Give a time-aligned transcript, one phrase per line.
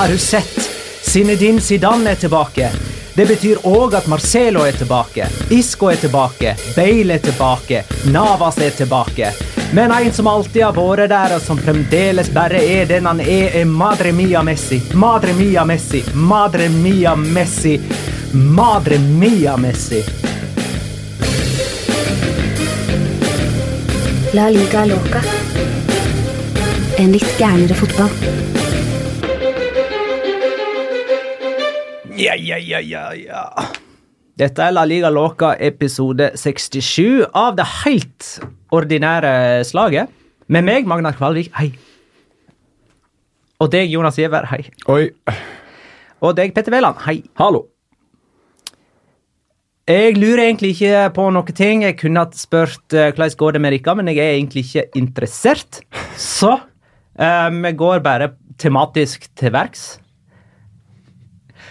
[0.00, 0.70] Har du sett?
[1.02, 2.70] Zinedine Zidane er tilbake.
[3.14, 8.70] Det betyr òg at Marcelo er tilbake, Isco er tilbake, Bale er tilbake, Navas er
[8.70, 9.32] tilbake.
[9.76, 13.52] Men en som alltid har vært der, og som fremdeles bare er den han er,
[13.60, 14.80] er Madre Mia Messi.
[14.94, 17.76] Madre Mia Messi, Madre Mia Messi,
[18.32, 20.00] Madre Mia Messi.
[24.32, 25.26] La liga loca.
[26.96, 28.39] En litt gærnere fotball.
[32.20, 33.42] Ja, ja, ja, ja, ja.
[34.36, 38.26] Dette er La Liga Loca episode 67 av det helt
[38.76, 40.10] ordinære slaget.
[40.52, 41.70] Med meg, Magnar Kvalvik, hei.
[43.60, 44.66] Og deg, Jonas Giæver, hei.
[44.92, 45.06] Oi,
[46.20, 47.22] Og deg, Petter Wæland, hei.
[47.40, 47.62] hallo.
[49.88, 51.86] Jeg lurer egentlig ikke på noen ting.
[51.86, 55.00] Jeg kunne hatt spurt uh, hvordan går det med dere, men jeg er egentlig ikke
[55.00, 55.80] interessert.
[56.20, 59.94] Så uh, vi går bare tematisk til verks.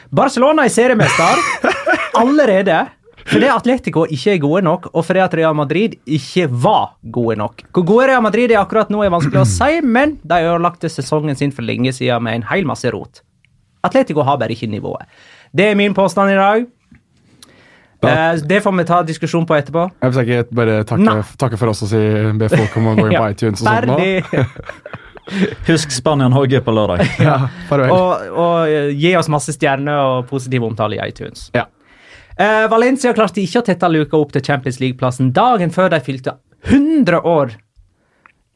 [0.10, 1.44] Barcelona er seriemester
[2.18, 2.86] allerede
[3.30, 7.62] fordi Atletico ikke er gode nok, og fordi at Real Madrid ikke var gode nok.
[7.76, 11.38] Hvor gode Real Madrid er akkurat nå, er vanskelig å si, men de ødelagte sesongen
[11.38, 13.22] sin for lenge siden med en hel masse rot.
[13.86, 15.06] Atletico har bare ikke nivået.
[15.54, 16.66] Det er min påstand i dag.
[18.10, 19.86] Eh, det får vi ta diskusjon på etterpå.
[20.02, 22.02] Jeg vil ikke bare takke, takke for oss og si,
[22.40, 24.98] be folk om å gå inn på iTunes og sånt.
[25.68, 27.06] Husk Spania-Norge på lørdag.
[27.30, 27.38] Ja,
[27.70, 27.94] farvel.
[27.94, 31.50] Og, og eh, gi oss masse stjerner og positiv omtale i iTunes.
[31.56, 31.68] Ja.
[32.40, 36.38] Uh, Valencia klarte ikke å tette luka opp til Champions League-plassen dagen før de fylte
[36.70, 37.58] 100 år.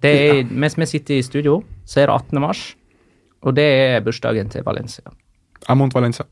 [0.03, 2.39] Det er, Mens vi sitter i studio, så er det 18.
[2.43, 2.63] mars,
[3.43, 5.11] og det er bursdagen til Valencia.
[5.71, 6.27] Amont Valencia.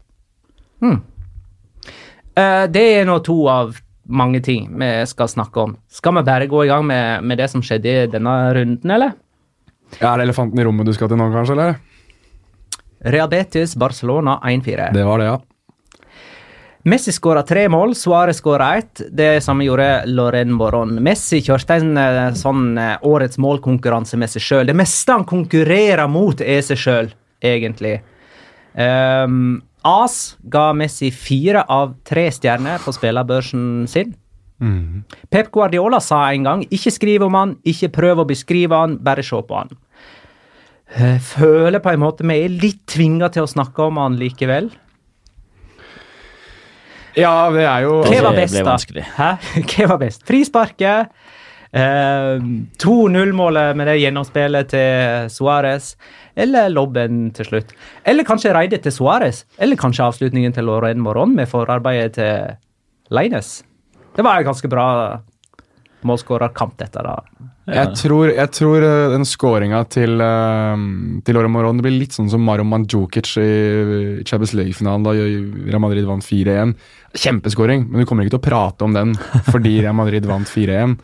[0.82, 3.76] Eh, det er nå to av
[4.12, 5.76] mange ting vi skal snakke om.
[5.92, 9.16] Skal vi bare gå i gang med, med det som skjedde i denne runden, eller?
[10.00, 11.58] Er det elefanten i rommet du skal til nå, kanskje?
[11.58, 11.80] eller?
[13.12, 14.92] Real Betis Barcelona 1-4.
[14.94, 15.40] Det var det, ja.
[16.84, 19.02] Messi skåra tre mål, Suárez skåra ett.
[19.12, 20.96] Det samme gjorde Loren Boron.
[21.04, 24.72] Messi kjørte en eh, sånn eh, årets målkonkurranse med seg sjøl.
[24.72, 27.12] Det meste han konkurrerer mot, er seg sjøl,
[27.46, 28.00] egentlig.
[28.74, 34.16] Um, AS ga Messi fire av tre stjerner på spillerbørsen sin.
[35.32, 39.24] Pep Guardiola sa en gang 'ikke skriv om han, ikke prøv å beskrive han, bare
[39.24, 39.78] se på han'.
[41.00, 44.72] Jeg føler på en måte vi er litt tvinga til å snakke om han likevel.
[47.16, 48.78] Ja, det er jo Hva var best, da?
[49.18, 49.38] Hæ?
[49.72, 50.24] Hva var best?
[50.28, 51.10] Frisparket,
[51.72, 52.42] Eh,
[52.84, 55.94] 2-0-målet med det gjennomspillet til Suárez,
[56.36, 57.72] eller lobben til slutt.
[58.04, 62.58] Eller kanskje reidet til Suárez, eller kanskje avslutningen til Lorraine Moron med forarbeidet til
[63.12, 63.62] Leines.
[64.16, 64.88] Det var en ganske bra
[66.08, 67.04] målskårerkamp, dette.
[67.06, 67.20] da.
[67.72, 70.74] Jeg tror, jeg tror eh, den skåringa til, uh,
[71.24, 73.52] til Loro Moron det blir litt sånn som Maro Mandzukic i
[74.26, 76.74] Champions League-finalen da Real Madrid vant 4-1.
[77.14, 79.14] Kjempeskåring, men du kommer ikke til å prate om den
[79.52, 80.98] fordi Real Madrid vant 4-1.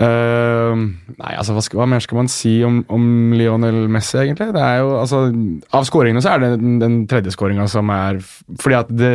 [0.00, 0.76] Uh,
[1.18, 4.52] nei, altså hva, skal, hva, mer skal man si om, om, Lionel Messi, egentlig?
[4.54, 5.26] Det er jo, altså,
[5.76, 9.10] Av skåringene så er det den, den tredje skåringa som er Fordi at det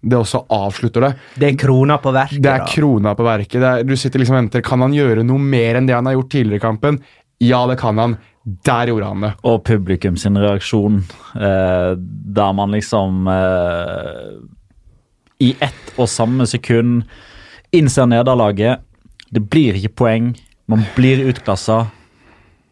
[0.00, 1.12] det også avslutter det.
[1.34, 2.42] Det er krona på verket.
[2.42, 3.62] Det er krona på verket.
[3.62, 4.62] Er, du sitter liksom og venter.
[4.64, 7.00] Kan han gjøre noe mer enn det han har gjort tidligere i kampen?
[7.42, 8.16] Ja, det kan han.
[8.66, 9.32] Der gjorde han det.
[9.46, 11.02] Og publikum sin reaksjon,
[11.34, 14.38] eh, der man liksom eh,
[15.44, 17.02] I ett og samme sekund
[17.74, 18.86] innser nederlaget.
[19.34, 20.32] Det blir ikke poeng.
[20.70, 21.88] Man blir utklassa,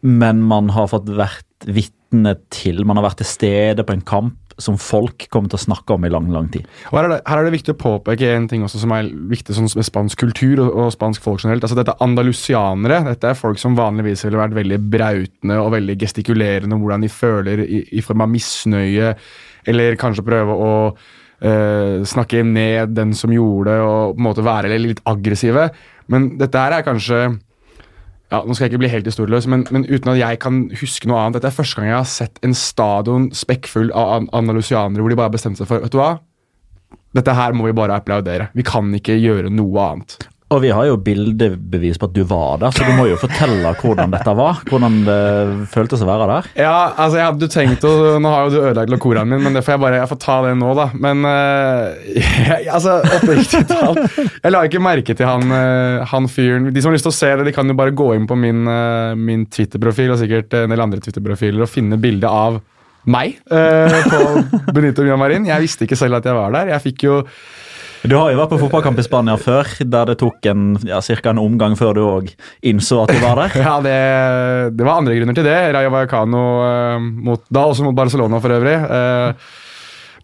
[0.01, 4.46] men man har fått vært vitne til Man har vært til stede på en kamp
[4.61, 6.65] som folk kommer til å snakke om i lang lang tid.
[6.89, 9.09] Og her er, det, her er det viktig å påpeke en ting også som er
[9.31, 11.65] viktig sånn med spansk kultur og, og, spansk folk generelt.
[11.65, 13.03] Altså Dette er andalusianere.
[13.11, 17.63] Dette er folk som vanligvis ville vært veldig brautende og veldig gestikulerende hvordan de føler
[17.67, 19.13] i, i form av misnøye,
[19.67, 24.47] eller kanskje prøve å uh, snakke ned den som gjorde det, og på en måte
[24.47, 25.69] være litt aggressive.
[26.11, 27.25] Men dette her er kanskje
[28.31, 31.07] ja, Nå skal jeg ikke bli helt historieløs, men, men, uten at jeg kan huske
[31.07, 35.13] noe annet Dette er første gang jeg har sett en stadion spekkfull av andalusianere hvor
[35.13, 36.17] de bare har bestemt seg for Vet du hva?
[37.15, 38.49] Dette her må vi bare applaudere.
[38.53, 40.17] Vi kan ikke gjøre noe annet.
[40.47, 43.73] Og vi har jo bildebevis på at du var der, så du må jo fortelle
[43.81, 44.61] hvordan dette var.
[44.69, 45.17] Hvordan det
[45.73, 46.47] føltes å være der.
[46.63, 47.91] Ja, altså jeg hadde tenkt å
[48.23, 50.37] Nå har jo du ødelagt lokoraen min, men det får jeg bare jeg får ta
[50.45, 50.85] det nå, da.
[51.03, 52.15] Men uh,
[52.47, 56.93] jeg, altså, oppriktig talt Jeg la ikke merke til han, uh, han fyren De som
[56.93, 59.19] har lyst til å se det, de kan jo bare gå inn på min, uh,
[59.19, 62.61] min Twitter-profil og sikkert en del andre Twitter-profiler og finne bilde av
[63.07, 65.45] meg på Benito Miamarin.
[65.47, 66.73] Jeg visste ikke selv at jeg var der.
[66.73, 67.21] Jeg fikk jo
[68.03, 71.41] du har jo vært på fotballkamp i Spania før, der det tok en, ja, en
[71.41, 72.33] omgang før du òg
[72.67, 73.55] innså at du var der.
[73.67, 73.95] ja, det,
[74.77, 75.57] det, var andre grunner til det.
[75.75, 78.75] Rayo Vallecano uh, mot, da også mot Barcelona for øvrig.
[78.85, 79.55] Uh,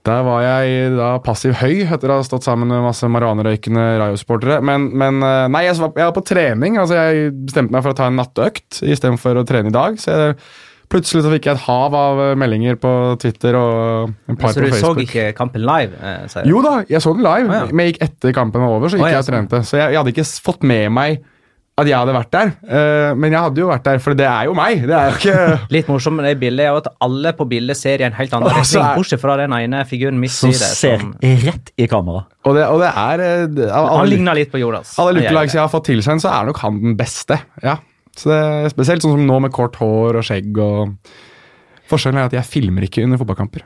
[0.03, 4.59] der var jeg da passiv høy etter å ha stått sammen med masse marihuanerøykende Rayo-supportere.
[4.65, 6.77] Men, men uh, nei, jeg var, jeg var, på trening.
[6.81, 9.97] altså Jeg bestemte meg for å ta en nattøkt istedenfor å trene i dag.
[10.01, 10.37] så jeg
[10.93, 14.61] Plutselig så fikk jeg et hav av eh, meldinger på Twitter og en par på
[14.61, 14.77] Facebook.
[14.77, 15.97] Så du så ikke kampen live?
[15.97, 17.67] Eh, jo da, jeg så den live, Oh, ja.
[17.73, 19.61] men jeg gikk etter kampen var over, så gikk oh, ja, jeg og trente.
[19.65, 21.23] Så jeg, jeg, hadde ikke fått med meg
[21.81, 24.45] at jeg hadde vært der, uh, men jeg hadde jo vært der, for det er
[24.45, 24.83] jo meg.
[24.85, 25.37] det er jo ikke...
[25.73, 28.53] Litt morsomt med det bildet er at alle på bildet ser i en helt annen
[28.53, 30.59] retning, bortsett fra den ene figuren midt i det.
[30.61, 32.27] Som ser rett i kamera.
[32.45, 34.93] Og det, og det er det, alle, Han ligner litt på Jonas.
[35.01, 37.41] Alle lookalikes jeg har fått tilsendt, så er nok han den beste.
[37.65, 37.79] ja.
[38.17, 40.57] Så det er Spesielt sånn som nå med kort hår og skjegg.
[40.57, 40.97] og
[41.89, 43.65] Forskjellen er at jeg filmer ikke under fotballkamper.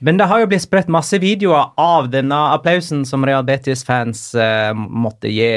[0.00, 4.72] Men det har jo blitt spredt masse videoer av denne applausen som Real Betis-fans uh,
[4.72, 5.48] måtte gi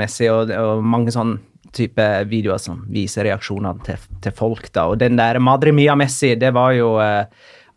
[0.00, 1.40] Messi, og, og mange sånne
[1.76, 4.68] type videoer som viser reaksjonene til, til, folk.
[4.72, 7.24] da, Og den der Madre Mia Messi, det var jo uh,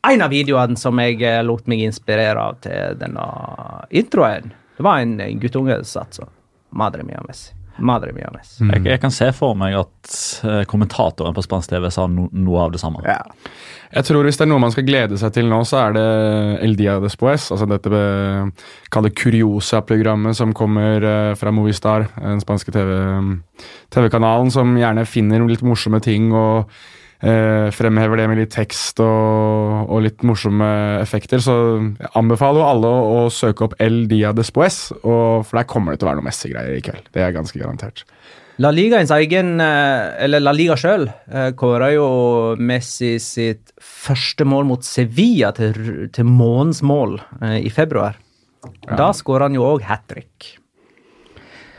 [0.07, 3.27] en av videoene som jeg uh, lot meg inspirere av til denne
[3.91, 4.51] introen.
[4.75, 6.33] Det var en guttunge som satt sånn.
[6.75, 7.54] Madre Mia Messi.
[7.77, 8.55] Madre mia mes.
[8.61, 8.71] Mm.
[8.71, 10.17] Jeg, jeg, kan se for meg at
[10.47, 13.03] uh, kommentatoren på spansk TV sa no, noe av det samme.
[13.03, 13.19] Ja.
[13.95, 16.05] Jeg tror Hvis det er noe man skal glede seg til nå, så er det
[16.65, 17.49] El Dia Despues.
[17.53, 18.01] Altså dette
[18.91, 25.47] kall det Curiosa-programmet som kommer uh, fra Movistar, den spanske TV-kanalen, TV som gjerne finner
[25.47, 26.31] litt morsomme ting.
[26.35, 26.71] og
[27.21, 30.69] eh, fremhever det med litt tekst og, og, litt morsomme
[31.01, 31.43] effekter.
[31.43, 35.93] Så jeg anbefaler alle å, å søke opp El Dia Despoes, og, for der kommer
[35.93, 37.11] det til å være noe Messi-greier i kveld.
[37.15, 38.05] Det er ganske garantert.
[38.63, 44.69] La Ligaens egen, eh, eller La Liga sjøl, eh, kåra jo Messi sitt første mål
[44.69, 48.15] mot Sevilla til, til månens mål eh, i februar.
[48.87, 48.95] Ja.
[48.95, 50.55] Da skåra han jo òg hat trick.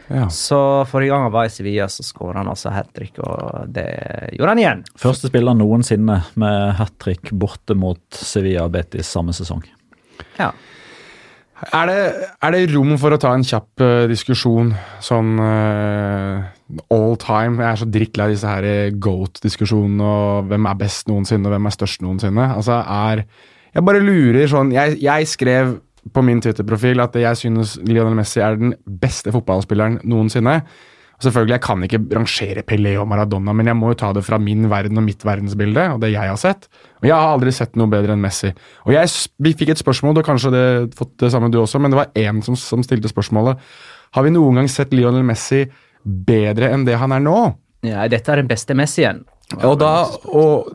[0.09, 0.29] Ja.
[0.31, 0.59] Så
[0.91, 3.89] forrige gang han var i Sevilla, så skåra han altså hat trick, og det
[4.37, 4.85] gjorde han igjen.
[5.03, 9.65] Første spiller noensinne med hat trick borte mot Sevilla Betis samme sesong.
[10.39, 10.53] Ja.
[11.73, 12.01] Er det,
[12.45, 16.45] er det, rom for å ta en kjapp uh, diskusjon sånn uh,
[16.93, 17.63] all time?
[17.63, 21.71] Jeg er så drittlei disse her eh, goat-diskusjonene og hvem er best noensinne og hvem
[21.71, 22.51] er størst noensinne.
[22.59, 23.25] Altså er
[23.73, 25.79] Jeg bare lurer sånn Jeg, jeg skrev
[26.13, 30.61] på min Twitter-profil at jeg synes Lionel Messi er den beste fotballspilleren noensinne.
[31.17, 34.37] Selvfølgelig, Jeg kan ikke rangere Pelé og Maradona, men jeg må jo ta det fra
[34.39, 35.95] min verden og mitt verdensbilde.
[35.95, 36.69] og det Jeg har sett.
[37.01, 38.53] Og jeg har aldri sett noe bedre enn Messi.
[38.85, 39.09] Og jeg,
[39.41, 42.13] Vi fikk et spørsmål, og kanskje det fått det samme du også, men det var
[42.15, 43.57] én som, som stilte spørsmålet.
[44.13, 45.65] Har vi noen gang sett Lionel Messi
[46.05, 47.57] bedre enn det han er nå.
[47.87, 49.25] Ja, dette er den beste Messien.
[49.63, 49.91] Og da,
[50.35, 50.73] og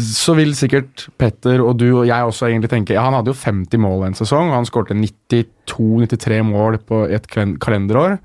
[0.00, 3.36] så vil sikkert Petter og du og jeg også egentlig tenke ja, Han hadde jo
[3.36, 8.16] 50 mål en sesong, og han skårte 92-93 mål på et kalenderår.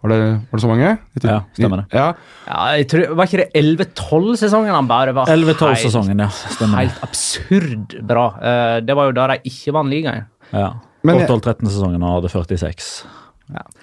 [0.00, 0.90] Var det, var det så mange?
[1.26, 1.86] Ja, stemmer det.
[1.92, 2.06] Ja,
[2.46, 6.28] Ja, jeg tror, Var ikke det 11-12-sesongen han bare var 11-12-sesongen, ja.
[6.54, 6.78] Stemmer.
[6.86, 8.28] helt absurd bra?
[8.40, 10.24] Eh, det var jo da de ikke vant ligaen.
[10.54, 10.70] Ja.
[11.04, 13.04] Men jeg- 12-13-sesongen og hadde 46.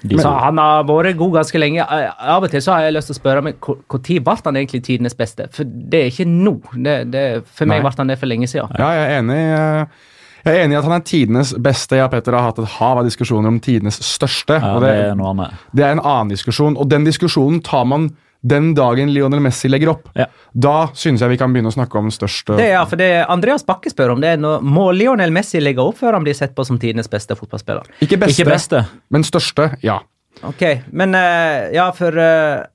[0.03, 1.85] De Så han har vært god ganske lenge.
[1.85, 4.55] Eh, Av og til så har jeg lyst til å spørre meg når ble han
[4.59, 5.47] egentlig tidenes beste?
[5.51, 6.55] For det er ikke nå.
[6.75, 8.69] Det, det, for meg ble han det for lenge siden.
[8.79, 9.41] ja, jeg er enig.
[9.57, 10.05] eh,
[10.45, 11.95] Jeg er enig i at han er tidenes beste.
[11.97, 14.61] Jeg og Petter har hatt et hav av diskusjoner om tidenes største.
[14.61, 15.65] Ja, og det det, er noe annet.
[15.75, 19.93] det er en annen diskusjon, og den diskusjonen tar man den dagen Lionel Messi legger
[19.95, 20.09] opp.
[20.17, 20.27] Ja.
[20.53, 23.65] Da synes jeg vi kan begynne å snakke om største Det ja, for det Andreas
[23.67, 26.55] Bakke spør om det er noe, Må Lionel Messi legge opp før han blir sett
[26.57, 27.89] på som tidenes beste fotballspiller?
[28.01, 28.85] Ikke beste, Ikke beste.
[29.13, 29.71] men største.
[29.85, 29.99] Ja.
[30.45, 30.63] Ok,
[30.93, 32.65] men eh, ja, for eh,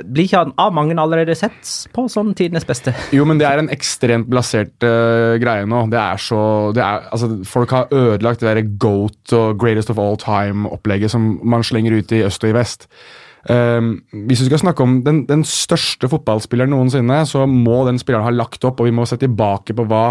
[0.00, 2.94] Blir ikke han av mange allerede sett på som tidenes beste?
[3.16, 5.82] Jo, men det er en ekstremt blasert uh, greie nå.
[5.92, 6.42] Det er så
[6.76, 11.34] det er, altså, Folk har ødelagt det der GOAT og Greatest of All Time-opplegget som
[11.44, 12.88] man slenger ut i øst og i vest.
[13.48, 13.92] Um,
[14.28, 18.34] hvis vi skal snakke om den, den største fotballspilleren noensinne, så må den spilleren ha
[18.34, 20.10] lagt opp, og vi må se tilbake på hva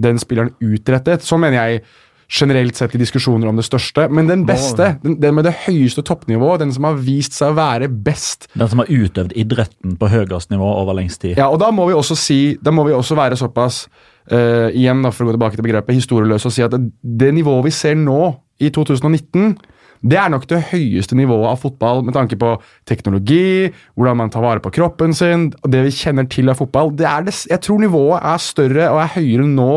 [0.00, 1.26] den spilleren utrettet.
[1.26, 1.82] Så mener jeg
[2.30, 4.06] generelt sett i diskusjoner om det største.
[4.08, 7.58] Men den beste, den, den med det høyeste toppnivået, den som har vist seg å
[7.58, 11.36] være best, Den som har utøvd idretten på høyest nivå over lengst tid.
[11.36, 13.84] ja, og da må vi også si, da må vi også være såpass
[14.30, 17.32] Uh, igjen da, for å gå tilbake til begrepet historieløs og si at det, det
[17.34, 18.28] nivået vi ser nå,
[18.62, 19.56] i 2019,
[20.00, 22.54] det er nok det høyeste nivået av fotball med tanke på
[22.88, 26.94] teknologi, hvordan man tar vare på kroppen sin, og det vi kjenner til av fotball.
[26.96, 29.72] Det er det, jeg tror nivået er større og er høyere nå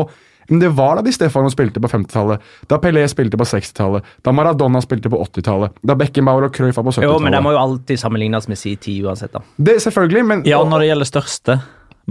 [0.50, 4.32] enn det var da Di Stefano spilte på 50-tallet, da Pelé spilte på 60-tallet, da
[4.36, 7.60] Maradona spilte på 80-tallet, da Beckenbauer og Cruyff var på Jo, men de må jo
[7.62, 9.40] alltid sammenlignes med si tid uansett, da.
[9.56, 11.58] Det Selvfølgelig, men Ja, når det gjelder største,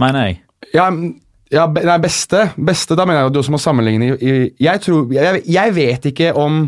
[0.00, 0.40] mener jeg.
[0.74, 0.88] Ja,
[1.54, 4.34] ja be- nei, beste, beste Da mener jeg at du også må sammenligne i, i
[4.66, 6.64] jeg, tror, jeg, jeg vet ikke om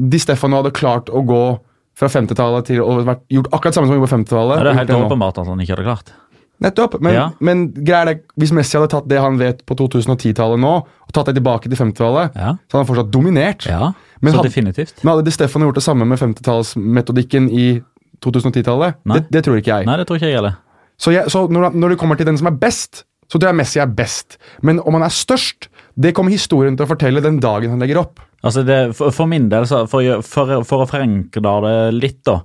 [0.00, 1.42] Di Stefano hadde klart å gå
[2.00, 4.62] fra 50-tallet til å vært, gjort akkurat samme som han gjorde på 50-tallet.
[4.64, 6.12] Det er helt åpenbart at han ikke hadde klart.
[6.60, 6.98] Nettopp.
[7.00, 7.30] Men, Ja.
[7.40, 11.34] men det, hvis Messi hadde tatt det han vet på 2010-tallet nå, og tatt det
[11.40, 12.54] tilbake til 50-tallet, Ja.
[12.68, 13.66] så hadde han fortsatt dominert.
[13.66, 15.02] Ja, Men så hadde, definitivt.
[15.04, 17.82] Men hadde Di Stefano gjort det samme med 50-tallsmetodikken i
[18.24, 18.98] 2010-tallet?
[19.08, 19.18] Nei.
[19.20, 19.86] Det, det tror ikke jeg.
[19.88, 20.58] Nei, det tror ikke jeg heller.
[21.00, 23.56] Så, jeg, så når, når det kommer til den som er best, så tror jeg
[23.60, 24.36] Messi er best.
[24.62, 28.02] Men om han er størst, det kommer historien til å fortelle den dagen han legger
[28.02, 28.20] opp.
[28.40, 32.40] Altså det, for, for min del, så for, for, for å forenkle det litt, da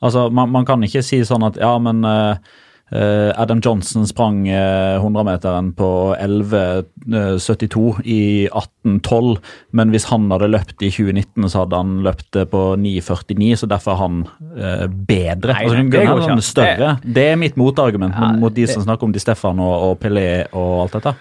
[0.00, 2.50] altså man, man kan ikke si sånn at ja, men eh,
[2.96, 9.36] eh, Adam Johnson sprang uh, 100-meteren på 11,72 i 1812,
[9.76, 13.94] men hvis han hadde løpt i 2019, så hadde han løpt på 9,49, så derfor
[13.94, 14.20] er han
[14.56, 15.54] eh, bedre.
[15.54, 16.94] Nei, altså, det går ikke større.
[17.04, 20.86] Det er mitt motargument Ja, mot de som snakker om Di Stefano og Pelé og
[20.86, 21.16] alt dette.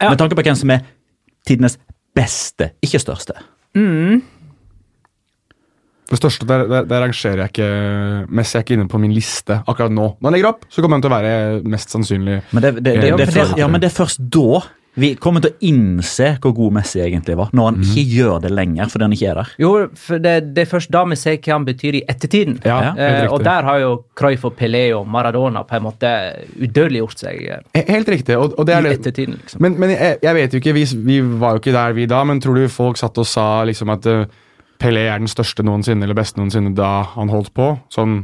[0.00, 0.08] Ja.
[0.08, 0.86] Med tanke på hvem som er
[1.44, 1.76] tidenes
[2.20, 3.34] beste, ikke største.
[6.10, 7.66] Det største, der, der, der rangerer jeg ikke
[8.34, 10.08] Messi er ikke inne på min liste akkurat nå.
[10.18, 11.34] Når han legger opp, så kommer han til å være
[11.70, 14.58] mest sannsynlig Men det, det, det- ja, men det er først da
[14.98, 17.52] vi kommer til å innse hvor god Messi egentlig var.
[17.54, 17.84] Når han mm.
[17.86, 19.52] ikke gjør det lenger fordi han ikke er der.
[19.62, 19.70] Jo,
[20.02, 22.58] for det, det er først da vi ser hva han betyr i ettertiden.
[22.66, 22.80] Ja.
[22.98, 26.10] Eh, og der har jo Cruyff og Pelé og Maradona på en måte
[26.58, 28.36] udødeliggjort seg eh, Helt riktig.
[28.36, 28.98] Og, og det er i det.
[28.98, 29.62] ettertiden, liksom.
[29.62, 32.24] Men, men jeg, jeg vet jo ikke, vi, vi var jo ikke der vi da,
[32.26, 34.26] men tror du folk satt og sa liksom at uh,
[34.80, 37.74] Pelé er den største noensinne, eller beste noensinne, da han holdt på?
[37.92, 38.22] Sånn,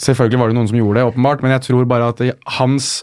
[0.00, 2.94] selvfølgelig var det noen som gjorde det, åpenbart, men jeg tror bare at det, hans,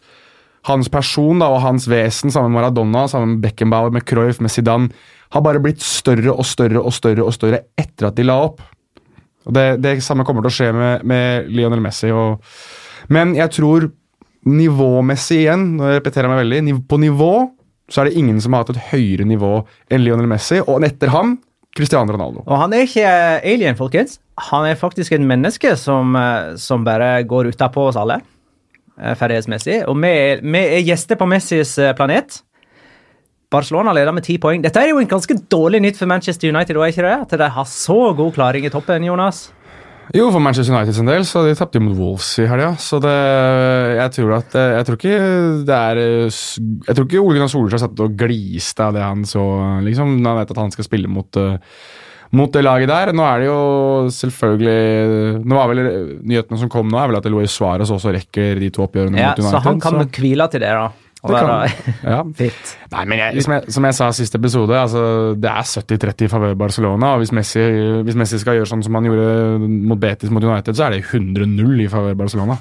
[0.68, 4.54] hans person da, og hans vesen, sammen med Maradona, sammen med Beckenbauer, med Cruyff, med
[4.54, 4.92] Zidane,
[5.32, 8.62] har bare blitt større og større og større og større etter at de la opp.
[9.48, 12.12] Og det, det samme kommer til å skje med, med Lionel Messi.
[12.14, 12.44] Og,
[13.10, 13.88] men jeg tror
[14.52, 17.34] nivåmessig igjen, nå repeterer jeg meg veldig, på nivå
[17.92, 19.54] så er det ingen som har hatt et høyere nivå
[19.92, 21.36] enn Lionel Messi, og etter ham
[21.76, 22.44] Cristiano Ronaldo.
[22.48, 24.18] Og han er ikke eh, alien, folkens.
[24.50, 28.20] Han er faktisk et menneske som, eh, som bare går utapå oss alle,
[29.18, 29.82] ferdighetsmessig.
[29.88, 32.42] Og vi, er- vi er gjester på Messis eh, planet.
[33.52, 34.62] Barcelona leder med ti poeng.
[34.64, 37.18] Dette er jo en ganske dårlig nytt for Manchester United, er ikke det?
[37.26, 39.50] At de har så god klaring i toppen, Jonas.
[40.16, 42.74] Jo, for Manchester United sin del, så de tapte mot Wolves i helga.
[42.80, 43.12] Så det,
[43.96, 45.20] jeg tror at Jeg tror ikke
[45.68, 49.44] det er Jeg tror ikke Ole Gunnar Solskjær satt og gliste av det han så,
[49.86, 51.56] liksom, når han vet at han skal spille mot eh,
[52.32, 53.12] mot det laget der.
[53.18, 53.60] Nå er det jo
[54.16, 55.82] selvfølgelig Nå var vel
[56.24, 59.32] Nyhetene som kom nå, er vel at Luis Suárez også rekker de to oppgjørene Ja,
[59.34, 59.52] mot United.
[59.52, 60.10] så han kan så.
[60.22, 60.90] hvile til det, da.
[61.22, 61.58] Det være
[62.16, 62.22] Ja.
[62.34, 62.72] fit.
[62.92, 65.02] Nei, men jeg, som, jeg, som jeg sa sist episode, altså,
[65.38, 67.12] det er 70-30 i favør Barcelona.
[67.14, 67.62] og hvis Messi,
[68.08, 71.04] hvis Messi skal gjøre sånn som han gjorde mot Betis mot United, så er det
[71.06, 72.58] 100-0 i favør Barcelona.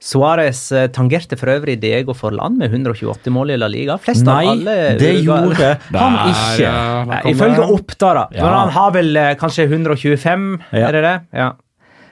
[0.00, 3.96] Suárez eh, tangerte for øvrig Diego Forland med 128 mål i La Liga.
[3.98, 6.74] Flest Nei, av alle det Uruguay- gjorde han ikke.
[7.10, 7.70] Nei, Ifølge det.
[7.78, 8.26] Oppda, da.
[8.36, 8.44] Ja.
[8.44, 10.84] Men han har vel eh, kanskje 125, Ja.
[10.88, 11.16] er det det?
[11.42, 11.48] Ja.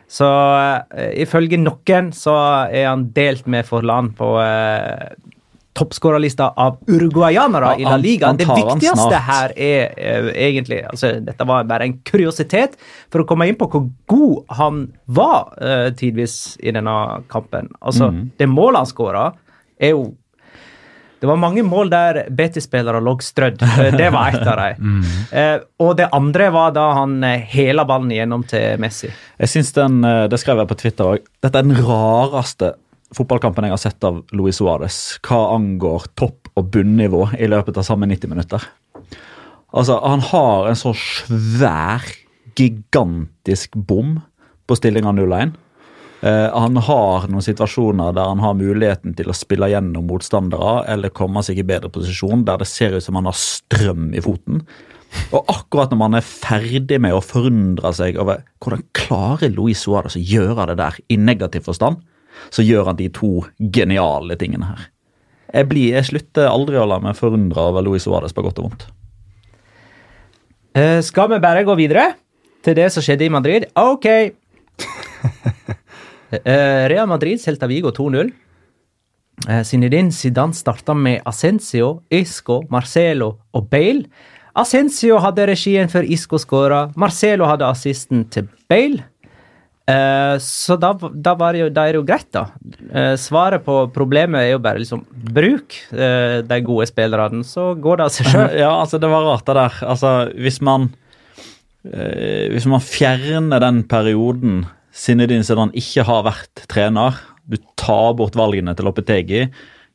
[0.07, 0.83] Så uh,
[1.19, 2.35] ifølge noen så
[2.71, 5.09] er han delt med Forlan på uh,
[5.77, 8.33] toppskårerlista av uruguayanere Ja, i La Liga.
[8.33, 12.79] Det viktigste her er eh, egentlig altså, Dette var bare en kuriositet
[13.13, 16.97] for å komme inn på hvor god han var eh, tidvis i denne
[17.33, 17.69] kampen.
[17.81, 18.23] Altså, mm.
[18.39, 19.27] det målet han skåra,
[19.77, 20.15] er jo
[21.17, 23.63] det var mange mål der Betis-spillere lå strødd.
[23.65, 25.05] Eh, Det var ett av dem.
[25.37, 27.19] Eh, og det andre var da han
[27.51, 29.09] hela ballen igjennom til Messi.
[29.41, 31.25] Jeg synes den, Det skrev jeg på Twitter òg.
[31.43, 32.75] Dette er den rareste
[33.17, 37.87] fotballkampen jeg har sett av Luis Suárez hva angår topp- og bunnivå i løpet av
[37.89, 38.63] samme 90 minutter.
[39.73, 42.05] Altså, Han har en så svær,
[42.57, 44.21] gigantisk bom
[44.67, 45.53] på stillinga 0-1.
[46.25, 51.13] Uh, han har noen situasjoner der han har muligheten til å spille gjennom motstandere eller
[51.13, 54.65] komme seg i bedre posisjon, der det ser ut som han har strøm i foten.
[55.37, 60.17] Og akkurat når man er ferdig med å forundre seg over hvordan klarer Luis Suárez
[60.17, 62.01] å gjøre det der i negativ forstand,
[62.51, 64.87] så gjør han de to geniale tingene her.
[65.53, 68.69] Jeg, blir, jeg slutter aldri å la meg forundre over Luis Suárez på godt og
[68.69, 68.87] vondt.
[70.77, 72.11] Eh, skal vi bare gå videre
[72.67, 73.71] til det som skjedde i Madrid?
[73.75, 74.11] OK.
[76.27, 78.33] Eh, Real Madrid, Celta Vigo 2-0.
[79.47, 84.11] Eh, Zinedine Zidane starta med Ascencio, Isco, Marcelo og Bale.
[84.59, 86.81] Ascencio hadde regien før Isco skåra.
[86.99, 89.07] Marcelo hadde assisten til Bale.
[89.87, 92.49] Eh, så da, da, var jo, da er det jo greit, da.
[92.91, 98.01] Eh, svaret på problemet er jo bare liksom bruk eh, de gode spillerne, så går
[98.01, 98.57] det av seg sjøl.
[98.65, 99.79] Ja, altså det var rart det der.
[99.87, 100.89] Altså, hvis man
[101.87, 104.65] eh, Hvis man fjerner den perioden
[104.97, 109.45] Zinedine Zidane ikke har vært trener, du tar bort valgene til Lopetegi,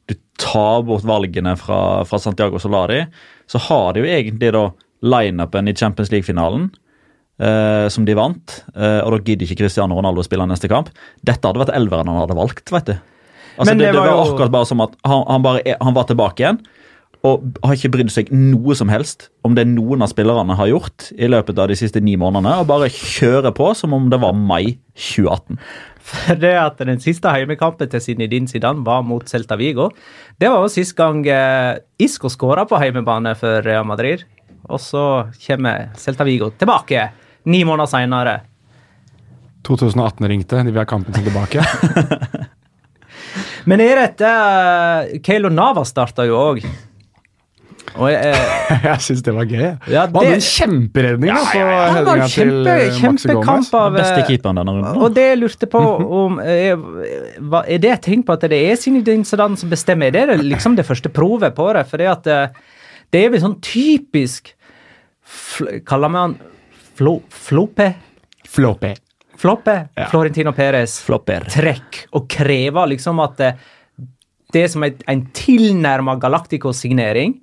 [0.07, 3.01] du tar bort valgene fra, fra Santiago Solari,
[3.49, 4.69] så har de jo egentlig da
[5.01, 6.69] lineupen i Champions League-finalen.
[7.39, 10.89] Eh, som de vant, eh, og da gidder ikke Cristiano Ronaldo å spille neste kamp.
[11.23, 12.93] Dette hadde vært elveren han hadde valgt, vet du.
[13.57, 15.75] Altså, Men det, det det var var jo- akkurat bare som at han, han, bare,
[15.81, 16.61] han var tilbake igjen.
[17.21, 21.11] Og har ikke brydd seg noe som helst om det noen av spillerne har gjort
[21.21, 24.33] i løpet av de siste ni månedene, og bare kjører på som om det var
[24.33, 25.59] mai 2018.
[26.01, 29.91] For det at Den siste heimekampen til Zinedine Zidane var mot Celta Vigo.
[30.41, 34.25] Det var jo sist gang eh, Isco skåra på heimebane for Real Madrid.
[34.69, 35.03] Og så
[35.45, 37.09] kommer Celta Vigo tilbake
[37.49, 38.35] ni måneder seinere.
[39.65, 41.63] 2018 ringte, de vil ha kampen sin tilbake.
[43.69, 46.63] Men er dette uh, Keilo Navas starta jo òg.
[47.99, 49.63] Og jeg, eh, jeg syns det var gøy.
[49.91, 54.21] Ja, Han hadde det- en kjemperedning Ja, ja, han var kjempe, eh, kjempekamp av Beste
[54.21, 55.01] eh, keeperen denne runden.
[55.01, 55.81] Og det jeg lurte på
[56.21, 56.77] om er,
[57.65, 60.15] er det et tegn på at det er Zinedine Zidane som bestemmer?
[60.15, 61.83] Er det liksom det første provet på det?
[61.91, 62.61] For det, at eh,
[63.11, 64.53] det er vel sånn typisk
[65.87, 66.33] Kaller vi han
[66.97, 67.85] flo, Flope?
[68.51, 68.95] Floppe.
[69.39, 69.75] Floppe?
[69.95, 70.07] Ja.
[70.11, 70.97] Florentino Perez.
[71.05, 71.45] Flopper.
[71.49, 72.01] Trekk.
[72.17, 73.51] Og krever liksom at det,
[74.51, 77.37] det som er en tilnærma Galactico-signering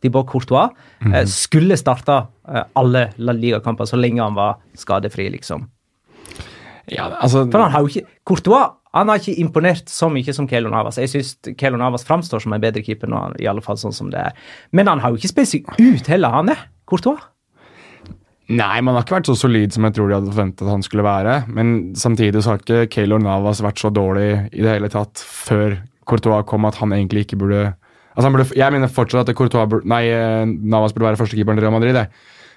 [0.00, 0.70] Thibaut Courtois
[1.06, 5.66] eh, skulle starta eh, alle La Liga-kamper så lenge han var skadefri, liksom.
[6.90, 10.48] Ja, altså, For han har jo ikke Courtois han har ikke imponert så mye som
[10.50, 10.98] Kelo Navas.
[10.98, 14.10] Jeg syns Kelo Navas framstår som en bedre keeper nå, i alle fall sånn som
[14.10, 14.38] det er.
[14.74, 17.22] Men han har jo ikke spilt seg ut heller, han er Courtois.
[18.50, 20.82] Nei, man har ikke vært så solid som jeg tror de hadde forventet at han
[20.82, 21.36] skulle være.
[21.54, 25.78] Men samtidig så har ikke Keylor Navas vært så dårlig i det hele tatt før
[26.10, 27.68] Courtois kom at han egentlig ikke burde
[28.10, 31.60] Altså han burde, Jeg mener fortsatt at Courtois burde, nei, eh, Navas burde være førstekeeperen
[31.60, 31.94] til Real Madrid.
[31.94, 32.08] Det.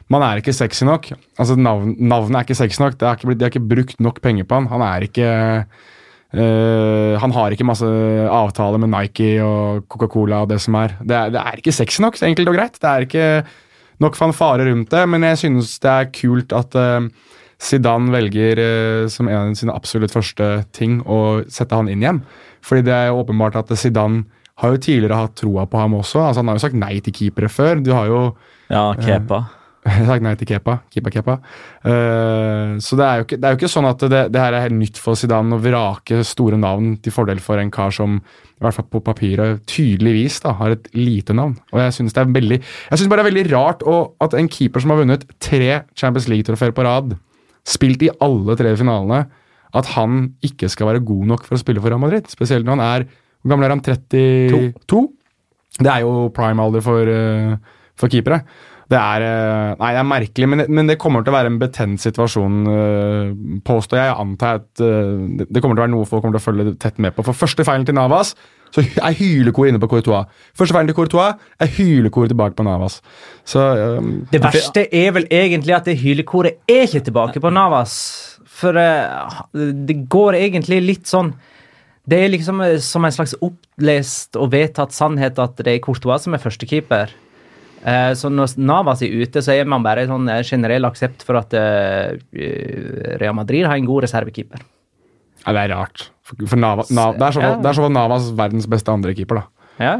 [0.09, 1.11] Man er ikke sexy nok.
[1.37, 2.97] Altså navn, Navnet er ikke sexy nok.
[2.97, 4.67] Ikke, de har ikke brukt nok penger på han.
[4.73, 5.27] Han er ikke
[6.33, 7.87] eh, Han har ikke masse
[8.27, 10.97] avtaler med Nike og Coca-Cola og det som er.
[11.01, 12.79] Det er, det er ikke sexy nok, enkelt og greit.
[12.81, 13.27] Det er ikke
[14.03, 17.07] nok fanfare rundt det, men jeg synes det er kult at uh,
[17.63, 22.23] Zidane velger uh, som en av sine absolutt første ting å sette han inn igjen.
[22.63, 24.25] Fordi det er åpenbart at Zidane
[24.61, 26.21] har jo tidligere hatt troa på ham også.
[26.21, 27.81] Altså Han har jo sagt nei til keepere før.
[27.83, 28.23] Du har jo
[28.69, 29.43] Ja, Kepa.
[29.83, 30.77] Jeg sagt nei til Kepa.
[30.93, 31.35] Kepa, Kepa.
[31.83, 34.55] Uh, så det er, jo ikke, det er jo ikke sånn at det, det her
[34.55, 38.21] er helt nytt for Zidane å vrake store navn til fordel for en kar som
[38.21, 41.57] i hvert fall på papiret tydeligvis da, har et lite navn.
[41.73, 44.37] Og Jeg synes det er veldig Jeg synes bare det er veldig rart å, at
[44.39, 47.17] en keeper som har vunnet tre Champions League-trofeer på rad,
[47.67, 49.25] spilt i alle tre finalene,
[49.73, 52.29] at han ikke skal være god nok for å spille for Real Madrid.
[52.31, 53.05] Spesielt når han er
[53.43, 53.83] Hvor gammel er han?
[53.83, 54.99] 32?
[55.83, 57.57] Det er jo prime alder for, uh,
[57.99, 58.45] for keepere.
[58.93, 61.59] Det er, eh, nei, det er merkelig, men men det kommer til å være en
[61.61, 63.31] betent situasjon, eh,
[63.65, 64.09] påstår jeg.
[64.11, 66.75] Jeg antar at eh, det- kommer til å være noe folk kommer til å følge
[66.79, 67.25] tett med på.
[67.25, 68.35] For første feilen til Navas
[68.73, 70.27] så er hylekor inne på Courtois.
[70.57, 73.01] Første feilen til Courtois er hylekor tilbake på Navas.
[73.45, 73.61] Så
[73.97, 78.37] um, Det verste er vel egentlig at det hylekoret er ikke tilbake på Navas.
[78.45, 81.33] For uh, det går egentlig litt sånn
[82.05, 86.33] Det er liksom som en slags opplest og vedtatt sannhet at det er Courtois som
[86.35, 87.13] er førstekeeper.
[87.85, 91.35] Eh, så når Navas er ute, så er man bare sånn eh, generell aksept for
[91.41, 92.13] at eh,
[93.19, 94.61] Real Madrid har en god reservekeeper.
[95.43, 96.05] Ja, det er rart.
[96.23, 97.55] For, for Nava, Nav, det er så Ja.
[97.59, 99.67] det er så fall Navas verdens beste andrekeeper, da.
[99.83, 99.95] Ja.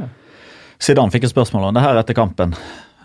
[0.84, 2.56] Zidane fikk et spørsmål om det her etter kampen.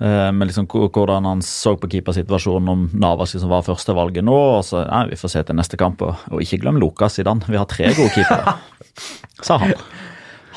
[0.01, 4.37] eh, Med liksom hvordan han så på keepersituasjonen om Navas liksom var førstevalget nå.
[4.59, 6.03] og så, nei, Vi får se til neste kamp.
[6.03, 7.43] Og, og ikke glem Lukas Zidane.
[7.49, 8.55] Vi har tre gode keepere,
[9.43, 9.75] sa han.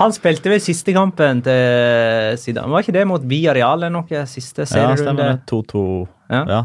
[0.01, 2.71] Han spilte ved siste kampen til Zidane.
[2.73, 4.25] Var ikke det mot Villarreal eller noe?
[4.29, 5.01] Siste Ja, serierunde?
[5.05, 5.41] stemmer det.
[5.51, 5.83] 2-2.
[6.33, 6.43] Ja.
[6.49, 6.61] Ja.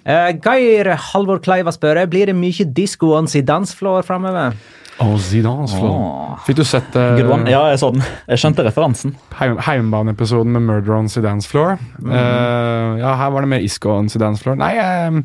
[0.00, 4.54] Uh, Geir Halvor Kleiva spør blir det mye disco on Zidans floor framover.
[5.00, 6.40] Oh, Zidans Åh.
[6.44, 7.48] Fikk du sett uh, Good one.
[7.48, 8.02] Ja, jeg så den.
[8.28, 9.14] Jeg skjønte referansen.
[9.38, 11.78] heim, Heimbaneepisoden med Murder on Zidans Floor?
[12.04, 14.58] Eh, ja, her var det mer Isco on Zidans Floor.
[14.60, 15.24] Nei, jeg,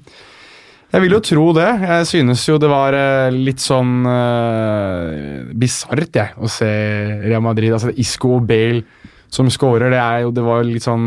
[0.96, 1.68] jeg vil jo tro det.
[1.84, 6.70] Jeg synes jo det var eh, litt sånn uh, bisart, jeg, å se
[7.26, 7.74] Real Madrid.
[7.76, 8.84] Altså Isco og Bale
[9.36, 11.06] som scorer, det, er jo, det var litt sånn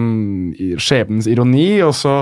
[0.61, 1.79] i- skjebnens ironi.
[1.87, 2.19] Og så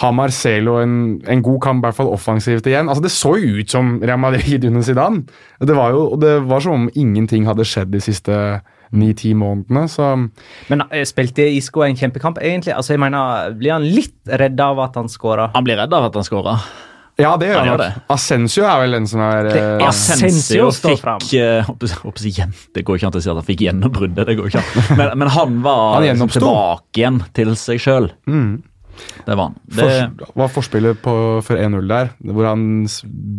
[0.00, 0.94] har Marcelo en,
[1.28, 2.88] en god kamp, i hvert fall offensivt igjen.
[2.88, 5.26] Altså Det så jo ut som Real Madrid under Zidane.
[5.60, 8.38] Det var jo, det var som om ingenting hadde skjedd de siste
[8.96, 9.84] ni-ti månedene.
[9.92, 10.08] Så
[10.72, 12.72] Men eh, spilte Isco en kjempekamp, egentlig?
[12.78, 15.50] Altså, jeg mener, Blir han litt redd av at han skåra?
[15.52, 16.56] Han blir redd av at han skåra.
[17.22, 18.00] Ja, det gjør Han han.
[18.12, 21.22] Ascensio er vel den som er Det eh, Asensio Asensio står fram.
[21.22, 24.26] fikk uh, Det går ikke an å si at han fikk gjennombruddet.
[24.28, 24.84] det går ikke an.
[25.00, 28.12] Men, men han var Han liksom tilbake igjen til seg sjøl.
[28.26, 28.52] mm.
[29.24, 29.54] Det var han.
[29.64, 31.14] Det, For, var forspillet på,
[31.46, 32.64] for 1-0 der, hvor han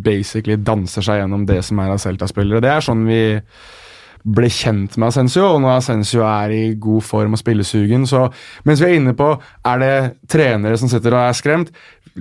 [0.04, 2.62] basically danser seg gjennom det som er av Celta-spillere.
[2.64, 3.20] Det er sånn vi
[4.24, 8.26] ble kjent med Ascencio, og når Ascencio er i god form og spillesugen, så
[8.64, 9.34] Mens vi er inne på
[9.68, 9.94] er det
[10.32, 11.74] trenere som sitter og er skremt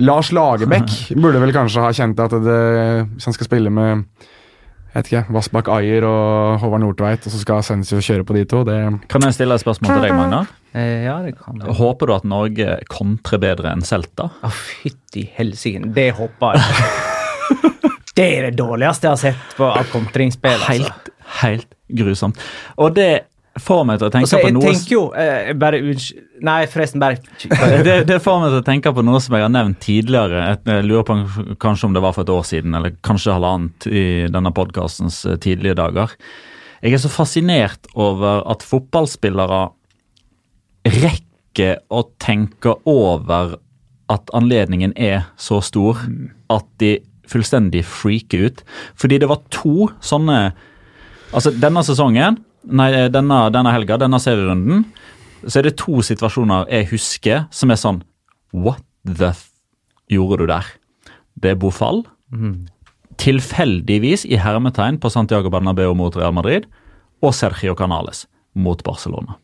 [0.03, 0.89] Lars Lagerbäck
[1.21, 2.61] burde vel kanskje ha kjent at det,
[3.13, 4.05] hvis han skal spille med
[4.93, 8.43] jeg vet ikke, Vassbakk Ayer og Håvard Nordtveit, og så skal Ascencio kjøre på de
[8.45, 8.75] to, det
[9.09, 10.51] kan jeg stille et spørsmål til deg, Magnar?
[10.73, 11.73] Eh, ja, det kan jeg.
[11.79, 14.27] Håper du at Norge kontrer bedre enn Celta?
[14.45, 15.89] Å, fytti helsike.
[15.97, 16.93] Det håper jeg.
[18.19, 20.61] det er det dårligste jeg har sett på av kontringsspill.
[20.61, 20.73] Altså.
[20.73, 21.11] Helt,
[21.41, 22.39] helt grusomt.
[22.81, 23.25] Og det
[23.61, 27.03] får meg til å tenke Altså, på jeg noe tenker jo eh, Bare Nei, forresten,
[27.03, 27.19] bare
[27.85, 30.41] det, det får meg til å tenke på noe som jeg har nevnt tidligere.
[30.65, 31.19] Jeg lurer på
[31.61, 35.77] kanskje om det var for et år siden, eller kanskje halvannet i denne podkastens tidlige
[35.79, 36.11] dager.
[36.83, 39.61] Jeg er så fascinert over at fotballspillere
[40.89, 43.55] rekker å tenke over
[44.11, 46.01] at anledningen er så stor
[46.51, 46.97] at de
[47.31, 48.63] fullstendig freaker ut.
[48.99, 50.51] Fordi det var to sånne
[51.33, 54.83] Altså, denne sesongen, nei, denne, denne helga, denne serierunden,
[55.43, 58.03] så er det to situasjoner jeg husker som er sånn
[58.53, 59.47] What the f
[60.13, 60.67] gjorde du der?
[61.41, 62.03] Det er Bofall.
[63.19, 66.67] Tilfeldigvis i hermetegn på Santiago Bernabeu mot Real Madrid.
[67.23, 69.39] Og Sergio Canales mot Barcelona.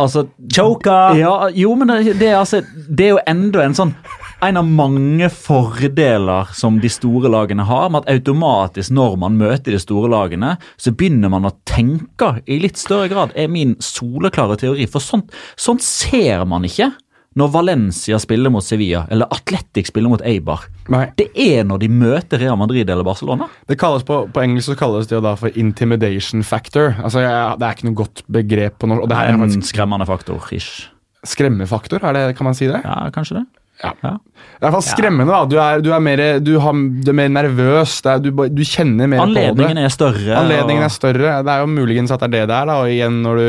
[0.00, 1.12] Altså Choka!
[1.18, 3.94] ja, jo, men det, det, er altså, det er jo enda en sånn
[4.42, 9.74] En av mange fordeler som de store lagene har, med at automatisk når man møter
[9.74, 14.56] de store lagene, så begynner man å tenke i litt større grad, er min soleklare
[14.62, 14.86] teori.
[14.88, 16.88] For sånt, sånt ser man ikke
[17.36, 20.64] når Valencia spiller mot Sevilla, eller Atletic spiller mot Eibar.
[20.90, 21.04] Nei.
[21.20, 23.46] Det er når de møter Real Madrid eller Barcelona.
[23.68, 26.96] Det kalles på, på engelsk så kalles det jo da for intimidation factor.
[27.04, 29.04] Altså, jeg, Det er ikke noe godt begrep på norsk.
[29.04, 30.88] Og det her er En faktisk skremmende faktor, ish.
[31.28, 32.80] skremmefaktor, er det, kan man si det?
[32.88, 33.48] Ja, kanskje det.
[33.82, 33.92] Ja.
[34.04, 34.12] Ja.
[34.60, 35.32] Det er i hvert fall skremmende.
[35.32, 35.44] da.
[35.48, 36.72] Du er, du er, mer, du har,
[37.04, 37.94] du er mer nervøs.
[38.04, 39.84] Det er, du, du kjenner mer Anledningen på det.
[39.88, 40.34] er større.
[40.36, 41.36] Anledningen og- er større.
[41.46, 42.66] Det er jo muligens at det er det der.
[42.68, 43.46] da, Og igjen når du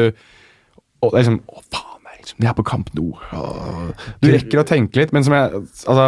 [1.02, 3.08] og er liksom, Å, faen, det er liksom, de er på Kamp nå.
[4.22, 6.08] Du rekker å tenke litt, men som jeg altså,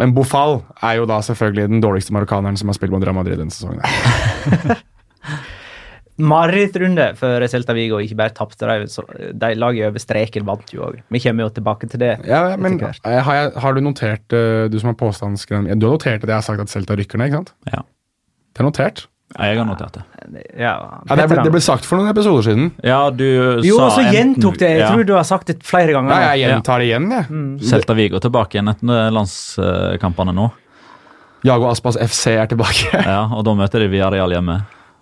[0.00, 3.36] men Bofal er jo da selvfølgelig den dårligste marokkaneren som har spilt mot Real Madrid
[3.38, 3.84] denne sesongen.
[6.20, 8.00] Marerittrunde for Celta Vigo.
[8.02, 11.00] Ikke bare tapte de, så de laget over streken vant jo òg.
[11.10, 12.16] Vi kommer jo tilbake til det.
[12.28, 15.96] Ja, ja, men har, jeg, har du notert, eh, du som har påstandsskrevet Du har
[15.96, 17.56] notert at jeg har sagt at Celta rykker ned, ikke sant?
[17.72, 17.82] Ja.
[18.50, 19.06] Det er notert.
[19.38, 20.02] Ja, jeg har notert det.
[20.58, 20.72] Ja,
[21.06, 22.72] Ja, det, ble, det ble sagt for noen episoder siden.
[22.82, 24.72] Ja, du jo, sa og så gjentok det.
[24.74, 24.88] Jeg ja.
[24.90, 26.10] tror du har sagt det flere ganger.
[26.10, 27.44] Ja, jeg gjentar det igjen, jeg.
[27.70, 30.48] Celta Vigo tilbake igjen etter landskampene nå.
[31.46, 32.90] Jago Aspas FC er tilbake.
[33.06, 34.58] Ja, og da møter de Villarreal hjemme.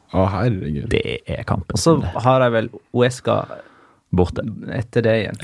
[0.08, 0.86] Å, herregud.
[0.92, 1.76] Det er kampen.
[1.76, 3.42] Og så har de vel Uesca
[4.08, 4.40] Borte.
[4.72, 5.40] etter det igjen.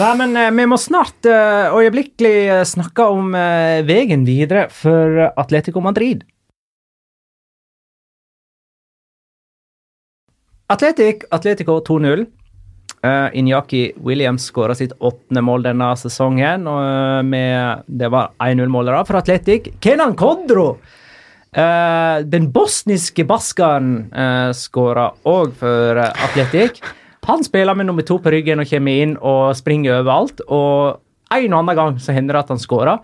[0.00, 3.30] Nei, men eh, vi må snart eh, øyeblikkelig eh, snakke om
[3.86, 6.24] veien videre for Atletico Madrid.
[10.72, 12.24] Atletic, Atletico 2-0.
[13.02, 16.68] Uh, Inyaki Williams skåra sitt åttende mål denne sesongen.
[16.70, 19.72] og med, Det var 1-0-målere for Atletic.
[19.82, 20.78] Kenan Kodro!
[21.56, 26.82] Eh, den bosniske baskeren uh, skåra òg for uh, Atletic.
[27.28, 30.42] Han spiller med nummer to på ryggen og kommer inn og springer overalt.
[30.48, 30.98] Og
[31.32, 32.98] en og annen gang så hender det at han skårer.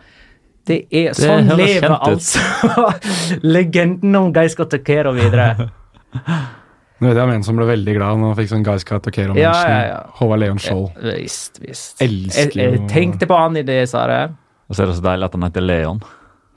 [0.68, 2.88] Det er sånn høres lever altså
[3.56, 5.70] legenden om Gaisca Takero videre.
[6.98, 9.36] Nå vet jeg om en som ble veldig glad når han fikk sånn Gaiska Tokero
[9.38, 9.98] Ja, ja, ja.
[10.18, 10.96] Håvard Leon Skjold.
[11.04, 12.00] Visst, visst.
[12.02, 14.22] Elsker Jeg, jeg jo- tenkte på han i det jeg sa det.
[14.66, 16.00] Og så er det så deilig at han heter Leon.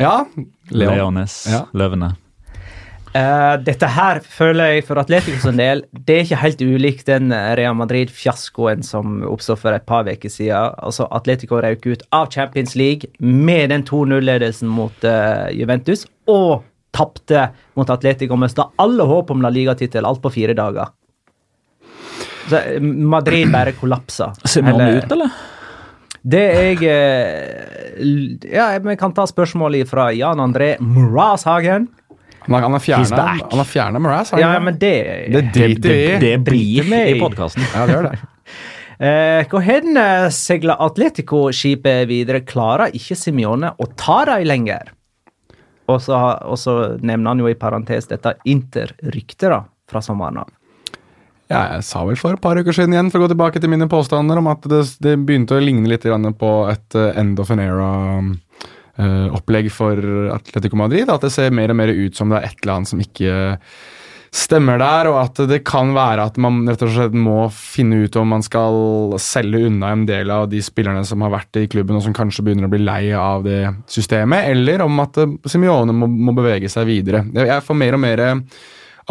[0.02, 0.26] Ja,
[0.72, 0.98] Leon.
[0.98, 1.38] Leones.
[1.52, 1.66] Ja.
[1.78, 2.16] Løvene.
[3.12, 7.34] Uh, dette her føler jeg for Atletico sin del Det er ikke helt ulikt den
[7.60, 10.78] Real Madrid-fiaskoen som oppstod for et par uker siden.
[10.80, 16.64] Altså, Atletico røk ut av Champions League med den 2-0-ledelsen mot uh, Juventus, og
[16.96, 20.92] tapte mot Atletico mista alle håp om La Liga-tittel alt på fire dager.
[22.50, 24.34] Så eh, Madrid bare kollapsa.
[24.56, 25.30] vi Eller- ut, eller?
[26.21, 31.89] Det jeg eh, Ja, vi kan ta spørsmålet fra Jan André Mrazhagen.
[32.41, 32.53] Han
[33.27, 34.34] har, han har fjerna Mraz.
[34.38, 34.93] Ja, men det
[35.29, 36.19] det driter vi i.
[36.19, 37.19] Det blir driter i i.
[37.21, 37.63] podkasten.
[37.75, 38.19] Ja, det gjør det.
[39.01, 42.43] Eh, hvor hen eh, seiler Atletico-skipet videre?
[42.45, 44.91] Klarer ikke Simione å ta dem lenger?
[45.89, 50.51] Og så, og så nevner han jo i parentes dette Inter-ryktet fra sommeren av.
[51.52, 53.72] Ja, jeg sa vel for et par uker siden igjen, for å gå tilbake til
[53.72, 56.06] mine påstander, om at det, det begynte å ligne litt
[56.40, 59.96] på et eh, end of an era-opplegg for
[60.32, 61.08] Atletico Madrid.
[61.12, 63.32] At det ser mer og mer ut som det er et eller annet som ikke
[64.32, 68.16] stemmer der, og at det kan være at man rett og slett må finne ut
[68.16, 71.98] om man skal selge unna en del av de spillerne som har vært i klubben
[72.00, 75.92] og som kanskje begynner å bli lei av det systemet, eller om at eh, Simione
[75.96, 77.26] må, må bevege seg videre.
[77.36, 78.20] Jeg får mer og mer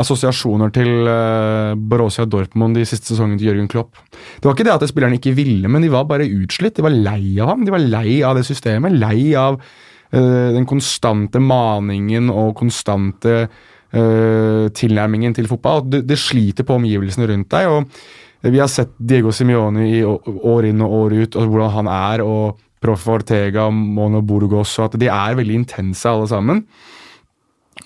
[0.00, 4.00] assosiasjoner til uh, Borussia Dortmund de siste sesongene til Jørgen Klopp.
[4.10, 6.78] Det var ikke det at spillerne ikke ville, men de var bare utslitt.
[6.78, 7.66] De var lei av ham.
[7.66, 8.96] De var lei av det systemet.
[9.00, 15.84] Lei av eh, den konstante maningen og konstante eh, tilnærmingen til fotball.
[15.90, 17.68] Det, det sliter på omgivelsene rundt deg.
[17.70, 21.94] og Vi har sett Diego Simione i år inn og år ut, og hvordan han
[21.94, 22.24] er.
[22.26, 26.64] og Proff Ortega, Mono Burgos, og at de er veldig intense alle sammen.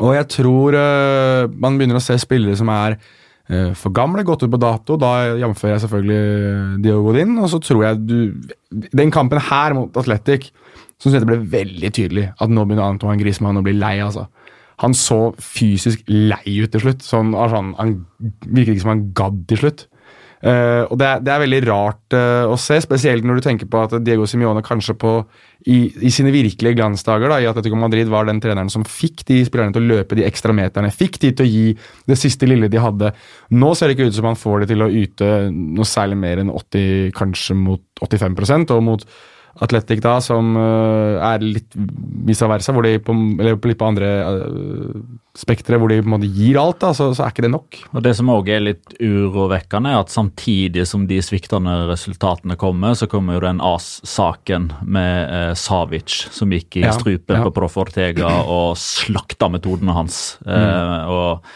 [0.02, 4.42] Og jeg tror uh, man begynner å se spillere som er uh, for gamle, gått
[4.46, 4.98] ut på dato.
[5.00, 7.36] Da jamfører jeg selvfølgelig eh, Diogo Din.
[7.38, 8.16] Og så tror jeg du
[8.72, 10.50] Den kampen her mot Atletic
[11.02, 13.98] syns jeg det ble veldig tydelig at nå begynner Antoine Griezmann å bli lei.
[14.00, 14.28] altså.
[14.82, 17.04] Han så fysisk lei ut til slutt.
[17.04, 17.98] Sånn, han, han
[18.46, 19.84] virket ikke som han gadd til slutt.
[20.44, 23.68] Eh, og det er, det er veldig rart uh, å se, spesielt når du tenker
[23.70, 25.12] på at Diego Simione kanskje på,
[25.72, 29.38] i, i sine virkelige glansdager da, i Atletico Madrid var den treneren som fikk de
[29.48, 31.64] spillerne til å løpe de ekstra meterne, fikk de til å gi
[32.10, 33.14] det siste lille de hadde.
[33.56, 36.44] Nå ser det ikke ut som han får det til å yte noe særlig mer
[36.44, 39.08] enn 80, kanskje mot 85% og mot
[39.62, 41.76] Atletic da, som eh, er litt
[42.26, 44.96] vice versa, hvor de på, eller på litt på andre uh,
[45.38, 47.78] spektre, hvor de på en måte gir alt, da, så, så er ikke det nok.
[47.92, 52.96] Og Det som òg er litt urovekkende, er at samtidig som de sviktende resultatene kommer,
[52.98, 57.44] så kommer jo den AS-saken med eh, Savic, som gikk i Ja, strupen ja.
[57.46, 60.40] på Proff Ortega og slakta metodene hans.
[60.46, 61.46] Eh, og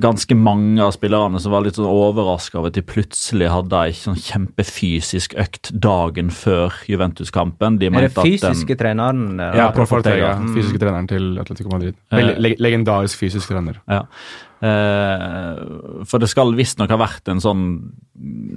[0.00, 3.92] ganske mange av spillerne som var litt sånn overraska over at de plutselig hadde ei
[3.92, 7.78] sånn kjempefysisk økt dagen før Juventus-kampen.
[7.78, 9.38] De Er det fysiske at den- fysiske treneren?
[9.38, 9.74] Ja, Profortega.
[9.74, 9.92] Prof.
[9.92, 10.34] Ortega, Ortega.
[10.40, 10.54] Mm.
[10.56, 11.94] fysiske treneren til Atletico Madrid.
[12.10, 13.80] Vel- leg legendarisk fysisk trener.
[13.88, 14.02] Ja.
[14.64, 17.64] Eh, for det skal visstnok ha vært en sånn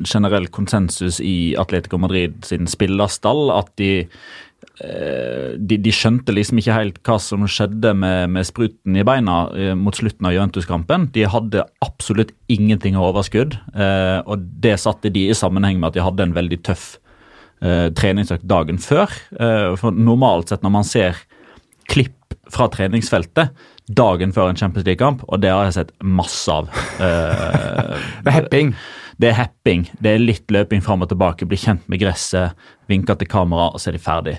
[0.08, 4.08] generell konsensus i Atletico Madrid sin spillerstall at de, eh,
[4.78, 9.74] de De skjønte liksom ikke helt hva som skjedde med, med spruten i beina eh,
[9.78, 11.08] mot slutten av Juventus-kampen.
[11.16, 15.98] De hadde absolutt ingenting av overskudd, eh, og det satte de i sammenheng med at
[15.98, 16.86] de hadde en veldig tøff
[17.62, 19.13] eh, treningsøkt dagen før.
[19.40, 21.18] Eh, for normalt sett når man ser
[21.90, 22.13] klipp
[22.54, 23.56] fra treningsfeltet
[23.88, 26.70] dagen før en Champions League-kamp, og det har jeg sett masse av.
[27.00, 28.74] Eh, Det er hepping.
[29.17, 32.58] Det er hepping, det er litt løping fram og tilbake, bli kjent med gresset,
[32.89, 34.36] vinke til kamera, og så er de ferdig.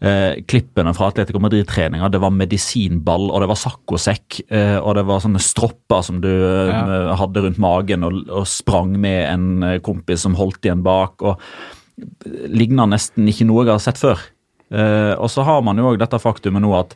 [0.00, 5.06] Eh, klippene fra Atletico Madrid-treninga, det var medisinball, og det var saccosekk, eh, og det
[5.08, 9.80] var sånne stropper som du eh, hadde rundt magen, og, og sprang med en eh,
[9.84, 11.40] kompis som holdt igjen bak, og
[12.48, 14.20] ligner nesten ikke noe jeg har sett før.
[14.70, 16.94] Eh, og så har man jo òg dette faktumet nå at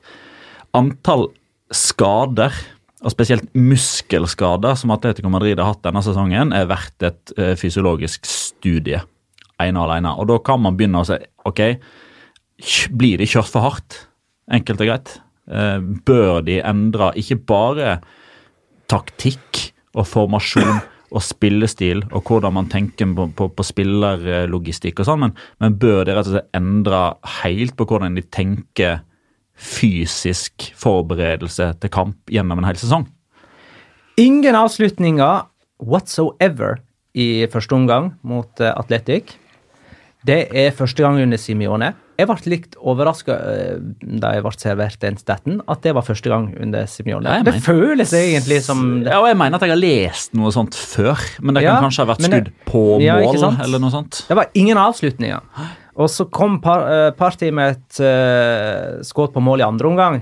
[0.76, 1.30] antall
[1.74, 2.54] skader
[3.04, 8.24] og spesielt muskelskader som Atletico Madrid har hatt denne sesongen, er verdt et eh, fysiologisk
[8.28, 9.02] studie.
[9.60, 10.14] Ene og alene.
[10.18, 11.60] Og da kan man begynne å si ok,
[12.96, 14.00] blir de kjørt for hardt?
[14.52, 15.14] Enkelt og greit.
[15.44, 17.98] Eh, bør de endre ikke bare
[18.90, 20.80] taktikk og formasjon
[21.14, 26.02] og spillestil og hvordan man tenker på, på, på spillerlogistikk og sånn, men, men bør
[26.06, 27.02] de rett og slett endre
[27.42, 29.04] helt på hvordan de tenker
[29.54, 33.06] fysisk forberedelse til kamp gjennom en hel sesong?
[34.20, 35.46] Ingen avslutninger
[35.82, 36.80] whatsoever
[37.14, 39.36] i første omgang mot uh, Atletic.
[40.24, 41.92] Det er første gang under Simione.
[42.14, 43.34] Jeg ble litt overraska
[43.98, 47.26] da jeg ble servert den staten, at det var første gang under Simione.
[47.26, 50.78] Ja, det føles egentlig som Ja, og Jeg mener at jeg har lest noe sånt
[50.78, 53.18] før, men det Ja, kan kanskje ha vært skudd på mål ja,
[53.66, 54.22] eller noe sånt.
[54.28, 55.42] Det var ingen avslutninger.
[55.94, 60.20] Og så kom par, uh, Party med et uh, skudd på mål i andre omgang.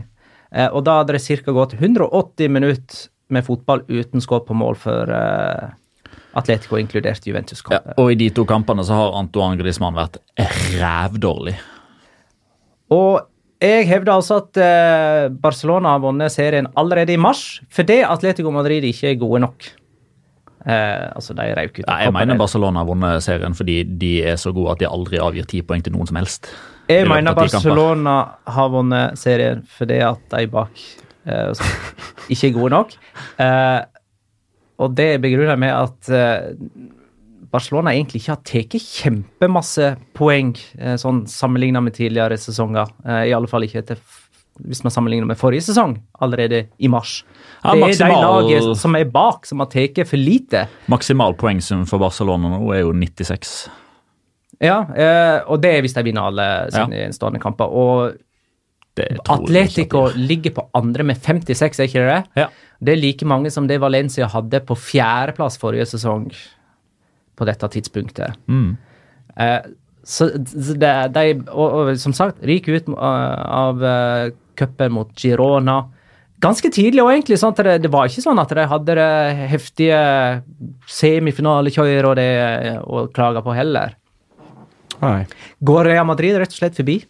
[0.52, 1.54] Uh, og da hadde det ca.
[1.56, 5.72] gått 180 minutter med fotball uten skudd på mål for uh,
[6.36, 7.96] Atletico, inkludert Juventus-kampen.
[8.00, 10.16] og i de to kampene så har Antoine Griezmann vært
[10.80, 11.58] rævdårlig.
[12.92, 13.20] Og
[13.62, 18.84] jeg hevder altså at eh, Barcelona har vunnet serien allerede i mars fordi Atletico Madrid
[18.88, 19.68] ikke er gode nok.
[20.62, 21.86] Eh, altså, de røyk ut.
[21.86, 25.18] Ja, jeg mener Barcelona har vunnet serien fordi de er så gode at de aldri
[25.22, 26.50] avgir ti poeng til noen som helst.
[26.90, 27.34] Jeg mener.
[27.34, 30.84] Barcelona har vunnet serien fordi at de bak
[31.26, 31.66] eh,
[32.32, 32.96] ikke er gode nok.
[33.42, 33.80] Eh,
[34.82, 36.90] og det begrunner jeg med at eh,
[37.52, 42.94] Barcelona egentlig ikke har tatt kjempemasse poeng eh, sånn sammenlignet med tidligere sesonger.
[43.04, 44.00] Eh, I alle fall ikke etter,
[44.62, 47.20] hvis man sammenligner med forrige sesong, allerede i mars.
[47.62, 50.66] Ja, det er de lagene som er bak, som har tatt for lite.
[50.90, 53.54] Maksimal poengsum for Barcelona nå er jo 96.
[54.62, 57.70] Ja, eh, og det er hvis de vinner alle sine innstående kamper.
[57.70, 58.18] Og
[59.32, 62.18] Atletico ligger på andre med 56, er ikke det?
[62.42, 62.48] Ja.
[62.82, 66.28] Det er like mange som det Valencia hadde på fjerdeplass forrige sesong
[67.38, 68.38] på dette tidspunktet.
[68.50, 68.74] Mm.
[69.40, 69.70] Eh,
[70.04, 73.02] så det, de, og, og som sagt, ryker ut uh,
[73.46, 75.84] av uh, cupen mot Girona.
[76.42, 79.46] Ganske tidlig, og egentlig sånn at det, det var ikke sånn at de hadde det
[79.52, 79.98] heftige
[80.90, 82.30] semifinalekjør og det
[82.82, 83.94] å klage på heller.
[85.02, 85.22] Nei.
[85.62, 87.00] Går Real Madrid rett og slett forbi?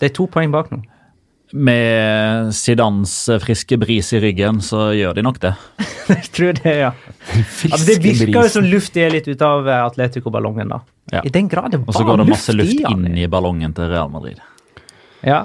[0.00, 0.80] Det er to poeng bak nå.
[1.50, 3.12] Med Zidans
[3.42, 5.52] friske bris i ryggen, så gjør de nok det.
[6.12, 6.92] Jeg tror det, ja.
[7.34, 10.80] Altså, det virker jo som luft er litt ut av eh, Atletico-ballongen, da.
[11.10, 11.24] Ja.
[11.26, 14.10] I den grad det Og så går det masse luft inn i ballongen til Real
[14.14, 14.38] Madrid.
[15.26, 15.44] Ja.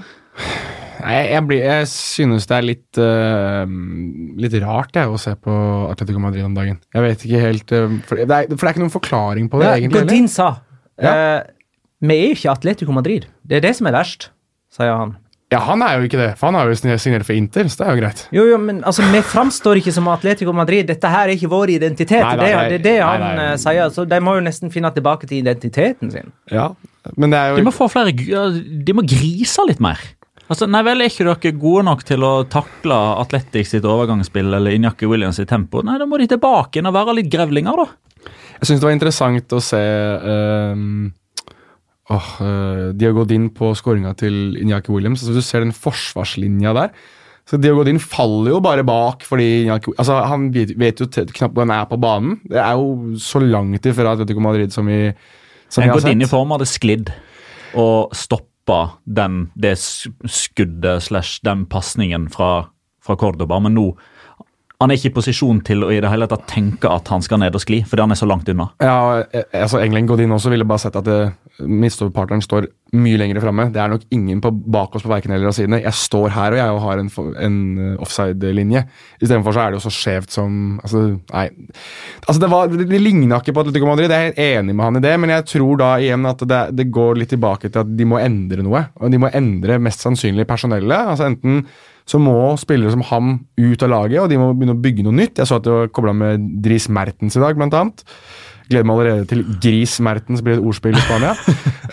[1.01, 3.65] Nei, jeg, blir, jeg synes det er litt uh,
[4.45, 5.55] Litt rart jeg, å se på
[5.91, 6.79] Atletico Madrid om dagen.
[6.95, 9.61] Jeg vet ikke helt uh, for, det er, for det er ikke noen forklaring på
[9.61, 10.05] det, Ja, egentlig.
[10.07, 10.49] Godin sa
[11.01, 11.11] Ja.
[11.11, 11.51] uh,
[12.05, 13.27] Vi er jo ikke Atletico Madrid.
[13.43, 14.29] Det er det som er verst,
[14.75, 15.15] sier han.
[15.53, 17.85] Ja, Han er jo ikke det, for han har jo signert for Inter, så det
[17.85, 18.21] er jo greit.
[18.33, 20.87] Jo, jo, men altså, vi framstår ikke som Atletico Madrid.
[20.89, 22.23] Dette her er ikke vår identitet.
[22.25, 22.65] Nei, nei, det, nei.
[22.71, 23.45] det er det Nei, han nei.
[23.51, 23.91] eh, sier.
[23.93, 26.33] Så de må jo nesten finne tilbake til identiteten sin.
[26.51, 26.71] Ja,
[27.15, 30.01] Men det er De må få flere De må grise litt mer.
[30.45, 34.77] Altså, nei vel, Er ikke dere gode nok til å takle Atletics sitt overgangsspill eller
[34.77, 35.81] Injaki Williams sitt tempo?
[35.85, 38.31] Nei, Da må de tilbake inn og være litt grevlinger, da.
[38.59, 41.11] Jeg syns det var interessant å se um,
[42.13, 45.25] oh, uh, De har gått inn på skåringa til Injaki Williams.
[45.25, 46.95] Altså, du ser den forsvarslinja der.
[47.45, 51.65] Så Diego Din faller jo bare bak fordi altså, Han vet, vet jo knapt hvor
[51.67, 52.39] han er på banen.
[52.49, 55.11] Det er jo så langt ifra Atletico Madrid som vi,
[55.69, 56.33] som vi har gått inn i sett.
[56.33, 57.13] form hadde sklidd
[57.75, 58.15] og
[58.65, 58.97] stoppa
[59.53, 59.77] det
[60.25, 62.69] skuddet slash den pasningen fra,
[63.03, 63.97] fra Cordoba, men nå
[64.81, 67.39] han er ikke i posisjon til å i det hele tatt tenke at han skal
[67.39, 68.67] ned og skli, fordi han er så langt unna.
[68.83, 71.31] Ja, eh, altså England Godin også ville bare sett at det-
[71.63, 72.67] midtstopperpartneren står
[72.99, 73.71] mye lenger framme.
[73.71, 75.81] Det er nok ingen på, bak oss på verken eller av sidene.
[75.83, 77.09] Jeg står her og jeg har en,
[77.47, 78.83] en eh, offside-linje.
[79.21, 81.45] Istedenfor så er det jo så skjevt som altså, Nei.
[82.27, 84.99] Altså, det, var, det, det ligna ikke på Atletico Madrid, jeg er enig med han
[84.99, 87.95] i det, men jeg tror da igjen at det, det går litt tilbake til at
[87.97, 88.85] de må endre noe.
[88.99, 91.13] Og de må endre mest sannsynlig personellet.
[91.15, 91.63] altså enten
[92.05, 95.17] så må spillere som ham ut av laget, og de må begynne å bygge noe
[95.17, 95.39] nytt.
[95.41, 98.03] Jeg så at det var kobla med Dris Mertens i dag, blant annet.
[98.69, 101.33] Gleder meg allerede til Gris Mertens blir et ordspill i Spania.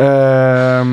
[0.00, 0.84] uh,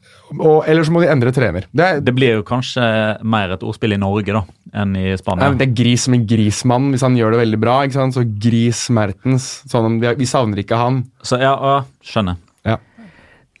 [0.48, 1.68] og, eller så må de endre trener.
[1.72, 2.84] Det er, Det blir jo kanskje
[3.20, 4.42] mer et ordspill i Norge da,
[4.80, 5.50] enn i Spania.
[5.50, 7.76] Nei, det er Gris som en grismann, hvis han gjør det veldig bra.
[7.84, 8.16] ikke sant?
[8.16, 9.50] Så Gris Mertens.
[9.68, 11.04] Sånn, vi, vi savner ikke han.
[11.24, 12.40] Så ja, ja, skjønner.
[12.64, 12.80] Ja.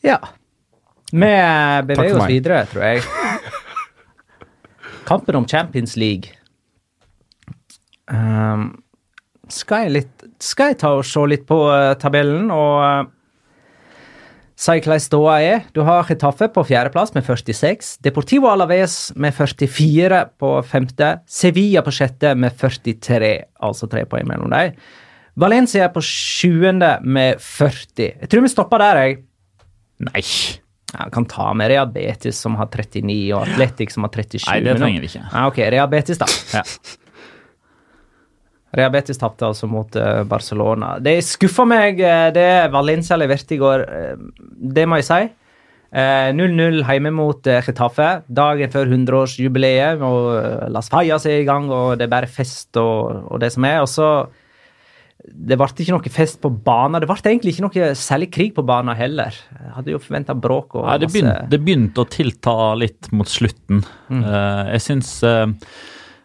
[0.04, 0.18] Ja.
[1.14, 1.30] Vi
[1.92, 3.04] beveger oss videre, tror jeg.
[5.06, 6.32] Kampen om Champions League.
[8.12, 8.70] um,
[9.48, 13.12] skal, jeg litt, skal jeg ta og se litt på uh, tabellen, og uh,
[14.54, 15.64] Si hvordan ståa er.
[15.74, 17.96] Du har Chetaffe på fjerdeplass med 46.
[18.06, 21.08] Deportivo Alaves med 44 på femte.
[21.26, 23.32] Sevilla på sjette med 43,
[23.66, 24.78] altså tre poeng mellom dem.
[25.34, 28.12] Valencia er på sjuende med 40.
[28.22, 29.24] Jeg tror vi stopper der, jeg.
[30.06, 30.22] Nei.
[30.94, 34.44] Ja, kan ta med Rehabetis, Betis som har 39, og Atletic som har 37.
[34.46, 35.24] Nei, det trenger vi ikke.
[35.32, 36.60] Ja, ok, Rehabetis, Betis, da.
[36.60, 37.00] Ja.
[38.74, 40.96] Rehabetis Betis tapte altså mot eh, Barcelona.
[41.02, 43.84] Det skuffa meg, eh, det Valencia leverte i går.
[43.86, 44.14] eh,
[44.74, 45.20] det må jeg si.
[45.94, 48.08] Eh, 0-0 hjemme mot Getafe.
[48.26, 50.02] Dagen før 100-årsjubileet.
[50.02, 53.66] og Las Fallas er i gang, og det er bare fest og, og det som
[53.70, 53.80] er.
[53.82, 54.08] Og så
[55.24, 57.00] Det ble ikke noe fest på banen.
[57.00, 59.36] Det ble egentlig ikke noe særlig krig på banen heller.
[59.56, 63.30] Jeg hadde jo forventa bråk og Nei, det, begynte, det begynte å tilta litt mot
[63.30, 63.80] slutten.
[64.12, 64.20] Mm.
[64.20, 65.46] Eh, jeg syns eh,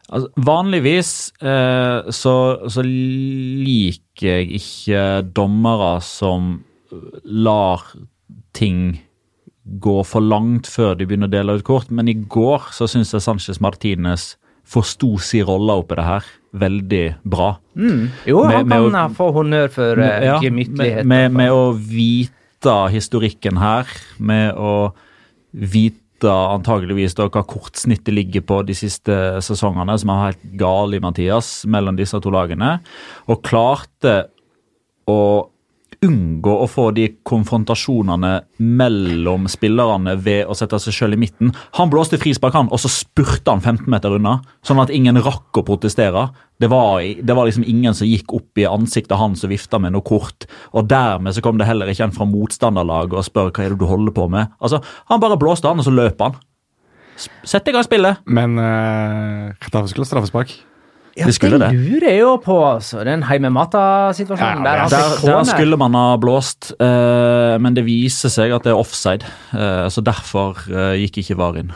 [0.10, 2.36] altså, Vanligvis eh, så,
[2.68, 6.58] så liker jeg ikke dommere som
[7.24, 7.86] lar
[8.58, 9.00] ting
[9.80, 13.14] gå for langt før de begynner å dele ut kort, men i går så syns
[13.14, 14.34] jeg Sanchez Martinez
[14.70, 17.58] forsto sin rolle oppi det her veldig bra.
[18.26, 21.06] Jo, Med- han kan å- få honnør for uh, Ja, gemyttlighet.
[21.06, 23.86] Med, med, med å vite historikken her,
[24.20, 24.94] med å
[25.54, 29.14] vite antageligvis da hva kortsnittet ligger på de siste
[29.46, 32.80] sesongene, som er helt gal i Mathias, mellom disse to lagene,
[33.30, 34.26] og klarte
[35.08, 35.48] å
[36.06, 38.32] unngå å få de konfrontasjonene
[38.64, 41.52] mellom spillerne ved å sette seg selv i midten.
[41.80, 45.60] Han blåste frispark, han, og så spurte han 15 meter unna, sånn at ingen rakk
[45.60, 46.30] å protestere.
[46.60, 49.96] Det var, det var liksom ingen som gikk opp i ansiktet hans og vifta med
[49.96, 50.48] noe kort.
[50.76, 53.82] Og dermed så kom det heller ikke en fra motstanderlaget og spør hva er det
[53.82, 54.56] du holder på med.
[54.60, 56.40] Altså, Han bare blåste han, og så løp han.
[57.44, 58.24] Sett i gang spillet.
[58.26, 60.56] Men uh, Getafe skulle ha straffespark.
[61.20, 61.70] Ja, De skulle det.
[61.76, 63.04] lurer jeg jo på, altså.
[63.08, 64.64] Den heime-mata-situasjonen.
[64.64, 64.88] der ja.
[64.92, 68.80] Der, fikk der skulle man ha blåst, uh, men det viser seg at det er
[68.80, 69.28] offside.
[69.52, 71.74] Uh, så derfor uh, gikk ikke VAR inn.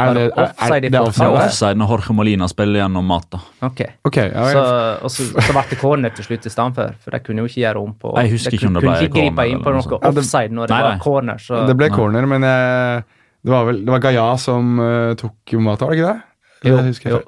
[0.00, 1.28] Er det, er, offside er, det er offside?
[1.28, 3.42] er offside når Jorge Molina spiller gjennom Mata.
[3.60, 3.82] Ok.
[4.08, 4.94] okay ja, Så, ja.
[5.04, 7.60] og så, så ble det corner til slutt i stedet for, de kunne jo ikke
[7.60, 9.84] gjøre om på Jeg husker ikke om det kunne ble gripe corner inn på noe
[9.84, 10.06] sånt.
[10.08, 11.44] Offside når det Nei, var corner.
[11.44, 13.04] Så Det ble corner, men jeg,
[13.44, 14.80] det var vel det var Gaia som
[15.20, 16.28] tok Mata, var det ikke det?
[16.62, 17.22] Jo, Det husker jeg jo.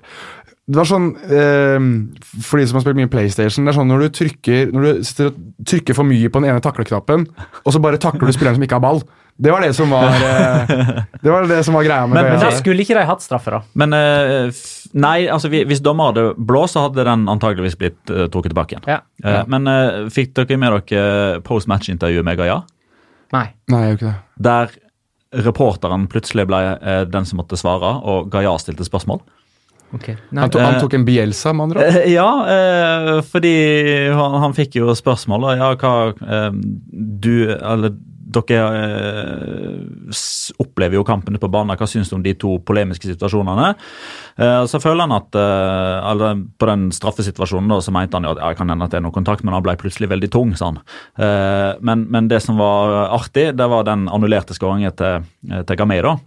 [0.64, 1.88] Det var sånn eh,
[2.40, 5.02] For de som har spilt mye PlayStation, det er sånn når du trykker Når du
[5.04, 7.26] sitter og trykker for mye på den ene takleknappen,
[7.64, 9.02] og så bare takler du spilleren som ikke har ball.
[9.36, 10.72] Det var det som var eh,
[11.20, 13.50] Det var det som var greia med Men- Men da skulle ikke de hatt straffe,
[13.50, 13.60] da.
[13.74, 14.52] Men eh,
[14.94, 18.86] nei, altså hvis dommer hadde blåst, så hadde den antageligvis blitt uh, trukket tilbake igjen.
[18.88, 19.00] Ja.
[19.24, 22.60] Eh, Men eh, fikk dere med dere post match-intervjuet med Gaia?
[23.34, 23.48] Nei.
[23.68, 24.16] Nei, jeg ikke det.
[24.48, 24.74] Der
[25.44, 29.20] reporteren plutselig ble eh, den som måtte svare, og Gaia stilte spørsmål.
[29.94, 30.08] Ok.
[30.30, 30.40] Nei.
[30.42, 32.00] Han, to, han tok en Bielsa, med andre ord.
[32.02, 33.54] Eh, Ja, eh, fordi
[34.14, 35.52] han, han fikk jo spørsmål.
[35.58, 36.50] Ja, hva eh,
[36.90, 37.94] Du, eller
[38.34, 40.16] dere eh,
[40.58, 41.76] opplever jo kampene på banen.
[41.78, 43.68] Hva syns du om de to polemiske situasjonene?
[44.36, 48.34] Eh, så føler han at eh, eller På den straffesituasjonen da, så mente han jo
[48.34, 50.54] at ja, kan hende at det er noe kontakt, men han ble plutselig veldig tung,
[50.58, 50.82] sa han.
[51.14, 55.26] Eh, men, men det som var artig, det var den annullerte skåringen til,
[55.68, 56.18] til Gameiro.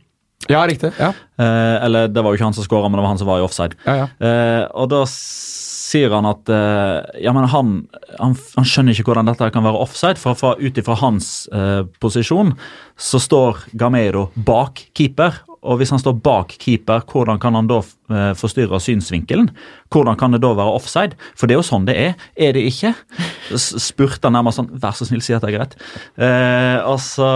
[0.50, 0.94] Ja, riktig.
[1.02, 3.28] Ja, Eh, eller det var jo ikke han som skåra, men det var han som
[3.30, 3.76] var i offside.
[3.86, 4.06] ja, ja.
[4.26, 5.04] Eh, og da
[5.88, 7.74] sier han at eh, ja, men han,
[8.18, 11.84] han, han skjønner ikke hvordan dette kan være offside, for, for ut ifra hans eh,
[12.02, 12.56] posisjon
[12.98, 15.38] så står Gameiro bak keeper.
[15.66, 19.50] Og hvis han står bak keeper, hvordan kan han da eh, forstyrre synsvinkelen?
[19.94, 21.18] Hvordan kan det da være offside?
[21.38, 22.18] For det er jo sånn det er.
[22.38, 22.94] Er det ikke?
[23.58, 25.78] Spurte han nærmest sånn Vær så snill, si at det er greit.
[26.20, 27.28] Eh, altså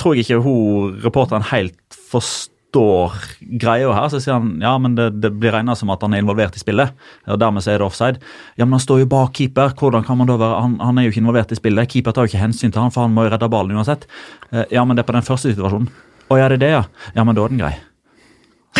[0.00, 1.78] tror jeg ikke hun reporteren helt
[2.12, 3.16] forstår
[3.62, 4.08] greia her.
[4.12, 6.62] Så sier han ja, men det, det blir regna som at han er involvert i
[6.62, 6.94] spillet.
[7.28, 8.22] og Dermed så er det offside.
[8.56, 9.74] Ja, men han står jo bak keeper.
[9.78, 11.90] Hvordan kan man da være Han, han er jo ikke involvert i spillet.
[11.92, 14.08] Keeper tar jo ikke hensyn til han, for han må jo redde ballen uansett.
[14.50, 15.90] Eh, ja, men det er på den første situasjonen.
[16.30, 16.84] Å ja, det er det, ja.
[17.16, 17.74] Ja, men da er den grei.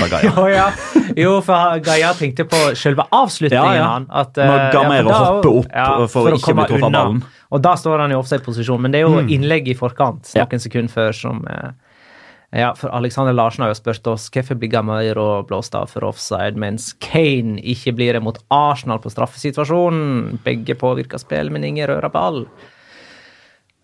[0.02, 0.70] Å, ja.
[1.18, 3.74] Jo, for Gaia tenkte på selve avslutningen.
[3.74, 3.88] Ja, ja.
[3.90, 6.94] han, At, Når Gamera ja, hoppe da- hopper opp for å ikke bli truffet av
[6.96, 7.22] ballen.
[7.52, 10.46] Og da står han i offside-posisjon, men det er jo innlegg i forkant, Ja.
[10.48, 11.74] noen sekunder før, som eh,
[12.62, 16.56] ja, for Alexander Larsen har jo spurt oss hvorfor blir Gameiro blåst av for offside,
[16.56, 20.38] mens Kane ikke blir det mot Arsenal på straffesituasjonen.
[20.44, 22.46] Begge påvirker spill, men ingen rører ball.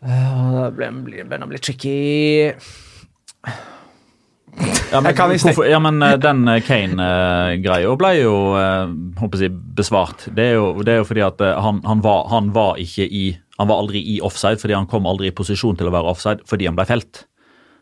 [0.04, 2.52] Uh, det blir- blir- blir tricky.
[4.92, 9.54] Ja, men, kan hvorfor, ja, men eh, den eh, Kane-greia ble jo eh, håper jeg,
[9.76, 10.26] besvart.
[10.34, 13.06] Det er, jo, det er jo fordi at eh, han, han, var, han var ikke
[13.06, 13.26] i
[13.58, 16.46] Han var aldri i offside fordi han kom aldri i posisjon til å være offside
[16.46, 17.24] fordi han ble felt.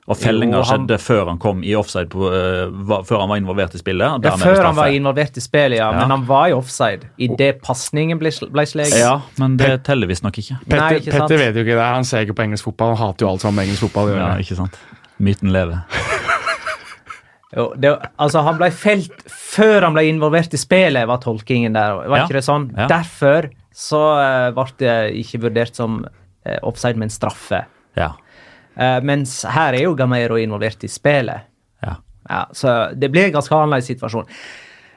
[0.07, 3.75] Og fellinga skjedde før han kom i offside, på, uh, var, før han var involvert
[3.75, 4.23] i spillet.
[4.23, 5.89] Ja, før han var involvert i spillet, ja.
[5.91, 5.99] Ja.
[5.99, 9.01] Men han var i offside idet pasningen ble, ble sleget.
[9.03, 10.61] Ja, men det teller visstnok ikke.
[10.63, 11.27] Petter, Nei, ikke sant.
[11.27, 11.89] Petter vet jo ikke det.
[11.99, 12.95] Han ser ikke på engelsk fotball.
[12.95, 14.79] Han hater jo alt som har med engelsk fotball å Ja, ikke sant?
[15.19, 15.81] Myten lever.
[17.57, 21.95] Jo, det, altså, han ble felt før han ble involvert i spillet, var tolkingen der.
[22.03, 22.25] Var Ja.
[22.27, 22.67] ikke det sånn?
[22.77, 22.89] Ja.
[22.91, 27.63] Derfor så eh, ble det ikke vurdert som uh, offside, men straffe.
[27.97, 28.11] Ja.
[28.77, 31.47] Uh, mens her er jo Gamero involvert i spillet.
[31.87, 31.95] ja.
[32.29, 34.27] Ja, så det blir en ganske annerledes situasjon.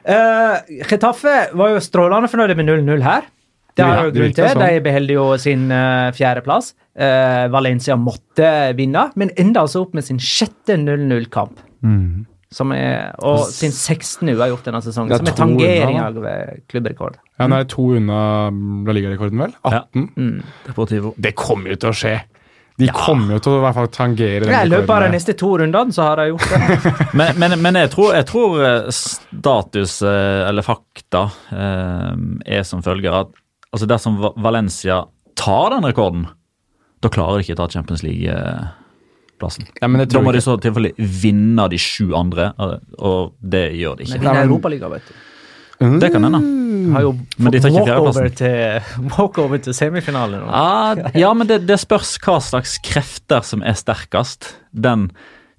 [0.02, 0.58] Uh,
[0.90, 3.28] Getafe var jo strålende fornøyd med 0-0 her.
[3.80, 4.60] Det har Ja, jo grunn til.
[4.60, 6.74] De beholder jo sin uh, fjerdeplass.
[7.00, 11.62] Uh, Valencia måtte vinne, men ender altså opp med sin sjette 0-0-kamp.
[11.86, 12.26] Mm.
[12.50, 14.26] Som er, og sin 16.
[14.34, 17.20] uavgjort denne sesongen, er som er tangering unna, av eh, klubbrekord.
[17.38, 18.22] Ja, Nå er det to unna
[18.88, 19.54] La Liga-rekorden, vel?
[19.70, 20.42] 18.
[20.66, 21.12] Deportivo.
[21.14, 22.16] Det kommer jo til å skje.
[22.80, 24.66] De kommer jo til å i hvert fall tangere den rekorden.
[24.66, 26.94] I løpet av de neste to rundene så har de gjort det.
[27.20, 32.10] Men, men, men jeg, tror, jeg tror eh, status, eh, eller fakta, eh,
[32.56, 33.34] er som følger at
[33.72, 35.04] altså dersom Valencia
[35.38, 36.26] tar den rekorden,
[37.00, 39.66] da klarer de ikke å ta Champions League-plassen.
[39.80, 43.96] Ja, Da må de i så tilfelle vinne de sju andre, og- og det gjør
[43.96, 44.18] de ikke.
[44.18, 45.14] Men vinner Europaligaen, vet du.
[45.98, 46.92] Det kan hende.
[46.92, 48.36] Har jo Men de tar ikke walkover fjerdeplassen.
[48.36, 50.42] til, walkover til semifinalen.
[50.46, 54.56] Ah, ja, men det, det spørs hva slags krefter som er sterkest.
[54.74, 55.10] Den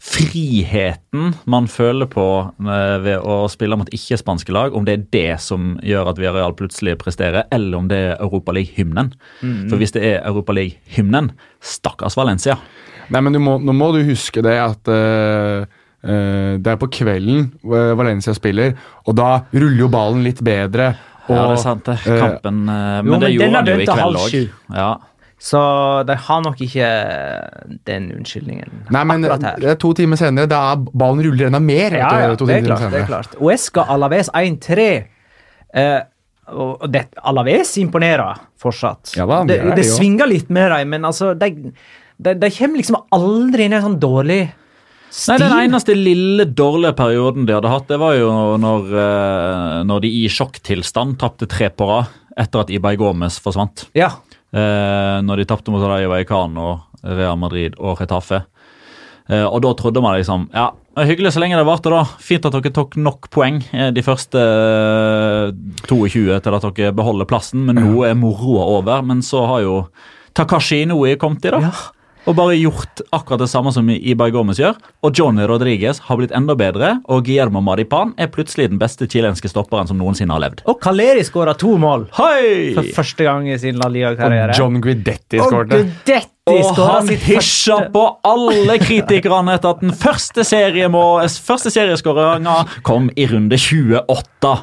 [0.02, 2.26] friheten man føler på
[2.58, 6.56] eh, ved å spille mot ikke-spanske lag, om det er det som gjør at Villarreal
[6.58, 9.14] plutselig presterer, eller om det er Europaliga-hymnen.
[9.70, 11.30] For hvis det er Europaliga-hymnen,
[11.62, 12.58] stakkars Valencia.
[13.12, 16.90] Nei, men du må, nå må du huske det at uh, uh, det er på
[16.96, 18.74] kvelden Valencia spiller,
[19.06, 20.94] og da ruller jo ballen litt bedre.
[21.28, 21.98] Og, ja, det er sant, det.
[22.02, 24.38] Kampen eh, Men Jo, det men gjorde han jo i kveld òg.
[24.74, 24.90] Ja.
[25.42, 25.60] Så
[26.06, 26.88] de har nok ikke
[27.90, 31.96] den unnskyldningen Nei, men det er to timer senere, da er ballen ruller enda mer.
[31.98, 32.86] Ja, ja, det er klart.
[32.94, 33.34] det er klart.
[33.42, 34.86] Uesca Alaves 1-3.
[35.82, 36.00] Eh,
[36.52, 39.16] og det, Alaves imponerer fortsatt.
[39.18, 41.52] Ja da, det, det det svinger litt med dem, men altså de,
[42.22, 44.42] de, de kommer liksom aldri inn i en sånn dårlig
[45.10, 45.34] stil.
[45.34, 48.32] Nei, Den eneste lille dårlige perioden de hadde hatt, det var jo
[48.62, 53.88] når, eh, når de i sjokktilstand tapte tre på rad etter at Ibay Gomez forsvant.
[53.98, 54.14] Ja.
[54.52, 56.72] Eh, når de tapte mot Rayo Vallecano,
[57.08, 58.44] Real Madrid og Retafe.
[59.32, 62.04] Eh, og da trodde man liksom Ja, hyggelig så lenge det varte, da.
[62.20, 65.54] Fint at dere tok nok poeng eh, de første eh,
[65.88, 69.06] 22 til at dere beholder plassen, men nå er moroa over.
[69.08, 69.76] Men så har jo
[70.36, 71.64] Takashi Inoue kommet i, da.
[71.70, 71.74] Ja.
[72.30, 74.76] Og bare gjort akkurat det samme som Ibai Gomez gjør.
[75.02, 79.50] Og Johnny Rodriguez har blitt enda bedre, og Guillermo Maripan er plutselig den beste chilenske
[79.50, 80.62] stopperen som noensinne har levd.
[80.70, 82.76] Og Caleri skåra to mål Hei!
[82.78, 84.54] for første gang i sin La Liga-karriere.
[84.54, 85.42] Og John Guidetti.
[85.42, 86.20] Gudetti
[86.52, 93.26] Og han sitt hysja på alle kritikerne etter at den første, første serieskåringa kom i
[93.34, 94.54] runde 28.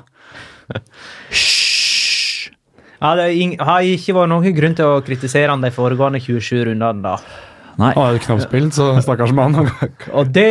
[1.33, 2.51] Hysj!
[3.01, 3.29] ja, Det
[3.67, 7.03] har ikke vært noen grunn til å kritisere han de foregående 27 rundene.
[7.03, 7.47] da.
[7.79, 7.93] Nei.
[7.95, 9.55] Han har jo knapt spilt, så stakkars mann.
[10.19, 10.49] Og det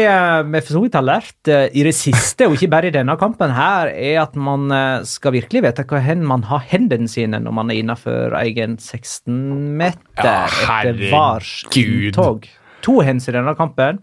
[0.48, 3.52] vi for så vidt har lært i det siste, og ikke bare i denne kampen,
[3.52, 7.58] her, er at man eh, skal virkelig vite hva hen man har hendene sine når
[7.58, 12.48] man er innenfor egen 16-meter Ja, etter VARs inntog.
[12.88, 14.00] To hens i denne kampen,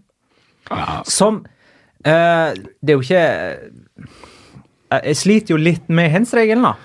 [1.09, 6.77] som uh, Det er jo ikke eh, Jeg sliter jo litt med hands-regelen, da.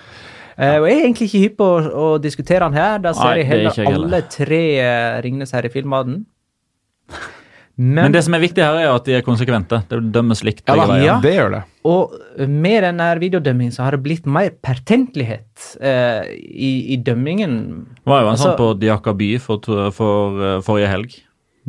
[0.60, 2.98] Og jeg er egentlig ikke hypp på å, å diskutere den her.
[3.00, 4.64] Da ser Nei, jeg er heller alle tre
[5.24, 6.18] Ringnes her i filmbaden.
[7.80, 9.78] Men det som er viktig her, er at de er konsekvente.
[9.88, 10.60] Det dømmes likt.
[10.68, 10.96] Ja, da.
[11.00, 11.14] Ja.
[11.24, 11.60] det gjør det.
[11.88, 12.12] Og
[12.50, 17.54] med denne videodømmingen så har det blitt mer pertentlighet eh, i, i dømmingen.
[18.02, 21.16] Det var jo en Altså- sånn på Diakaby for, to- for eh, forrige helg.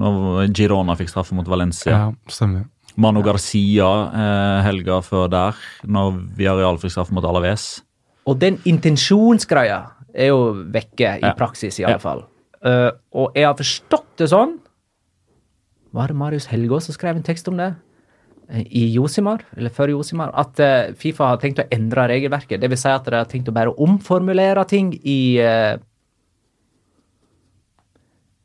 [0.02, 1.92] Når Girona fikk straffe mot Valencia.
[1.92, 2.66] Ja, stemmer.
[3.00, 5.56] Mano Garcia eh, helga før der,
[5.88, 7.82] når Villarreal fikk straffe mot Alaves.
[8.28, 9.80] Og den intensjonsgreia
[10.14, 10.42] er jo
[10.76, 11.34] vekke i Ja.
[11.40, 11.90] praksis, i Ja.
[11.96, 12.26] alle fall.
[12.64, 14.60] Uh, og jeg har forstått det sånn
[15.92, 17.74] Var det Marius Helgaas som skrev en tekst om det?
[18.50, 22.62] Eh, I Josimar, eller før Josimar, at eh, Fifa har tenkt å endre regelverket.
[22.62, 25.78] Det vil si at de har tenkt å bare omformulere ting i eh,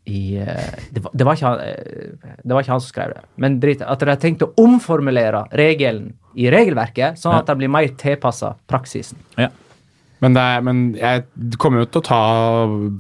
[0.06, 1.58] i det, var, det, var han,
[2.46, 5.40] det var ikke han som skrev det, men drit, at de har tenkt å omformulere
[5.58, 9.18] regelen i regelverket, sånn at det blir mer tilpassa praksisen.
[9.34, 9.48] Ja.
[10.24, 11.24] Men, er, men jeg
[11.60, 12.20] kommer jo til å ta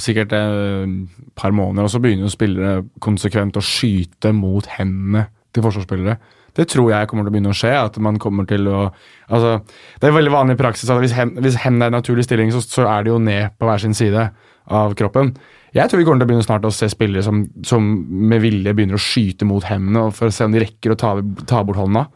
[0.04, 0.96] sikkert et
[1.38, 6.18] par måneder, og så begynner jo spillere konsekvent å skyte mot hendene til forsvarsspillere.
[6.56, 7.72] Det tror jeg kommer til å begynne å skje.
[7.76, 8.90] at man kommer til å,
[9.28, 9.60] altså,
[10.00, 12.60] Det er veldig vanlig praksis at hvis hen- hvis hendene er i naturlig stilling, så,
[12.64, 14.30] så er det jo ned på hver sin side
[14.68, 15.34] av kroppen.
[15.74, 18.72] Jeg tror vi kommer til å begynne snart å se spillere som, som med vilje
[18.72, 21.10] begynner å skyte mot hendene for å se om de rekker å ta,
[21.46, 22.06] ta bort hånda.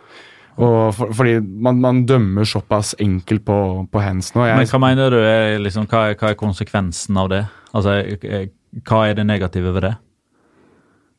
[0.61, 3.57] For, fordi man, man dømmer såpass enkelt på,
[3.91, 4.45] på hands nå.
[4.45, 7.45] Men hva mener du er, liksom, hva, er, hva er konsekvensen av det?
[7.73, 8.49] Altså, eh,
[8.87, 9.97] Hva er det negative ved det?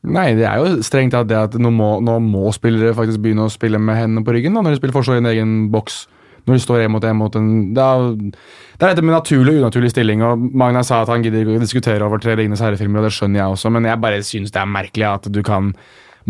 [0.02, 3.44] nei, det er jo strengt tatt det at nå må, nå må spillere faktisk begynne
[3.46, 6.06] å spille med hendene på ryggen da, når de spiller forsvar i en egen boks.
[6.42, 9.54] Når de står én mot én mot en det er, det er dette med naturlig
[9.54, 10.24] og unaturlig stilling.
[10.26, 13.14] og Magna sa at han gidder ikke å diskutere over tre Ringenes herre-filmer, og det
[13.14, 15.70] skjønner jeg også, men jeg bare synes det er merkelig at du kan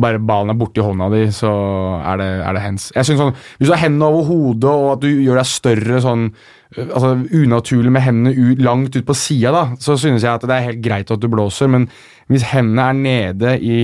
[0.01, 1.53] bare ballen er borti hånda di, så
[2.01, 2.89] er det, er det hands.
[2.97, 6.01] Jeg synes sånn, Hvis du har hendene over hodet og at du gjør deg større
[6.05, 7.13] sånn øh, altså
[7.43, 10.69] unaturlig med hendene ut, langt ut på sida, da, så synes jeg at det er
[10.71, 11.89] helt greit at du blåser, men
[12.33, 13.79] hvis hendene er nede i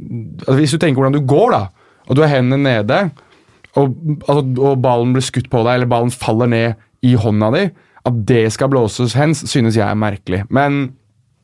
[0.00, 3.00] altså Hvis du tenker hvordan du går, da, og du har hendene nede,
[3.76, 3.92] og,
[4.24, 7.66] altså, og ballen blir skutt på deg, eller ballen faller ned i hånda di,
[8.08, 10.46] at det skal blåses hands, synes jeg er merkelig.
[10.48, 10.94] Men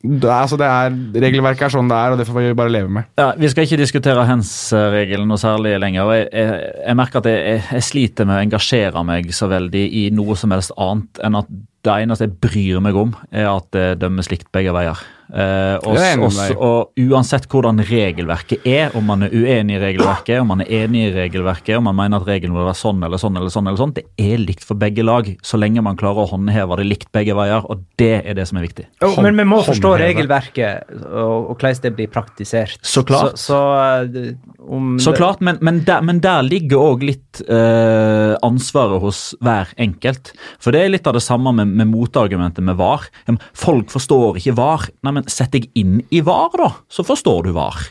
[0.04, 2.90] det altså, det er, regelverket er sånn det er, og det får vi bare leve
[2.92, 3.08] med.
[3.18, 6.12] Ja, Vi skal ikke diskutere hands-regelen noe særlig lenger.
[6.14, 10.04] Jeg, jeg, jeg merker at jeg, jeg sliter med å engasjere meg så veldig i
[10.14, 11.50] noe som helst annet enn at
[11.86, 15.00] det eneste jeg bryr meg om, er at det dømmes likt begge veier.
[15.26, 15.96] Eh, og,
[16.28, 20.70] også, og uansett hvordan regelverket er, om man er uenig i regelverket, om man er
[20.84, 23.66] enig i regelverket, om man mener at regelen må være sånn eller sånn eller sånn,
[23.66, 26.86] eller sånn, det er likt for begge lag, så lenge man klarer å håndheve det
[26.86, 28.86] likt begge veier, og det er det som er viktig.
[29.02, 30.12] Hånd, men vi må forstå håndheve.
[30.12, 32.78] regelverket og, og hvordan det blir praktisert.
[32.86, 33.34] Så klart.
[33.42, 39.02] Så, så, om Så klart, men, men, der, men der ligger òg litt eh, ansvaret
[39.02, 40.32] hos hver enkelt.
[40.62, 43.08] For det er litt av det samme med, med motargumentet med VAR.
[43.56, 44.86] Folk forstår ikke VAR.
[45.02, 47.88] Nei, men sett deg inn i VAR, da, så forstår du VAR.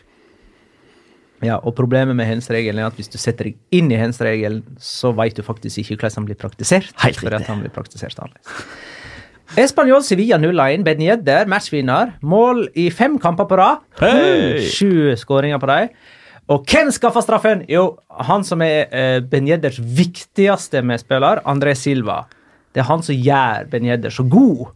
[1.44, 5.12] Ja, og Problemet med hens-regelen er at hvis du setter deg inn i hens-regelen, så
[5.18, 6.94] vet du faktisk ikke hvordan han blir praktisert.
[7.04, 7.34] Helt riktig.
[7.42, 8.64] at han blir praktisert annerledes.
[9.62, 10.84] Español Sevilla 0-1.
[10.84, 12.16] Ben Yedder, matchvinner.
[12.26, 13.84] Mål i fem kamper på rad.
[14.02, 14.64] Hei!
[14.74, 15.92] Sju skåringer på dem.
[16.52, 17.64] Og hvem skaffa straffen?
[17.70, 17.96] Jo,
[18.26, 22.24] han som er eh, Ben Yedders viktigste medspiller, André Silva.
[22.74, 24.68] Det er han som gjør Ben Yedder så god.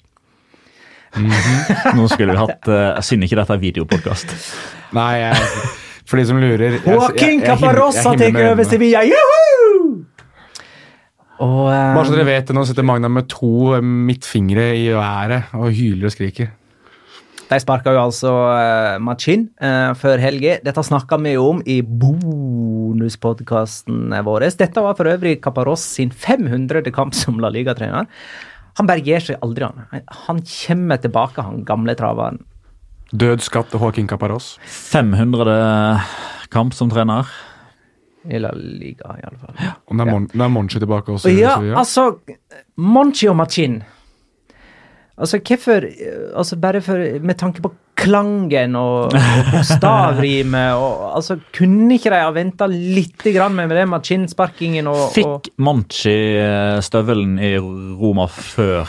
[1.18, 4.28] Nå skulle vi hatt uh, Synd ikke dette er videopodkast.
[4.98, 5.34] Nei, jeg,
[6.10, 7.80] for de som lurer jeg- Joaquin himler tar
[8.52, 8.64] over.
[8.70, 9.02] Sevilla.
[9.10, 10.06] Juhu!
[11.40, 14.90] Og, um, Bare så dere vet det, Nå sitter Magna med to eh, midtfingre i
[14.92, 16.48] været og hyler og skriker.
[17.50, 20.58] De sparka jo altså uh, Machin uh, før helga.
[20.66, 24.40] Dette snakka vi jo om i bonuspodkasten vår.
[24.60, 26.92] Dette var for øvrig Caparros sin 500.
[26.94, 28.06] kamp som La Liga-trener.
[28.78, 30.06] Han bare gir seg aldri, han.
[30.28, 32.42] Han kommer tilbake, han gamle traveren.
[33.10, 34.58] Død skatt til Joaquin Caparros.
[34.70, 35.56] 500
[36.54, 37.30] kamp som trener.
[38.30, 39.56] I La Liga, i alle fall.
[39.96, 41.32] Nå det er, er Monchi tilbake også.
[41.34, 42.06] Ja, så altså
[42.78, 43.80] Monchi og Machin.
[45.20, 45.86] Altså, hvorfor
[46.40, 52.22] altså Bare for, med tanke på klangen og, og bokstavrimet og altså, Kunne ikke de
[52.24, 58.30] ha venta litt grann med det Machin-sparkingen og, og Fikk Monchi eh, støvelen i Roma
[58.32, 58.88] før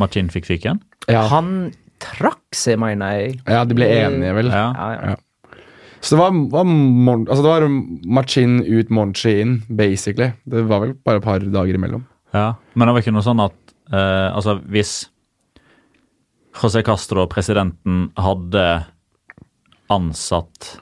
[0.00, 0.80] Machin fikk fiken?
[1.10, 1.26] ja.
[1.28, 1.72] Han
[2.02, 3.36] trakk seg, mener jeg.
[3.46, 4.48] ja, de ble enige, vel.
[4.50, 4.64] Ja.
[4.74, 5.12] Ja, ja.
[5.12, 5.60] Ja.
[6.02, 7.66] Så det var, var, Mon altså det var
[8.18, 10.32] Machin ut, Monchi inn, basically.
[10.50, 12.02] Det var vel bare et par dager imellom.
[12.34, 13.54] Ja, Men det var ikke noe sånn at
[13.92, 14.96] uh, altså hvis
[16.52, 18.64] José Castro, presidenten, hadde
[19.92, 20.80] ansatt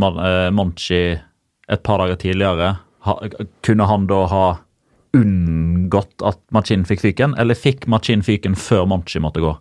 [0.00, 1.02] eh, Monchi
[1.70, 2.72] et par dager tidligere,
[3.62, 4.44] kunne han da ha
[5.16, 9.54] unngått at Machin fikk fyken, eller fikk Machin fyken før Monchi måtte gå?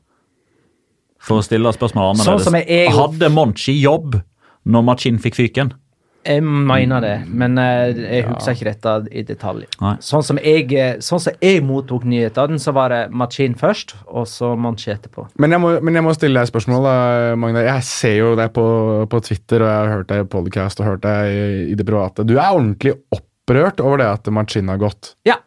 [1.20, 2.48] For å stille spørsmålet Sånn annerledes.
[2.48, 4.20] som jeg Hadde Monchi jobb
[4.70, 5.74] når Machin fikk fyken?
[6.28, 9.64] Jeg mener det, men eh, jeg husker ikke dette i detalj.
[10.04, 14.28] Sånn som jeg, eh, sånn som jeg mottok nyhetene, så var det Machin først, og
[14.28, 15.30] så Monchi etterpå.
[15.40, 16.96] Men jeg, må, men jeg må stille deg et spørsmål, da,
[17.40, 17.64] Magne.
[17.66, 18.66] Jeg ser jo deg på,
[19.10, 21.88] på Twitter, og jeg har hørt deg i podcast og hørt deg i, i det
[21.88, 22.28] private.
[22.28, 25.16] Du er ordentlig opprørt over det at Machin har gått.
[25.30, 25.40] Ja,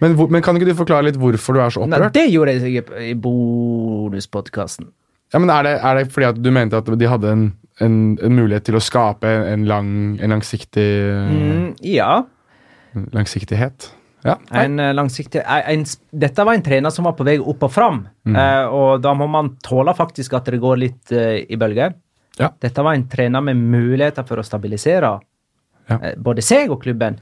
[0.00, 2.08] Men, men kan ikke du forklare litt hvorfor du er så opprørt?
[2.08, 4.88] Nei, det gjorde jeg sikkert i bonuspodkasten.
[5.34, 7.48] Ja, men er det, er det fordi at du mente at de hadde en,
[7.84, 9.90] en, en mulighet til å skape en, lang,
[10.22, 10.88] en langsiktig
[11.28, 12.24] Mm, ja.
[13.12, 13.90] langsiktighet?
[14.26, 14.34] Ja.
[14.50, 18.00] En eh, langsiktig en, Dette var en trener som var på vei opp og fram,
[18.26, 21.94] eh, og da må man tåle faktisk at det går litt eh, i bølger.
[22.38, 22.50] Ja.
[22.62, 25.18] Dette var en trener med muligheter for å stabilisere
[25.88, 26.00] Ja.
[26.02, 27.18] eh, både seg og klubben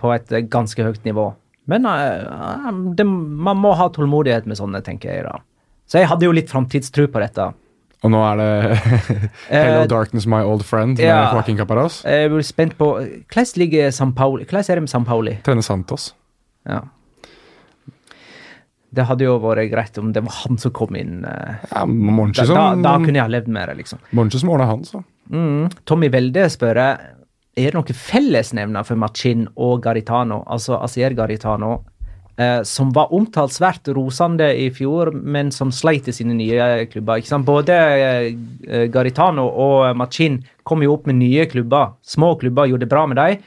[0.00, 1.30] på et eh, ganske høyt nivå.
[1.70, 2.66] Men eh,
[2.98, 5.24] det, man må ha tålmodighet med sånne, tenker jeg.
[5.24, 5.38] da.
[5.86, 7.52] Så jeg hadde jo litt framtidstro på dette.
[8.02, 8.78] Og nå er det
[9.50, 11.18] Hello Eh, Darkness My Old Friend med ja.
[11.34, 12.00] Joaquin Caparaz.
[12.08, 14.46] Jeg blir spent på Hvordan ligger San Pauli?
[14.48, 15.36] Hvordan er det med San Pauli?
[15.44, 16.14] Trener Santos.
[16.68, 16.80] Ja.
[18.90, 21.20] Det hadde jo vært greit om det var han som kom inn.
[21.24, 24.00] eh, Ja, Da, da, som, da kunne jeg ha levd med det, liksom.
[24.18, 25.04] Monchi som ordna han, så.
[25.30, 25.68] Mm.
[25.86, 26.96] Tommy Welde spør er
[27.54, 31.84] det noen fellesnevner for Machin og Garitano, altså Asier Garitano,
[32.40, 37.22] eh, som var omtalt svært rosende i fjor, men som sleit i sine nye klubber.
[37.46, 41.94] Både eh, Garitano og Machin kom jo opp med nye klubber.
[42.02, 43.44] Små klubber gjorde det bra med dem,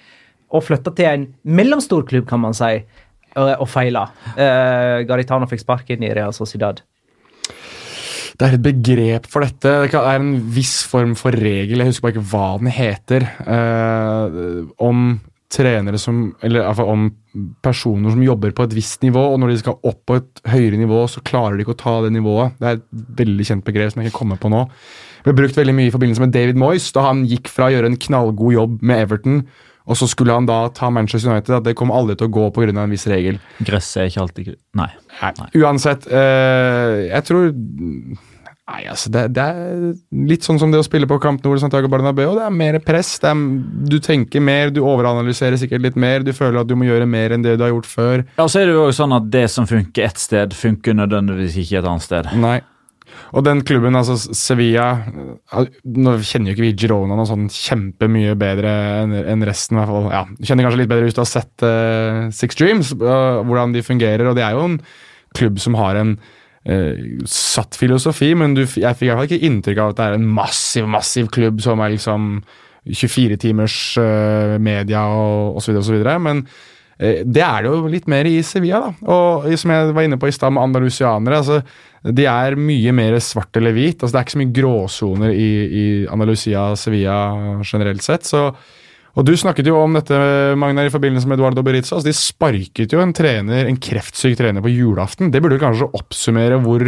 [0.54, 2.76] og flytta til en mellomstor klubb, kan man si,
[3.34, 4.08] og, og feila.
[4.38, 6.84] Eh, Garitano fikk sparken i Real Sociedad.
[8.34, 9.72] Det er et begrep for dette.
[9.92, 14.40] Det er en viss form for regel, jeg husker bare ikke hva den heter, eh,
[14.82, 15.06] om
[15.54, 17.10] trenere som Eller iallfall om
[17.66, 20.78] personer som jobber på et visst nivå, og når de skal opp på et høyere
[20.78, 22.58] nivå, så klarer de ikke å ta det nivået.
[22.60, 22.88] Det er et
[23.24, 24.66] veldig kjent begrep som jeg ikke kommer på nå.
[25.24, 27.74] Det ble brukt veldig mye i forbindelse med David Moyes, da han gikk fra å
[27.74, 29.40] gjøre en knallgod jobb med Everton,
[29.84, 31.58] og så skulle han da ta Manchester United.
[31.58, 32.70] At det kom aldri til å gå pga.
[32.72, 33.40] en viss regel.
[33.60, 34.92] Gresset er ikke alltid Nei.
[35.22, 35.50] Nei.
[35.60, 37.52] Uansett, eh, jeg tror
[38.64, 39.80] Nei, altså, det, det er
[40.30, 42.30] litt sånn som det å spille på Camp Nord Santiago Bernabeu.
[42.38, 43.18] Det er mer press.
[43.20, 43.42] Det er,
[43.92, 46.24] du tenker mer, du overanalyserer sikkert litt mer.
[46.24, 48.24] Du føler at du må gjøre mer enn det du har gjort før.
[48.38, 51.58] Ja, så er det jo også sånn at det som funker ett sted, funker nødvendigvis
[51.60, 52.30] ikke et annet sted.
[52.40, 52.62] Nei.
[53.36, 54.88] Og den klubben, altså Sevilla
[55.84, 58.72] Nå kjenner jo ikke vi Girona noe sånn kjempemye bedre
[59.04, 59.76] enn resten.
[59.76, 60.08] i hvert fall.
[60.14, 63.76] Ja, du kjenner kanskje litt bedre hvis du har sett uh, Six Dreams, uh, hvordan
[63.76, 64.24] de fungerer.
[64.30, 64.80] Og det er jo en
[65.36, 66.16] klubb som har en
[66.66, 70.10] eh, satt filosofi, men du, jeg fikk i hvert fall ikke inntrykk av at det
[70.10, 72.36] er en massiv, massiv klubb som er liksom
[72.90, 75.80] 24 timers eh, media og osv.
[75.80, 76.04] osv.
[76.24, 76.44] Men
[76.98, 79.16] eh, det er det jo litt mer i Sevilla, da.
[79.16, 81.42] Og som jeg var inne på i stad med andalusianere.
[81.42, 81.64] altså
[82.04, 84.02] de er mye mer svart eller hvit.
[84.02, 87.18] altså Det er ikke så mye gråsoner i, i Andalusia Sevilla
[87.64, 88.28] generelt sett.
[88.28, 88.50] så
[89.14, 90.18] og Du snakket jo om dette
[90.58, 92.00] Magnar, i forbindelse med Eduardo Beritza.
[92.00, 95.30] Altså, de sparket jo en trener, en kreftsyk trener på julaften.
[95.34, 96.88] Det burde kanskje oppsummere hvor,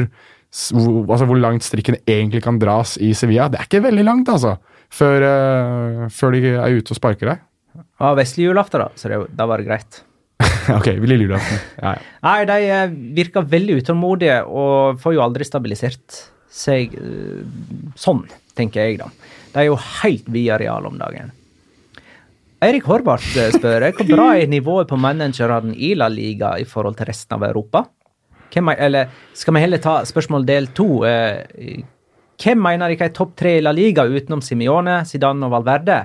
[0.73, 3.45] hvor, altså hvor langt strikken egentlig kan dras i Sevilla.
[3.53, 4.55] Det er ikke veldig langt, altså,
[4.89, 7.45] før, uh, før de er ute og sparker deg.
[8.01, 10.01] Ja, vesle julaften, da, så det, da var det greit.
[10.79, 11.61] ok, lille julaften.
[11.77, 12.11] Ja, ja.
[12.25, 17.45] Nei, de eh, virker veldig utålmodige og får jo aldri stabilisert seg eh,
[17.99, 18.25] sånn,
[18.57, 19.11] tenker jeg, da.
[19.53, 21.35] De er jo helt via real om dagen.
[22.63, 26.95] Eirik Horvath eh, spør hvor bra er nivået på managerne i La Liga i forhold
[26.97, 27.83] til resten av Europa?
[28.53, 31.03] Hvem, er- eller skal vi heller ta spørsmål del to?
[31.05, 31.83] Eh,
[32.41, 35.99] hvem mener dere er topp tre i La Liga utenom Simione, Zidane og Valverde?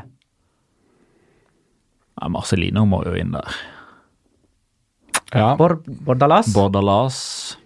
[2.21, 3.55] Ja, Marcelino må jo inn der.
[5.33, 5.55] ja.
[5.57, 6.51] Bordalas?
[6.53, 7.57] Bordalas.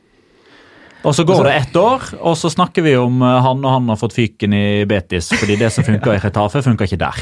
[1.04, 3.90] Og så går det ett år, og så snakker vi om eh, han og han
[3.92, 7.20] har fått fyken i Betis, fordi det som funka i Retafe, funka ikke der.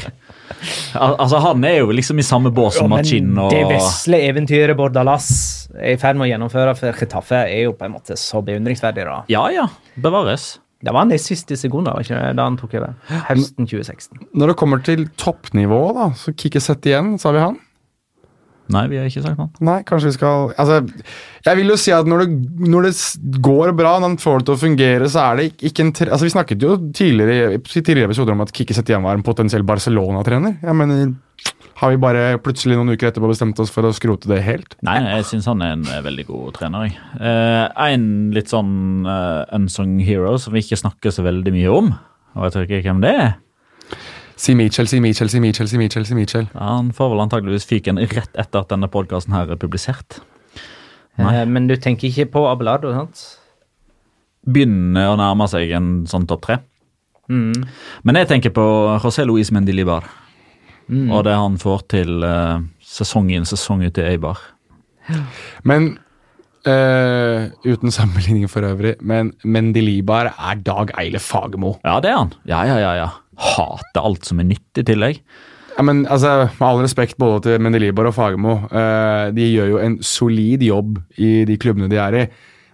[0.95, 4.77] Al altså, Han er jo liksom i samme bås som Machin og Det vesle eventyret
[4.79, 5.27] Bordalas
[5.75, 9.07] er i ferd med å gjennomføre for Getafe, er jo på en måte så beundringsverdig.
[9.09, 9.23] da.
[9.33, 9.67] Ja ja,
[9.99, 10.53] bevares.
[10.83, 12.95] Det var han i siste ikke da han tok over?
[13.29, 14.25] Høsten 2016.
[14.35, 17.59] Når det kommer til toppnivå, da, så Kikki Sett igjen, sa vi han?
[18.71, 19.51] Nei, vi har ikke sagt noe.
[19.65, 20.77] Nei, kanskje vi skal Altså,
[21.43, 22.37] jeg vil jo si at når det,
[22.71, 22.93] når det
[23.43, 25.91] går bra, når han får det til å fungere, så er det ikke, en.
[26.07, 29.65] Altså, Vi snakket jo tidligere i tidligere episoder om at Kikki Setien var en potensiell
[29.67, 30.61] Barcelona-trener.
[30.63, 31.13] Jeg mener,
[31.81, 34.77] Har vi bare plutselig noen uker etterpå bestemt oss for å skrote det helt?
[34.85, 36.87] Nei, jeg syns han er en eh, veldig god trener.
[36.87, 36.95] jeg.
[37.19, 41.91] Eh, en litt sånn uh, unsung hero som vi ikke snakker så veldig mye om.
[42.37, 43.33] Og jeg tror ikke hvem det er.
[44.35, 46.05] Si Mitchell, si Mitchell, si Mitchell, si Mitchell.
[46.05, 46.47] si Mitchell.
[46.53, 50.19] Ja, Han får vel antageligvis fyken rett etter at denne podkasten her er publisert.
[51.17, 51.41] Nei.
[51.41, 53.21] Eh, Men du tenker ikke på Abelardo, sant?
[54.45, 56.57] Begynner å nærme seg en sånn topp tre.
[57.29, 57.63] Mm.
[58.03, 58.65] Men jeg tenker på
[59.03, 60.03] José Luis Mendilibar.
[60.89, 61.11] Mm.
[61.15, 64.41] Og det han får til eh, sesong inn, sesong ut i Eibar.
[65.63, 65.93] Men
[66.67, 71.77] eh, Uten sammenligning for øvrig, men Mendelibar er Dag Eile Fagermo.
[71.85, 72.33] Ja, det er han.
[72.49, 72.93] Ja, ja, ja.
[72.99, 73.09] ja.
[73.37, 75.19] Hater alt som er nytt i tillegg.
[75.73, 79.79] Ja, men altså, Med all respekt både til Mendelibar og Fagermo, Uh, de gjør jo
[79.81, 82.25] en solid jobb i de klubbene de er i.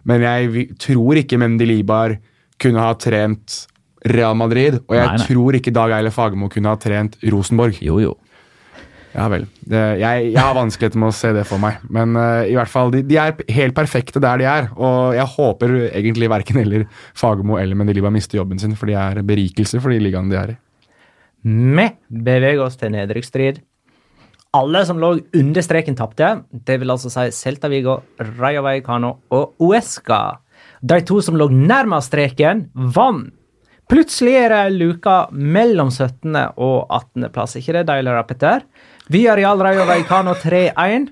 [0.10, 2.18] Men jeg tror ikke Mendelibar
[2.60, 3.66] kunne ha trent
[4.08, 5.26] Real Madrid, og jeg Nei, nei.
[5.28, 7.80] tror ikke Dag Eile Fagermo kunne ha trent Rosenborg.
[7.84, 8.14] Jo, jo.
[9.14, 9.46] Ja vel.
[9.66, 11.80] Jeg, jeg har vanskeligheter med å se det for meg.
[11.90, 14.70] Men uh, i hvert fall, de, de er helt perfekte der de er.
[14.78, 16.86] Og jeg håper egentlig verken eller
[17.18, 20.54] Fagermo eller Mendeliba mister jobben sin, for de er berikelse for de ligaene de er
[20.54, 20.60] i.
[21.50, 21.88] Vi
[22.28, 23.64] beveger oss til nedrykksstrid.
[24.58, 26.30] Alle som lå under streken, tapte.
[26.52, 28.00] Det vil altså si Celta Vigo,
[28.40, 30.40] Rayo Vallecano og Uesca.
[30.82, 33.34] De to som lå nærmest streken, vant.
[33.90, 36.36] Plutselig er det luka mellom 17.
[36.62, 37.24] og 18.
[37.34, 37.56] plass.
[37.58, 38.62] ikke det deilig, Petter?
[39.10, 41.08] Via Real Rayo Vallecano 3-1.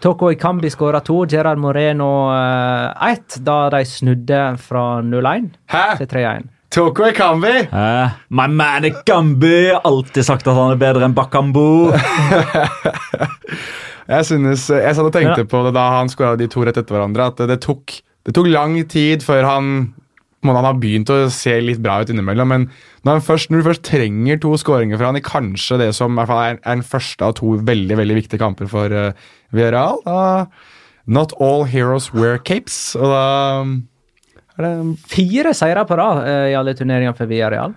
[0.00, 5.50] Toko Ikambi skåra to, Gerard Moreno eh, ett, da de snudde fra 0-1
[5.98, 6.46] til 3-1.
[6.72, 7.52] Toko Ikambi!
[7.68, 9.74] Uh, my man Ikambi!
[9.84, 11.92] Alltid sagt at han er bedre enn Bakambu.
[14.08, 16.92] Jeg synes, jeg satt og tenkte på det da han skåra de to rett etter
[16.92, 17.94] hverandre, at det tok,
[18.24, 19.70] det tok lang tid før han
[20.48, 22.50] måte, han har begynt å se litt bra ut innimellom.
[22.50, 22.66] Men
[23.04, 26.14] når, han først, når du først trenger to skåringer fra han i kanskje det som
[26.14, 29.10] i hvert fall er, er den første av to veldig veldig viktige kamper for uh,
[29.54, 30.46] Villarreal da,
[31.04, 32.94] Not all heroes wear capes.
[32.96, 33.24] Og da
[34.56, 34.74] er det
[35.10, 37.74] Fire seire på rad uh, i alle turneringer for Villarreal.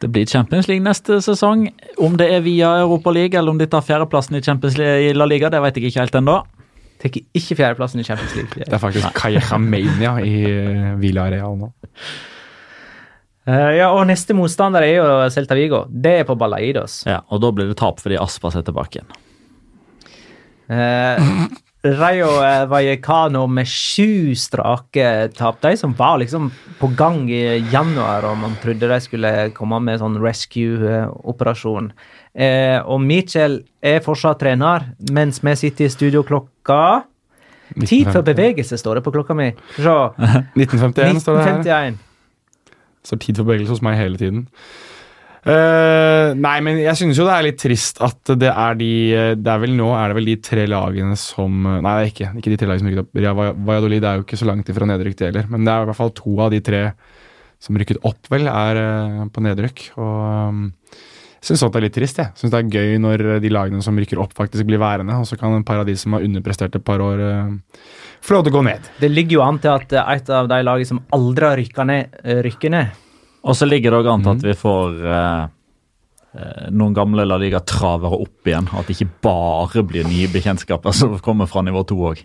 [0.00, 1.66] Det blir Champions League neste sesong.
[2.00, 5.12] Om det er via Europa League eller om de tar fjerdeplassen i Champions League i
[5.12, 6.38] La Liga, det vet jeg ikke helt ennå.
[7.00, 8.60] Tar ikke fjerdeplassen i Champions League.
[8.60, 10.34] Det er faktisk Kajamania i
[11.00, 11.70] Villareal nå.
[13.48, 15.86] Uh, ja, og neste motstander er jo Celta Vigo.
[15.88, 17.00] Det er på Balaidos.
[17.08, 19.18] Ja, og da blir det tap fordi Aspas er tilbake igjen.
[20.70, 21.48] Uh,
[21.80, 25.62] Rayo eh, Vallecano med sju strake tap.
[25.64, 30.02] De som var liksom på gang i januar, og man trodde de skulle komme med
[30.02, 31.88] sånn rescue-operasjon.
[32.30, 36.59] Uh, og Mitchell er fortsatt trener, mens vi sitter i studio klokka
[37.86, 39.50] Tid for bevegelse, står det på klokka mi.
[39.76, 39.96] Se.
[40.58, 41.58] 1951 står det her.
[41.60, 41.98] 1951.
[43.06, 44.46] står tid for bevegelse hos meg hele tiden.
[45.40, 48.90] Uh, nei, men jeg synes jo det er litt trist at det er de
[49.40, 52.28] Det er vel nå er det vel de tre lagene som Nei, det er ikke,
[52.42, 53.22] ikke de tre lagene som rykket opp.
[53.22, 53.38] Real
[53.70, 55.48] Valladolid er jo ikke så langt ifra nedrykk, det heller.
[55.48, 56.82] Men det er i hvert fall to av de tre
[57.60, 59.82] som rykket opp, vel, er eh, på nedrykk.
[60.00, 60.62] Og um,
[61.40, 62.20] syns sånt er litt trist.
[62.20, 65.16] Jeg synes det er gøy når de lagene som rykker opp, faktisk blir værende.
[65.20, 68.36] Og så kan en par av de som har underprestert et par år, uh, få
[68.36, 68.90] lov til å gå ned.
[69.00, 71.86] Det ligger jo an til at eh, et av de lagene som aldri har rykka
[71.88, 72.98] ned, eh, rykker ned.
[73.48, 75.44] Og så ligger det òg an til at vi får eh,
[76.36, 78.68] eh, noen gamle La Liga-travere opp igjen.
[78.76, 82.20] At det ikke bare blir nye bekjentskaper som kommer fra nivå to òg.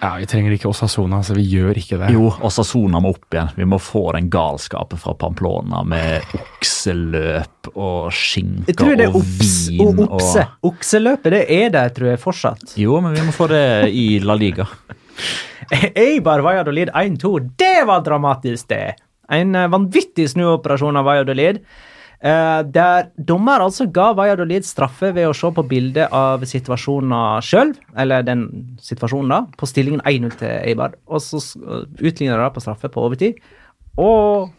[0.00, 2.08] Ja, Vi trenger ikke Osasona, så vi gjør ikke det.
[2.14, 3.50] Jo, Osasona må opp igjen.
[3.56, 9.12] Vi må få den galskapen fra Pamplona med okseløp og skinker Jeg tror det er
[9.12, 10.46] og ops, vin og okse.
[10.70, 12.74] Okseløpet det er der, tror jeg, fortsatt.
[12.80, 14.64] Jo, men vi må få det i La Liga.
[16.06, 18.96] Eibar Valladolid 1-2, det var dramatisk, det!
[19.30, 21.60] En eh, vanvittig snuoperasjon av Valladolid.
[22.22, 27.74] Eh, der dommer altså ga Valladolid straffe ved å se på bildet av situasjonen sjøl,
[27.98, 28.46] eller den
[28.84, 30.96] situasjonen, da, på stillingen 1-0 til Eibar.
[31.10, 33.40] Og så uh, utligna det på straffe på overtid.
[34.00, 34.50] Og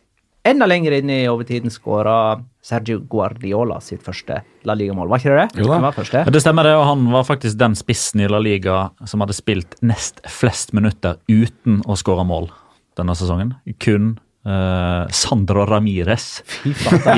[0.48, 2.16] enda lenger inn i overtiden skåra
[2.62, 5.10] Sergio Guardiola sitt første La Liga-mål.
[5.10, 5.64] Var ikke det det?
[5.64, 6.26] Jo da.
[6.30, 9.78] Det stemmer, det, og han var faktisk den spissen i La Liga som hadde spilt
[9.86, 12.52] nest flest minutter uten å skåre mål
[13.00, 13.56] denne sesongen.
[13.82, 16.74] Kun eh, Sandro Ramires i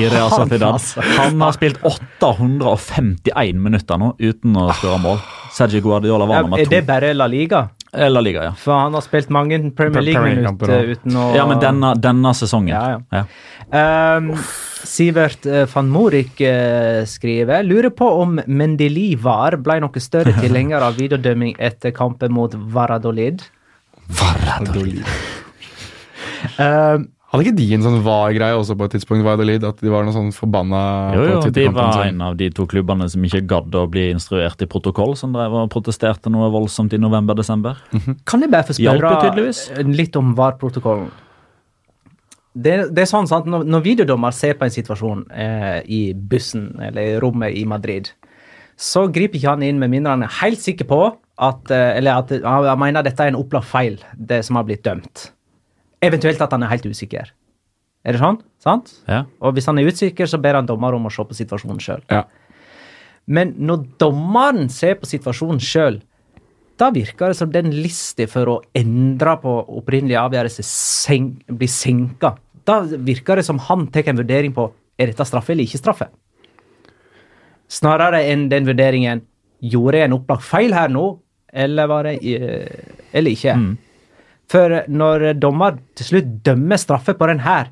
[0.09, 0.74] Real han, Sociedad.
[0.74, 1.01] altså.
[1.17, 5.24] Han har spilt 851 minutter nå uten å skåre mål.
[5.53, 6.67] Sergio Guardiola var nummer to.
[6.67, 7.67] er det bare La Liga?
[7.93, 8.53] Eh, La Liga, ja.
[8.57, 12.74] For han har spilt mange Premier Premier League-minutter uten å Ja, men denne, denne sesongen.
[12.74, 13.24] Ja, ja.
[13.24, 14.17] Ja.
[14.17, 14.34] Um,
[14.84, 16.41] Sivert eh, van Morik
[17.07, 22.57] skriver Lurer på om Mendeli Var ble noe større tilhenger av videodømming etter kampen mot
[22.74, 23.45] Varadolid.
[24.19, 25.07] Valladolid.
[26.60, 29.24] Um, Hadde ikke de en sånn var-greie også på et tidspunkt?
[29.26, 30.82] Valladolid, At de var noe sånn forbanna
[31.16, 32.12] Jo, på jo, de var sin?
[32.14, 35.56] en av de to klubbene som ikke gadd å bli instruert i protokoll, som drev
[35.64, 37.82] og protesterte noe voldsomt i november-desember.
[38.30, 41.10] kan jeg bare få spørre eh, litt om VAR-protokollen?
[42.54, 46.68] Det, det er sånn sant, når, når videodommer ser på en situasjon eh, i bussen
[46.86, 48.14] eller i rommet i Madrid,
[48.78, 51.02] så griper ikke han inn med mindre han er helt sikker på
[51.41, 54.86] at eh, Eller at han mener dette er en opplagt feil, det som har blitt
[54.86, 55.32] dømt.
[56.04, 57.32] Eventuelt at han er helt usikker.
[58.04, 58.39] Er det sånn?
[58.64, 58.91] Sant?
[59.08, 59.24] Ja.
[59.39, 62.01] Og hvis han er usikker, så ber han dommer om å se på situasjonen sjøl.
[62.12, 62.26] Ja.
[63.32, 66.01] Men når dommeren ser på situasjonen sjøl,
[66.82, 72.34] da virker det som den lista for å endre på opprinnelig avgjørelse sen blir senka.
[72.68, 74.68] Da virker det som han tar en vurdering på
[74.99, 76.10] er dette straffe eller ikke straffe.
[77.72, 79.24] Snarere enn den vurderingen
[79.64, 81.06] gjorde jeg en opplagt feil her nå,
[81.54, 83.56] eller var det eh, eller ikke.
[84.52, 87.72] For når dommer til slutt dømmer straffe på den her,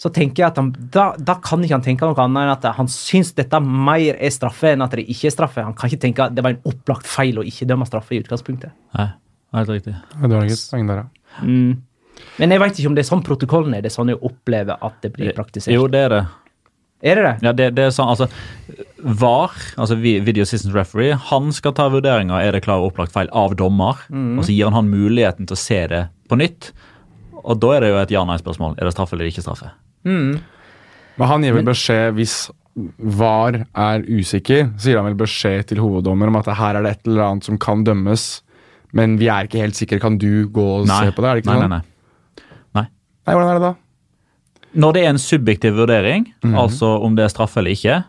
[0.00, 2.64] så tenker jeg at han, da, da kan ikke han tenke noe annet enn at
[2.78, 5.64] han syns dette mer er straffe enn at det ikke er straffe.
[5.66, 8.22] Han kan ikke tenke at det var en opplagt feil å ikke dømme straffe i
[8.22, 8.72] utgangspunktet.
[8.96, 9.10] Nei,
[9.58, 9.94] helt riktig.
[10.16, 11.44] Det er helt poeng der, ja.
[12.40, 13.84] Men jeg vet ikke om det er sånn protokollen er.
[13.84, 15.74] Det er sånn jeg opplever at det blir praktisert.
[15.76, 16.22] Jo, det er det.
[17.00, 17.34] Er det det?
[17.46, 18.26] Ja, det, det er sånn, altså
[19.20, 23.30] VAR, altså Video Assistant Referee, han skal ta vurderinger er det klar og opplagt feil
[23.32, 24.02] av dommer.
[24.12, 26.72] Og så gir han han muligheten til å se det på nytt.
[27.40, 28.76] Og da er det jo et ja-nei-spørsmål.
[28.76, 29.70] Er det straffe eller ikke straffe?
[30.04, 32.36] Men han gir vel beskjed hvis
[33.20, 36.92] VAR er usikker, så gir han vel beskjed til hoveddommer om at her er det
[36.98, 38.28] et eller annet som kan dømmes,
[38.96, 39.98] men vi er ikke helt sikre.
[40.02, 41.30] Kan du gå og se på det?
[41.32, 41.74] Er det ikke nei, sånn?
[41.78, 41.80] nei,
[42.76, 42.86] nei.
[43.26, 43.74] Nei, hvordan er det da?
[44.76, 46.54] Når det er en subjektiv vurdering, Mhm.
[46.54, 48.04] altså om det er straffe eller ikke,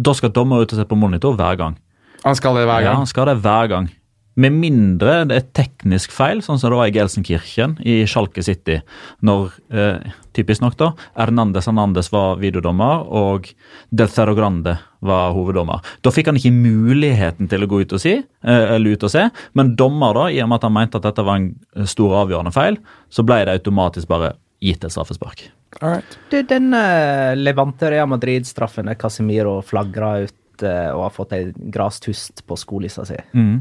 [0.00, 1.76] da skal dommer ut og se på monitor hver gang.
[2.24, 2.92] Han skal det hver gang?
[2.92, 3.90] Ja, han skal det hver gang.
[4.36, 8.80] Med mindre det er teknisk feil, sånn som det var i Gelsenkirchen i Schalke City.
[9.22, 9.98] Når, eh,
[10.32, 13.52] typisk nok da, Hernandez Hernandez var videodommer og
[13.92, 15.82] Del Cerro Grande var hoveddommer.
[16.02, 19.30] Da fikk han ikke muligheten til å gå ut og, si, eh, ut og se,
[19.54, 21.54] men dommer, da, i og med at han mente at dette var en
[21.86, 22.78] stor avgjørende feil,
[23.10, 25.48] så ble det automatisk bare gitt et straffespark.
[25.78, 31.44] Du, den uh, Levante Rea Madrid-straffen er Casemiro flagra ut uh, og har fått ei
[31.70, 33.18] grastust på skolissa si.
[33.36, 33.60] Mm.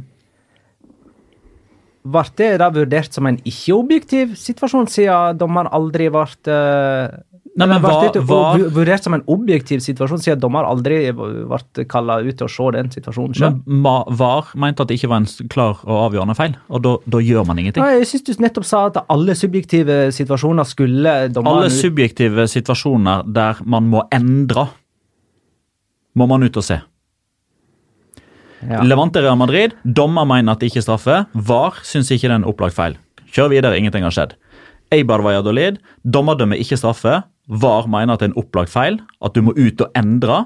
[2.09, 7.19] Ble det da vurdert som en ikke-objektiv situasjon, siden dommeren aldri ble uh,
[7.59, 12.37] Nei, men hva- hva- vurdert som en objektiv situasjon, siden dommer aldri ble kalla ut
[12.39, 13.59] til å se den situasjonen selv.
[13.67, 17.17] Men VAR mente at det ikke var en klar og avgjørende feil, og da, da
[17.19, 17.83] gjør man ingenting.
[17.83, 23.27] Nei, Jeg syns du nettopp sa at alle subjektive situasjoner skulle dommeren Alle subjektive situasjoner
[23.27, 24.69] der man må endre,
[26.15, 26.79] må man ut og se.
[28.69, 28.81] ja.
[28.83, 31.19] Levante Real Madrid, dommer mener at det ikke er straffe.
[31.33, 32.97] VAR syns ikke det er en opplagt feil.
[33.31, 34.33] Kjør videre, ingenting har skjedd.
[34.91, 37.19] Eibar Valladolid, dommer dømmer ikke straffe.
[37.49, 40.43] VAR mener at det er en opplagt feil, at du må ut og endre.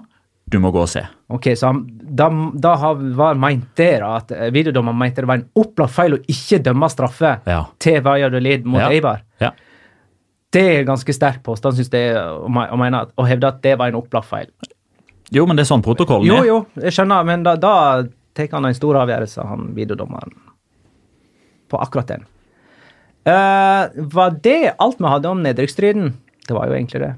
[0.52, 1.02] Du må gå og se.
[1.34, 1.82] Ok, så han,
[2.20, 2.28] da,
[2.60, 6.18] da har var meint det, da, at eh, videodommeren mente det var en opplagt feil
[6.18, 7.62] å ikke dømme straffe Ja.
[7.80, 8.90] til Valladolid mot Ja.
[8.92, 9.22] Eibar.
[9.42, 9.52] Ja.
[10.54, 13.88] Det er ganske sterk påstand, syns jeg, å, mene at- å hevde at det var
[13.90, 14.52] en opplagt feil.
[15.34, 16.46] Jo, men det er sånn protokollen Jo, er.
[16.52, 18.04] jo, jeg skjønner, men da, da
[18.36, 20.36] tar han en stor avgjørelse, han videodommeren,
[21.72, 22.28] på akkurat den.
[23.26, 26.14] Uh, var det alt vi hadde om nedrykksstriden?
[26.48, 27.14] Det var jo egentlig det.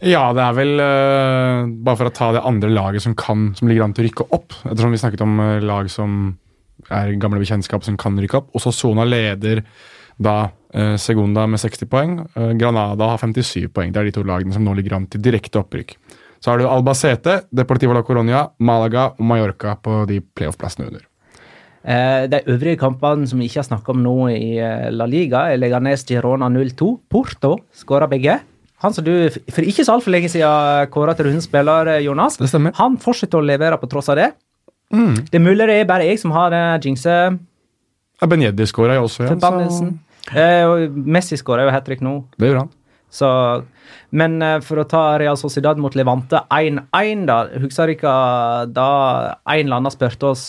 [0.00, 3.68] Ja, det er vel eh, Bare for å ta det andre laget som kan Som
[3.68, 4.56] ligger an til å rykke opp.
[4.64, 6.22] Ettersom vi snakket om eh, lag som
[6.88, 8.48] er gamle bekjentskap som kan rykke opp.
[8.56, 9.60] Også Sona leder
[10.16, 10.38] da
[10.72, 12.16] eh, Segunda med 60 poeng.
[12.58, 13.92] Granada har 57 poeng.
[13.92, 15.92] Det er de to lagene som nå ligger an til direkte opprykk.
[16.40, 21.04] Så har du Albacete, Deportivo la Coronia, Malaga og Mallorca på de playoff-plassene under.
[21.80, 25.46] Eh, de øvrige kampene som vi ikke har snakka om nå i eh, La Liga,
[25.48, 26.90] er Leganes Girona 0-2.
[27.08, 28.36] Porto skåra begge.
[28.84, 29.12] Han som du
[29.52, 32.36] for ikke så altfor lenge siden kåra til rundens spiller, eh, Jonas,
[32.76, 34.32] han fortsetter å levere på tross av det.
[34.90, 36.52] Det er mulig det er bare jeg som har
[36.82, 39.36] jinxe Ja, Benjedi skåra jo også, ja.
[39.38, 39.92] Så...
[40.36, 42.18] Eh, Messi skåra jo hat trick nå.
[42.36, 42.72] Det gjør han.
[43.10, 43.28] Så,
[44.14, 47.38] men for å ta Real Sociedad mot Levante 1-1, da.
[47.62, 48.90] Husker dere da
[49.48, 50.44] en eller annen spurte oss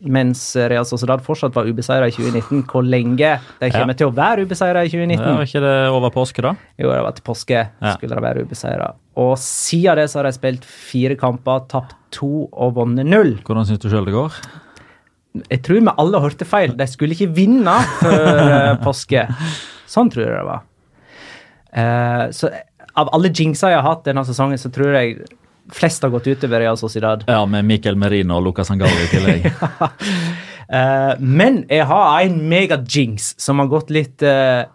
[0.00, 4.46] mens Real Sociedad fortsatt var ubeseira i 2019, hvor lenge de kommer til å være
[4.48, 5.20] ubeseira i 2019?
[5.20, 6.54] Ja, var ikke det over påske, da?
[6.80, 7.92] Jo, det var til påske Ja.
[7.96, 8.94] skulle de være ubeseira.
[9.20, 13.36] Og siden det så har de spilt fire kamper, tapt to og vunnet null.
[13.44, 14.40] Hvordan syns du sjøl det går?
[15.50, 16.72] Jeg tror vi alle hørte feil.
[16.74, 19.28] De skulle ikke vinne før eh, påske.
[19.86, 20.64] Sånn tror jeg det var.
[21.70, 22.50] Uh, så
[22.98, 25.20] av alle jinxer jeg har hatt denne sesongen, så tror jeg
[25.72, 27.24] flest har gått utover Real Sociedad.
[27.28, 29.50] Ja, med Mikkel Merino og Lucas Angali i tillegg.
[30.70, 34.68] Eh, men jeg har en mega-jinx som har gått litt uh,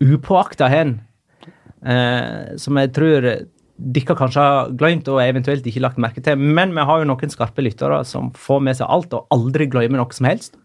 [0.00, 0.94] upåakta hen.
[1.84, 3.26] Uh, som jeg tror
[3.74, 6.40] dere kanskje har glemt og eventuelt ikke lagt merke til.
[6.40, 10.00] Men vi har jo noen skarpe lyttere som får med seg alt og aldri glemmer
[10.00, 10.56] noe som helst.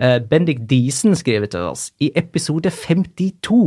[0.00, 3.60] Uh, Bendik Diesen skriver til oss i episode 52.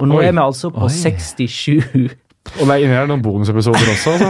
[0.00, 0.26] Og nå Oi.
[0.28, 0.92] er vi altså på Oi.
[0.92, 2.12] 67.
[2.58, 4.10] Og det er inni her noen bonusepisoder også.
[4.18, 4.26] Så.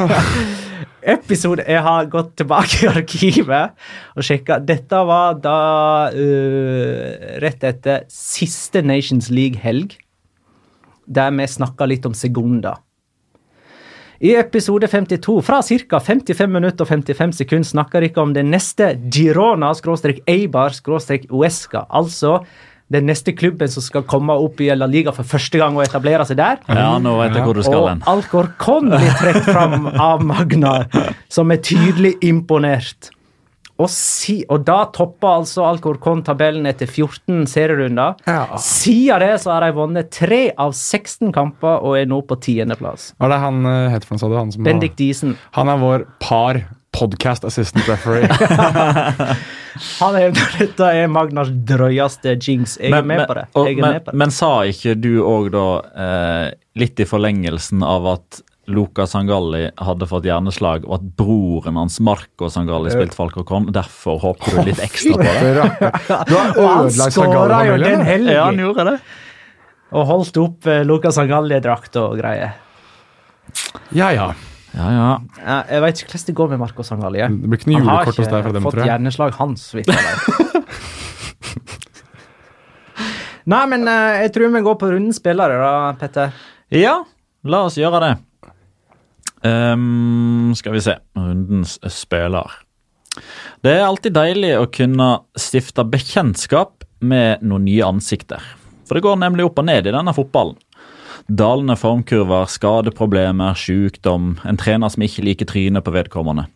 [1.01, 3.71] episode Jeg har gått tilbake i arkivet
[4.17, 4.59] og sjekka.
[4.61, 5.59] Dette var da
[6.13, 7.05] uh,
[7.43, 9.97] rett etter siste Nations League-helg,
[11.07, 12.75] der vi snakka litt om sekunder.
[14.21, 15.97] I episode 52, fra ca.
[16.05, 21.89] 55 minutter og 55 sekunder, snakker dere om det neste Girona-Eibar-Uesca.
[21.89, 22.45] Altså
[22.91, 26.27] den neste klubben som skal komme opp i La Liga for første gang og etablere
[26.27, 26.59] seg der.
[26.67, 28.03] Ja, nå vet jeg hvor du skal hen.
[28.03, 30.89] Og Alcorcon blir trukket fram av Magnar,
[31.31, 33.13] som er tydelig imponert.
[33.81, 38.19] Og, si, og da topper altså Alcorcon tabellen etter 14 serierunder.
[38.29, 38.59] Ja.
[38.61, 43.15] Siden det så har de vunnet tre av 16 kamper og er nå på tiendeplass.
[43.17, 44.37] Hva er det han eh, het for noe, sa du?
[44.37, 45.39] Han, som Bendik Diesen.
[45.57, 46.61] han er vår par
[46.93, 48.29] podcast assistant referee.
[50.01, 52.77] Han hevder dette er Magnars drøyeste jinx.
[52.81, 53.45] Jeg er med på det.
[53.55, 54.19] og- Jeg er men, med på det.
[54.25, 55.67] men sa ikke du òg da,
[56.05, 61.99] eh, litt i forlengelsen av at Luca Sangalli hadde fått hjerneslag, og at broren hans
[62.01, 63.67] Marco Sangalli spilte Falcocon.
[63.75, 65.89] Derfor håper du litt ekstra på det.
[66.29, 67.67] Du har ødelagt Sangalli.
[67.67, 68.35] jo den helgen!
[68.35, 68.99] Ja, han gjorde det.
[69.91, 72.53] Og holdt opp Luca Lucas Angalli-drakt og greier.
[73.91, 74.29] Ja, ja.
[74.77, 75.09] Ja, ja.
[75.41, 77.27] Ja, jeg vet ikke hvordan det går med Marco Sangalje.
[77.33, 78.87] Det blir ikke noe julekort hos deg fra dem, tror jeg.
[78.87, 79.35] Han har ikke fått hjerneslag,
[79.75, 79.89] vet.
[83.51, 86.29] Nei, men eh, jeg tror vi går på rundens spillere, da, Petter.
[86.71, 87.01] Ja,
[87.51, 88.13] la oss gjøre det.
[89.43, 90.99] Um, skal vi se.
[91.17, 92.53] Rundens spiller.
[93.65, 95.09] Det er alltid deilig å kunne
[95.41, 98.45] stifte bekjentskap med noen nye ansikter.
[98.87, 100.59] For det går nemlig opp og ned i denne fotballen.
[101.31, 106.49] Dalende formkurver, skadeproblemer, sykdom, en trener som ikke liker trynet på vedkommende.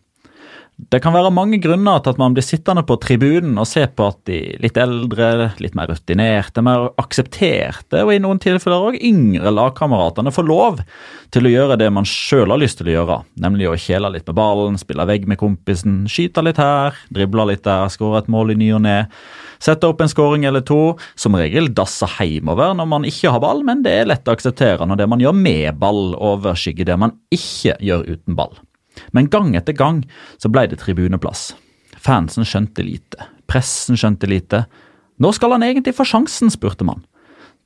[0.75, 4.09] Det kan være mange grunner til at man blir sittende på tribunen og se på
[4.11, 9.53] at de litt eldre, litt mer rutinerte, mer aksepterte og i noen tilfeller òg yngre
[9.55, 10.81] lagkameratene får lov
[11.31, 14.27] til å gjøre det man sjøl har lyst til å gjøre, nemlig å kjele litt
[14.27, 18.51] med ballen, spille vegg med kompisen, skyte litt her, drible litt der, skåre et mål
[18.51, 18.99] i ny og ne.
[19.63, 23.63] Sette opp en skåring eller to, som regel dasse hjemover når man ikke har ball,
[23.63, 27.15] men det er lett å akseptere når det man gjør med ball, overskygger det man
[27.31, 28.64] ikke gjør uten ball.
[29.11, 30.03] Men gang etter gang
[30.37, 31.53] så ble det tribuneplass.
[32.05, 34.65] Fansen skjønte lite, pressen skjønte lite.
[35.21, 37.03] Når skal han egentlig få sjansen, spurte man.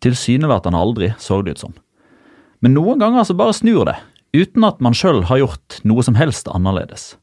[0.04, 1.76] Tilsynelatende aldri, så det ut som.
[2.64, 3.98] Men noen ganger så bare snur det,
[4.36, 7.14] uten at man sjøl har gjort noe som helst annerledes.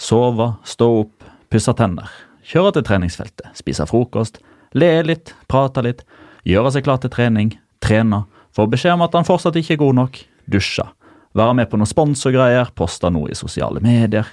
[0.00, 2.08] Sove, stå opp, pusse tenner,
[2.46, 4.40] kjøre til treningsfeltet, spise frokost,
[4.76, 6.04] le litt, prate litt,
[6.48, 7.54] gjøre seg klar til trening,
[7.84, 8.24] trene,
[8.56, 10.84] få beskjed om at han fortsatt ikke er god nok, dusje,
[11.36, 14.28] være med på noen sponsorgreier, poste noe i sosiale medier,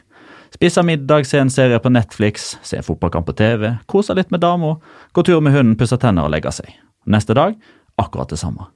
[0.55, 4.43] spise middag, se en serie på Netflix, se en fotballkamp på TV, kose litt med
[4.45, 4.75] dama,
[5.11, 6.71] gå tur med hunden, pusse tenner og legge seg.
[7.05, 7.57] Neste dag
[8.01, 8.69] akkurat det samme.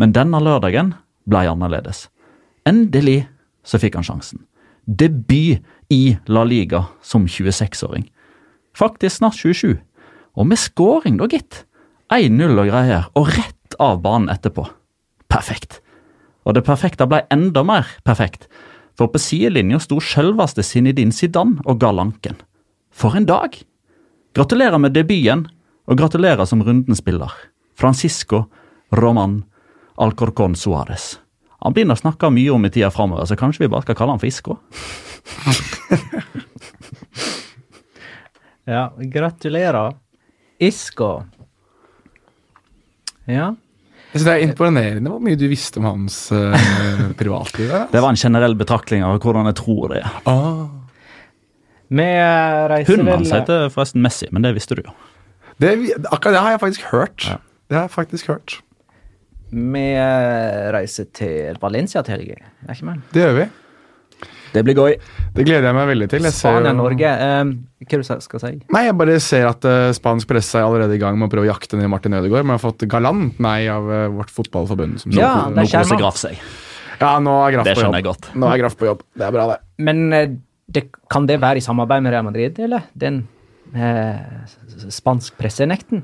[0.00, 0.94] Men denne lørdagen
[1.28, 2.08] ble annerledes.
[2.68, 3.26] Endelig
[3.66, 4.42] så fikk han sjansen.
[4.86, 8.08] Debut i La Liga som 26-åring.
[8.74, 9.76] Faktisk snart 27.
[10.34, 11.64] Og med scoring, da, gitt.
[12.12, 14.64] 1-0 og greier, og rett av banen etterpå.
[15.32, 15.81] Perfekt.
[16.42, 18.48] Og det perfekte ble enda mer perfekt,
[18.98, 22.36] for på sidelinja sto selveste Zinedine Zidane og ga lanken.
[22.92, 23.56] For en dag!
[24.36, 25.46] Gratulerer med debuten,
[25.88, 27.32] og gratulerer som rundens spiller.
[27.76, 28.46] Francisco
[28.96, 29.42] Roman
[30.00, 31.18] Alcorcon Suárez.
[31.62, 34.16] Han begynner å snakke mye om i tida framover, så kanskje vi bare skal kalle
[34.16, 34.58] han for Isco?
[38.64, 39.96] Ja, gratulerer.
[40.58, 41.24] Isco.
[43.24, 43.54] Ja.
[44.12, 46.52] Jeg synes Det er imponerende hvor mye du visste om hans uh,
[47.20, 47.70] privatliv.
[47.72, 47.86] ja.
[47.92, 50.18] Det var en generell betraktning av hvordan jeg tror det er.
[50.28, 50.66] Ah.
[51.92, 54.92] Vi eh, Hunden hans heter forresten Messi, men det visste du jo.
[55.60, 55.72] Det,
[56.08, 57.26] akkurat det har jeg faktisk hørt.
[57.68, 58.54] Det har jeg faktisk hørt.
[59.52, 62.38] Vi eh, reiser til Valencia til helga.
[62.64, 63.02] Er ikke mer?
[63.12, 63.48] Det gjør vi.
[64.52, 64.96] Det blir gøy.
[65.34, 66.26] Det gleder jeg meg veldig til.
[66.28, 67.12] Jeg ser jo- Spania-Norge.
[67.26, 67.52] Eh,
[67.88, 68.52] hva du skal si?
[68.72, 71.48] Nei, jeg bare ser at uh, spansk presse er allerede i gang med å prøve
[71.48, 72.44] å jakte ned Martin Ødegaard.
[72.46, 75.00] Men har fått galant nei av uh, vårt fotballforbund.
[75.02, 75.96] Som Ja, nå det skjer.
[75.98, 76.38] Graff seg.
[77.00, 78.00] ja, nå er Graff Det på jobb.
[78.04, 78.30] godt.
[78.36, 79.04] Nå er Graff på jobb.
[79.16, 79.58] Det er bra, det.
[79.88, 80.24] Men uh,
[80.72, 82.88] det, kan det være i samarbeid med Real Madrid, eller?
[82.94, 83.24] Den
[84.92, 86.02] spansk pressenekten?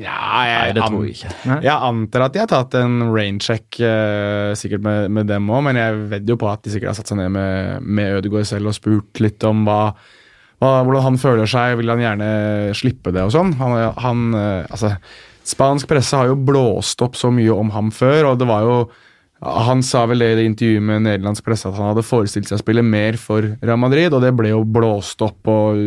[0.00, 1.56] Ja, Nei, det tror jeg ikke.
[1.64, 5.78] Jeg antar at de har tatt en raincheck, uh, sikkert med, med dem òg, men
[5.80, 8.70] jeg vedder jo på at de sikkert har satt seg ned med, med Ødegaard selv
[8.70, 9.80] og spurt litt om hva,
[10.62, 11.76] hva, hvordan han føler seg.
[11.80, 12.30] Vil han gjerne
[12.78, 13.54] slippe det og sånn?
[13.60, 14.94] Han, han, uh, altså,
[15.50, 18.80] spansk presse har jo blåst opp så mye om ham før, og det var jo
[19.40, 22.58] han sa vel det i det intervjuet med nederlandsk presse at han hadde forestilt seg
[22.58, 25.78] å spille mer for Real Madrid, og det ble jo blåst opp og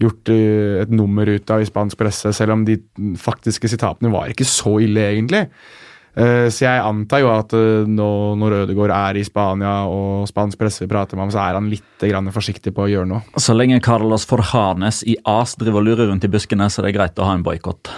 [0.00, 2.76] gjort eh, et nummer ut av i spansk presse, selv om de
[3.20, 5.46] faktiske sitatene var ikke så ille, egentlig.
[6.12, 7.52] Eh, Så jeg antar jo at
[7.88, 11.70] nå når Ødegaard er i Spania og spansk presse prater med ham, så er han
[11.70, 13.22] litt grann forsiktig på å gjøre noe.
[13.40, 16.96] Så lenge Carlos Forhanes i AS driver og lurer rundt i buskene, så er det
[16.98, 17.94] greit å ha en boikott.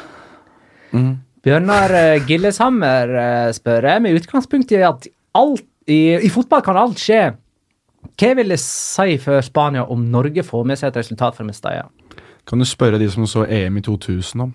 [1.43, 6.79] Bjørnar eh, Gilleshammer eh, spør jeg med utgangspunkt i at alt i, i fotball kan
[6.79, 7.33] alt skje.
[8.19, 11.89] Hva vil det si for Spania om Norge får med seg et resultat fra Mestalla?
[12.47, 14.55] Kan du spørre de som så EM i 2000 om?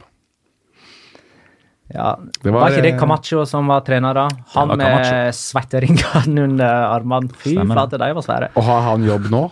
[1.91, 4.25] Ja, Det var, var, ikke det eh, Camacho som var trener da?
[4.55, 7.31] Han med svetteringene under armene.
[7.43, 8.51] Fy flate, de var svære.
[8.55, 9.47] Og har han jobb nå?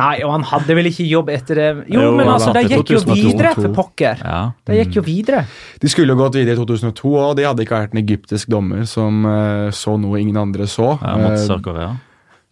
[0.00, 1.68] Nei, og han hadde vel ikke jobb etter det?
[1.94, 4.20] Jo, Jo, men altså, de gikk jo videre, for pokker.
[4.24, 4.40] Ja.
[4.68, 5.44] De gikk jo videre.
[5.80, 8.84] De skulle jo gått videre i 2002, og de hadde ikke vært en egyptisk dommer
[8.88, 10.96] som uh, så noe ingen andre så.
[11.02, 11.96] Ja, mot Eh, Sør-Korea.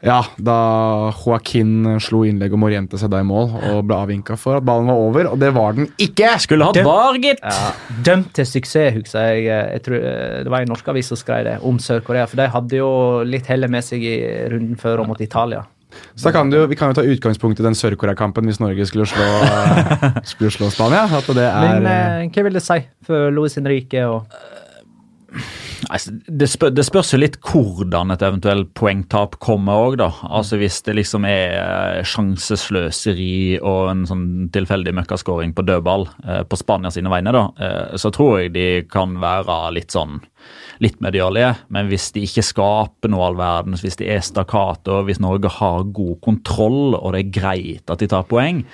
[0.04, 0.56] Ja, da
[1.16, 4.90] Joaquin slo innlegg og oriente seg da i mål og ble avvinka for at ballen
[4.90, 6.34] var over, og det var den ikke!
[6.44, 7.40] Skulle hatt var, gitt!
[7.40, 7.70] Ja,
[8.04, 9.46] dømt til suksess, husker jeg.
[9.48, 12.28] jeg tror, eh, det var en norsk avis som skrev det om Sør-Korea.
[12.28, 12.90] For de hadde jo
[13.24, 14.18] litt hellet med seg i
[14.52, 15.64] runden før og mot Italia.
[16.16, 19.06] Så da kan du, Vi kan jo ta utgangspunkt i den Sør-Korea-kampen hvis Norge skulle
[19.06, 19.26] slå,
[20.32, 21.04] skulle slå Spania.
[21.06, 24.24] Er Men eh, hva vil det si for Luis Henrique og
[25.36, 25.65] Altså,
[26.26, 30.10] det, spør, det, spørs jo litt hvordan et eventuelt poengtap kommer òg, da.
[30.24, 36.42] Altså Hvis det liksom er eh, sjansesløseri og en sånn tilfeldig møkkaskåring på dødball eh,
[36.48, 40.20] på Spania sine vegne, da, eh, så tror jeg de kan være litt sånn
[40.82, 41.54] litt medialige.
[41.72, 45.86] Men hvis de ikke skaper noe all verdens, hvis de er stakkato, hvis Norge har
[45.96, 48.64] god kontroll og det er greit at de tar poeng,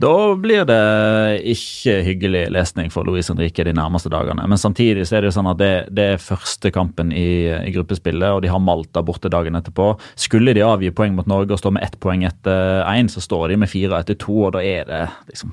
[0.00, 4.46] da blir det ikke hyggelig lesning for Luis Henrique de nærmeste dagene.
[4.48, 7.72] Men samtidig så er det jo sånn at det, det er første kampen i, i,
[7.74, 9.92] gruppespillet, og de har Malta borte dagen etterpå.
[10.20, 13.50] Skulle de avgi poeng mot Norge og stå med ett poeng etter én, så står
[13.52, 15.52] de med fire etter to, og da er det liksom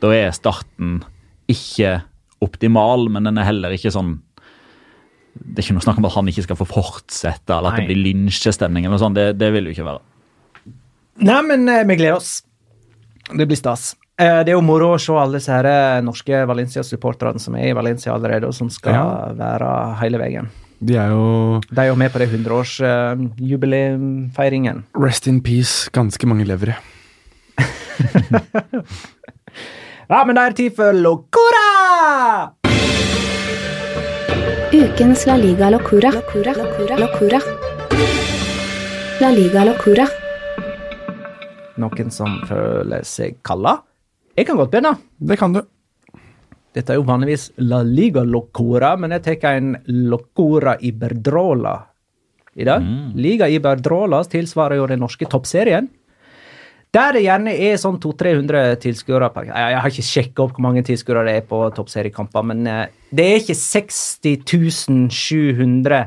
[0.00, 1.02] Da er starten
[1.50, 1.98] ikke
[2.40, 4.22] optimal, men den er heller ikke sånn
[5.34, 7.84] det er ikke noe snakk om at han ikke skal få fortsette, eller at Nei.
[7.84, 8.86] det blir lynsjestemning.
[8.86, 10.00] eller sånn, det, det vil jo ikke være.
[11.28, 12.40] Nei, men eh, vi gleder oss.
[13.32, 13.96] Det blir stas.
[14.20, 17.64] Eh, det er jo moro å se alle disse her eh, norske Valencia-supporterne som er
[17.70, 19.04] i Valencia allerede, og som skal ja.
[19.38, 19.68] være
[20.02, 20.46] hele veien.
[20.80, 24.76] De er jo De er jo med på det 100-årsjubileumfeiringen.
[24.92, 26.74] Uh, Rest in peace, ganske mange levere.
[30.12, 31.68] ja, men da er det tid for Locura!
[34.70, 36.10] Ukens La Liga Locura.
[36.14, 36.52] Locura.
[36.56, 36.96] Locura.
[36.96, 37.40] Locura.
[39.20, 40.06] La Liga Locura.
[41.80, 43.78] Noen som føler seg kalla?
[44.36, 44.94] Jeg kan godt begynne.
[45.18, 45.62] Det kan du.
[46.76, 49.72] Dette er jo vanligvis La Liga Locora, men jeg tar en
[50.10, 51.74] Locora Iberdrola
[52.54, 52.84] i dag.
[52.84, 53.16] Mm.
[53.18, 55.88] Liga Iberdrola tilsvarer jo den norske toppserien.
[56.90, 61.22] Der det gjerne er sånn 200-300 tilskuere Jeg har ikke sjekka opp hvor mange tilskuere
[61.28, 66.00] det er på toppseriekamper, men eh, det er ikke 60 700.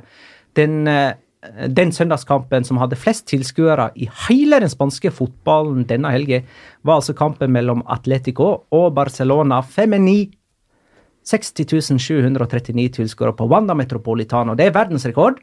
[0.60, 1.16] Den uh,
[1.68, 6.46] den søndagskampen som hadde flest tilskuere i hele den spanske fotballen denne helgen,
[6.84, 10.32] var altså kampen mellom Atletico og Barcelona Femini.
[11.24, 14.56] 60 739 tilskuere på Wanda Metropolitano.
[14.60, 15.40] Det er verdensrekord.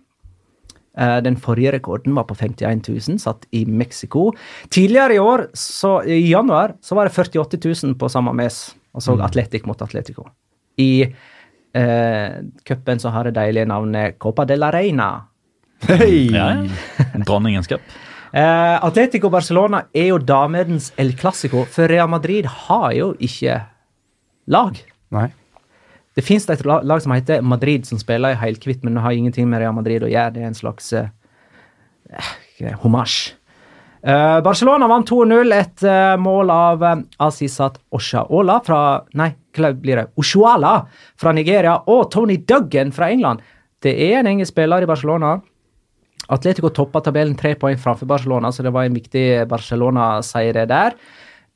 [0.98, 4.32] Eh, den forrige rekorden var på 51 000, satt i Mexico.
[4.68, 9.06] Tidligere i år, så, i januar, så var det 48 000 på samme mes, og
[9.06, 9.24] mm.
[9.24, 10.26] Atletic mot Atletico.
[10.76, 11.06] I
[11.74, 12.30] eh,
[12.64, 15.10] cupen så har det deilige navnet Copa de la Reina.
[15.88, 16.28] Hei!
[16.34, 16.52] Ja,
[17.24, 17.80] Dronningens cup.
[18.34, 23.56] Uh, Atletico Barcelona er jo damedens El Clásico, for Real Madrid har jo ikke
[24.50, 24.78] lag.
[25.14, 25.30] Nei.
[26.16, 29.48] Det fins et lag som heter Madrid, som spiller i helkvitt, men det har ingenting
[29.48, 30.34] med Real Madrid å gjøre.
[30.34, 31.06] Det er en slags uh,
[32.82, 33.30] homasj.
[34.00, 35.54] Uh, Barcelona vant 2-0.
[35.54, 36.96] Et uh, mål av uh,
[37.26, 38.80] Asisat Oshaola fra
[39.20, 40.08] Nei, hva blir det?
[40.20, 40.74] Oshuala
[41.20, 43.44] fra Nigeria og Tony Duggan fra England.
[43.80, 45.38] Det er en engelsk spiller i Barcelona
[46.28, 50.98] Atletico toppa tabellen tre poeng framfor Barcelona, så det var en viktig Barcelona-seier der.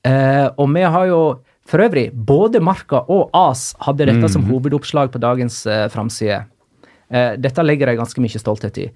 [0.04, 1.20] Eh, og vi har jo
[1.64, 4.32] for øvrig, både Marka og AS hadde dette mm.
[4.34, 6.42] som hovedoppslag på dagens eh, framside.
[7.08, 8.90] Eh, dette legger jeg ganske mye stolthet i.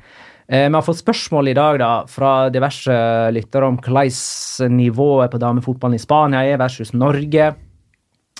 [0.48, 2.92] Eh, vi har fått spørsmål i dag da, fra diverse
[3.32, 7.54] lyttere om hvordan nivået på damefotballen i Spania er versus Norge.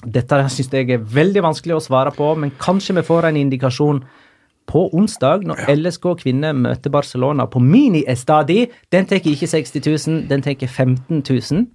[0.05, 4.05] Dette syns jeg er veldig vanskelig å svare på, men kanskje vi får en indikasjon
[4.69, 5.65] på onsdag, når.
[5.73, 8.67] LSK kvinner møter Barcelona på mini-estadi.
[8.93, 11.67] Den tar ikke 60 000, den tar 15 000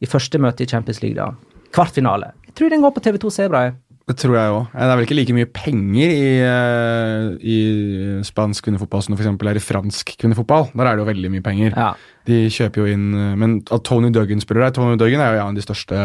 [0.00, 1.16] i første møte i Champions League.
[1.16, 1.32] da.
[1.74, 2.32] Kvartfinale.
[2.46, 3.66] Jeg tror den går på TV2 Sebra.
[4.06, 4.66] Det tror jeg òg.
[4.70, 7.56] Det er vel ikke like mye penger i, eh, i
[8.22, 9.48] spansk kvinnefotball som det f.eks.
[9.50, 10.68] er i fransk kvinnefotball.
[10.76, 11.74] Der er det jo veldig mye penger.
[11.74, 11.88] Ja.
[12.28, 15.40] De kjøper jo inn eh, Men at Tony Duggan spiller der Tony Duggan er jo
[15.40, 15.98] en av de største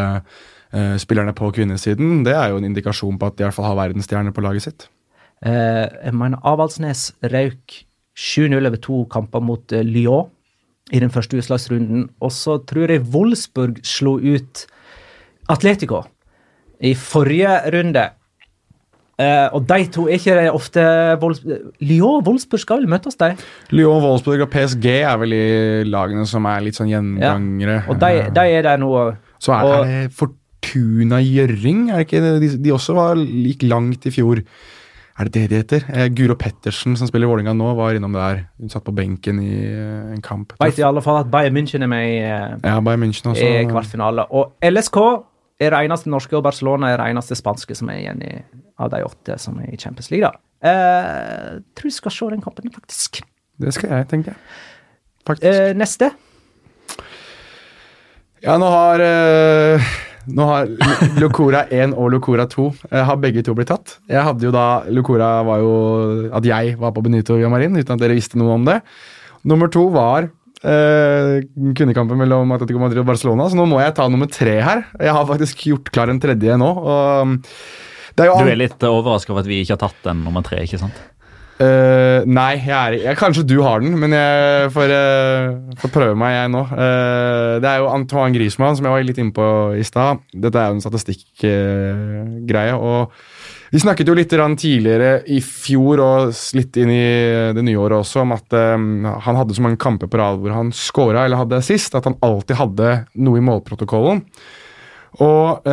[0.74, 2.24] uh, spillerne på kvinnesiden.
[2.26, 4.66] Det er jo en indikasjon på at de i hvert fall har verdensstjerner på laget
[4.66, 4.88] sitt.
[5.42, 7.82] Eh, jeg mener Avaldsnes røk
[8.18, 10.30] 7-0 over to kamper mot eh, Lyon
[10.94, 12.10] i den første utslagsrunden.
[12.22, 14.66] Og så tror jeg Wolfsburg slo ut
[15.50, 16.04] Atletico
[16.82, 18.10] i forrige runde.
[19.22, 20.82] Uh, og de to er ikke ofte
[21.22, 21.44] Wolfs
[21.84, 23.36] Lyon og Wolfsburg skal vel møtes, de?
[23.70, 27.76] Lyon, Wolfsburg og PSG er vel de lagene som er litt sånn gjengangere.
[27.84, 27.88] Ja.
[27.92, 28.90] Og de, de, er der nå.
[29.38, 33.70] Så er, og, er det Fortuna Gjøring, er det ikke de, de også var like
[33.70, 34.42] langt i fjor.
[35.20, 35.84] Er det det de heter?
[35.92, 38.46] Eh, Guro Pettersen, som spiller i Vålinga nå, var innom der.
[38.62, 40.56] Hun satt på benken i eh, en kamp.
[40.62, 43.44] Veit i alle fall at Bayern München er med i, eh, ja, Bayern München også.
[43.44, 44.26] i kvartfinale.
[44.32, 44.98] Og LSK
[45.62, 48.32] er det eneste norske, og Barcelona er det eneste spanske som er igjen i,
[48.82, 50.26] av de åtte som er i Champions League.
[50.26, 50.40] da.
[50.62, 53.22] Eh, tror jeg skal se den kampen, faktisk.
[53.62, 54.40] Det skal jeg, tenker jeg.
[55.28, 55.50] Faktisk.
[55.52, 56.12] Eh, neste?
[58.42, 59.92] Ja, nå har eh,
[60.30, 60.68] nå har
[61.22, 63.98] Locora 1 og Locora 2 eh, har begge to blitt tatt.
[64.12, 65.74] Jeg hadde jo da, Locora var jo
[66.38, 68.80] at jeg var på Benito Villamarin, uten at dere visste noe om det.
[69.50, 74.08] Nummer to var eh, kvinnekampen mellom Atletico Madrid og Barcelona, så nå må jeg ta
[74.12, 74.86] nummer tre her.
[75.02, 76.70] Jeg har faktisk gjort klar en tredje nå.
[76.70, 77.38] og
[78.16, 80.62] Det er Du er litt overraska over at vi ikke har tatt den nummer tre,
[80.68, 81.02] ikke sant?
[81.62, 86.18] Eh, nei, jeg er, jeg, kanskje du har den, men jeg får, uh, får prøve
[86.18, 86.62] meg, jeg nå.
[86.72, 90.24] Uh, det er jo Antoine Griezmann, som jeg var litt inne på i stad.
[90.34, 92.78] Dette er jo en statistikkgreie.
[92.80, 93.14] og
[93.72, 98.26] vi snakket jo litt tidligere i fjor og litt inn i det nye året også
[98.26, 101.96] om at han hadde så mange kamper på rad hvor han scora eller hadde assist,
[101.96, 102.90] at han alltid hadde
[103.24, 104.20] noe i målprotokollen.
[105.24, 105.72] Og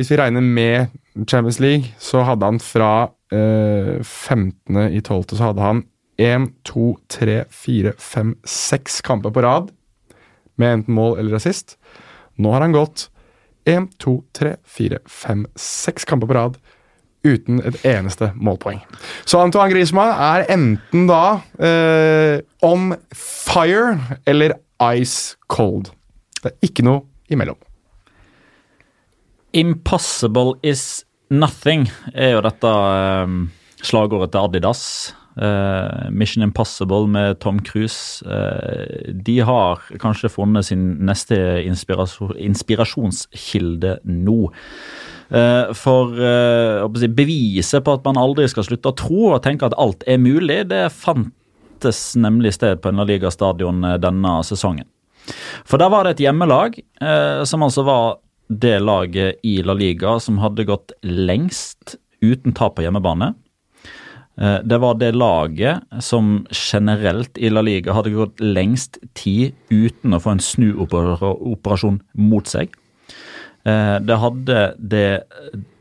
[0.00, 0.96] hvis vi regner med
[1.28, 2.94] Champions League, så hadde han fra
[3.34, 4.78] eh, 15.
[4.90, 5.24] i 12.
[5.34, 5.82] så hadde han
[6.16, 9.72] 1, 2, 3, 4, 5, 6 kamper på rad
[10.56, 11.76] med enten mål eller assist.
[12.38, 13.08] Nå har han gått
[13.64, 16.58] 1, 2, 3, 4, 5, 6 kamper på rad
[17.24, 18.82] uten et eneste målpoeng.
[19.24, 24.58] Så Antoine Griezmann er enten da eh, on fire eller
[24.92, 25.90] ice cold.
[26.42, 27.58] Det er ikke noe imellom.
[29.54, 31.04] Impossible is
[31.34, 33.36] nothing er jo dette eh,
[33.84, 34.82] slagordet til Adidas.
[35.34, 38.22] Eh, Mission Impossible med Tom Cruise.
[38.26, 41.36] Eh, de har kanskje funnet sin neste
[41.66, 44.38] inspirasjon, inspirasjonskilde nå.
[45.34, 46.14] Eh, for
[47.00, 50.22] si, beviset på at man aldri skal slutte å tro og tenke at alt er
[50.22, 54.86] mulig, det fantes nemlig sted på eh, denne sesongen.
[55.64, 56.74] For der var det et hjemmelag
[57.48, 58.18] som altså var
[58.48, 63.34] det laget i La Liga som hadde gått lengst uten tap på hjemmebane.
[64.38, 70.14] Eh, Det var det laget som generelt i La Liga hadde gått lengst tid uten
[70.14, 72.70] å få en snuoperasjon mot seg.
[73.64, 75.22] Eh, Det hadde det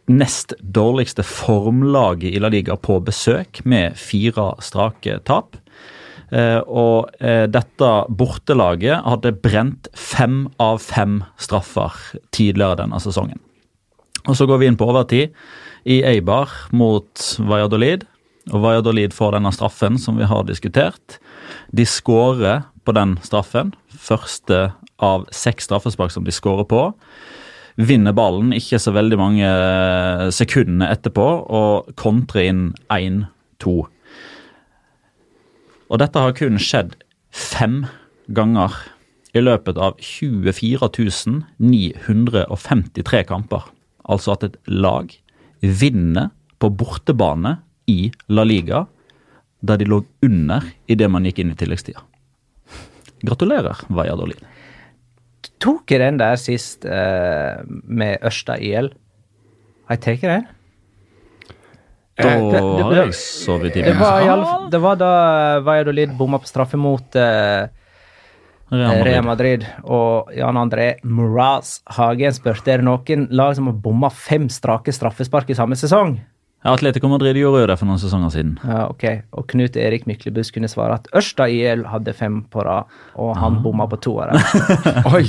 [0.07, 5.57] nest dårligste formlaget i La Liga på besøk, med fire strake tap.
[6.33, 11.93] Eh, og eh, dette bortelaget hadde brent fem av fem straffer
[12.33, 13.41] tidligere denne sesongen.
[14.23, 15.35] Og Så går vi inn på overtid
[15.85, 18.07] i Eibar mot Valladolid.
[18.51, 21.19] Og Valladolid får denne straffen som vi har diskutert.
[21.75, 23.73] De skårer på den straffen.
[23.93, 24.71] Første
[25.03, 26.87] av seks straffespark som de skårer på.
[27.77, 29.51] Vinner ballen ikke så veldig mange
[30.35, 33.83] sekundene etterpå og kontrer inn 1-2.
[35.91, 36.95] Og dette har kun skjedd
[37.33, 37.83] fem
[38.33, 38.75] ganger
[39.33, 40.89] i løpet av 24
[41.57, 43.67] 953 kamper.
[44.03, 45.11] Altså at et lag
[45.63, 47.57] vinner på bortebane
[47.89, 48.85] i La Liga
[49.63, 52.03] der de lå under idet man gikk inn i tilleggstida.
[53.23, 54.41] Gratulerer, Valladolid.
[55.63, 58.91] Tok jeg den der sist eh, med Ørsta IL?
[59.87, 60.49] Har jeg tatt den?
[62.17, 66.77] Da Eh, har jeg sovet i Det fall- det var da Valladolid bomma på straffe
[66.77, 67.67] mot eh,
[68.71, 69.05] Real Madrid.
[69.05, 69.65] Real Madrid.
[69.85, 74.93] Og Jan André Moraz Hagen spurte er det noen lag som har bomma fem strake
[74.93, 76.19] straffespark i samme sesong.
[76.63, 78.53] Ja, Atletico Madrid gjorde jo det for noen sesonger siden.
[78.63, 79.03] Ja, ok.
[79.33, 82.85] Og Knut Erik Myklebust kunne svare at Ørsta IL hadde fem på rad,
[83.19, 85.03] og han bomma på to av dem.
[85.13, 85.25] Oi!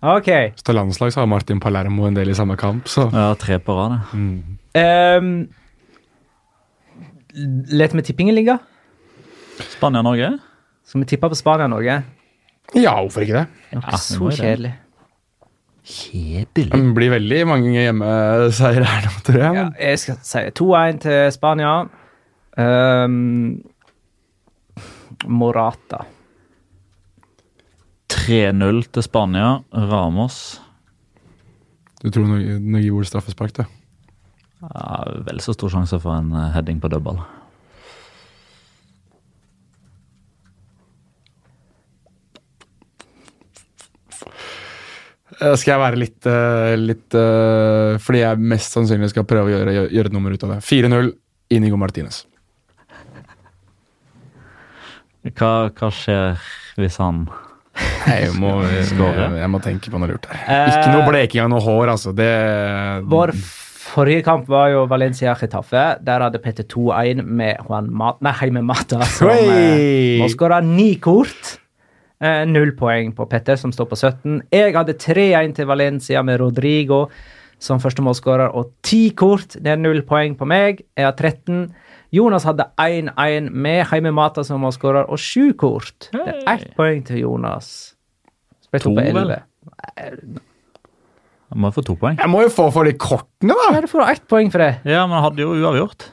[0.00, 0.28] Ok.
[0.54, 3.58] Så til landslag så har Martin Palermo en del i samme kamp, så Ja, tre
[3.58, 3.98] på rad.
[4.12, 4.42] det.
[4.76, 5.48] Um,
[7.68, 8.58] Let med tippingen ligge.
[9.76, 10.38] Spania-Norge?
[10.84, 12.02] Skal vi tippe på Spania-Norge?
[12.76, 13.46] Ja, hvorfor ikke det?
[13.72, 14.74] Ja, det så kjedelig.
[15.88, 16.72] Kjedelig.
[16.72, 19.56] Det blir veldig mange hjemmeseier her nå, tror jeg.
[19.56, 21.72] Ja, jeg skal si 2-1 til Spania.
[22.58, 23.62] Um,
[25.28, 26.02] Morata.
[28.12, 29.58] 3-0 til Spania.
[29.72, 30.60] Ramos.
[32.02, 33.64] du tror Norge, gjorde straffespark, du?
[34.60, 37.20] Ja, vel så stor sjanse for en eh, heading på dødball.
[45.38, 47.18] Eh, Skal jeg være litt, eh, litt
[48.02, 50.58] Fordi jeg mest sannsynlig skal prøve å gjøre, gjøre, et nummer ut av det.
[50.66, 51.12] 4-0,
[51.54, 52.24] Inigo Martinez.
[55.28, 56.38] Hva, hva skjer
[56.78, 57.26] hvis han
[58.08, 60.42] Jeg må, jeg, jeg må tenke på noe lurt her.
[60.72, 62.14] Ikke noe bleking av noe hår, altså.
[62.16, 62.30] Det
[63.06, 63.36] Vår
[63.98, 65.84] forrige kamp var jo Valencia-Chetaffe.
[66.06, 69.40] Der hadde Petter 2-1 med Juan Mat Nei, Heime Mata, som Oi!
[69.48, 71.56] eh, må skåre ni kort.
[72.18, 74.40] Eh, null poeng på Petter, som står på 17.
[74.54, 77.06] Jeg hadde 3-1 til Valencia med Rodrigo
[77.62, 79.56] som første målskårer, og ti kort.
[79.58, 80.84] Det er null poeng på meg.
[80.96, 81.68] Jeg har 13.
[82.14, 86.10] Jonas hadde 1-1 med Heime Mata som målskårer, og sju kort.
[86.14, 87.72] Det er ett poeng til Jonas.
[88.68, 89.34] Spilt To, på vel?
[89.98, 90.44] 11.
[91.52, 92.18] Han må få to poeng.
[92.20, 93.72] Jeg må jo få for de kortene, da!
[93.74, 94.72] Ja, du får ett poeng for det.
[94.84, 96.08] Ja, men han hadde jo uavgjort.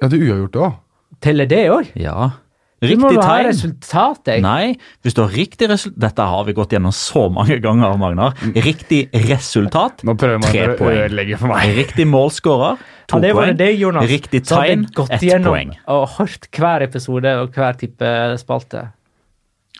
[0.00, 0.76] Ja, du uavgjort det òg.
[1.24, 1.88] Teller det òg?
[1.98, 2.30] Ja.
[2.78, 3.00] Riktig tegn.
[3.00, 4.42] Du må jo ha resultat, jeg.
[4.44, 8.36] Nei, hvis du har riktig resultat Dette har vi gått gjennom så mange ganger, Magnar.
[8.54, 11.72] Riktig resultat, Nå prøver man tre å ødelegge for meg.
[11.74, 12.78] Riktig målskårer,
[13.10, 13.56] to ja, jeg poeng.
[13.58, 14.86] Det, Jonas, Riktig tegn.
[14.86, 15.10] hadde poeng.
[15.10, 15.74] tegn, har ett gått poeng.
[15.96, 18.12] og hørt hver episode og hver type
[18.44, 18.84] spalte.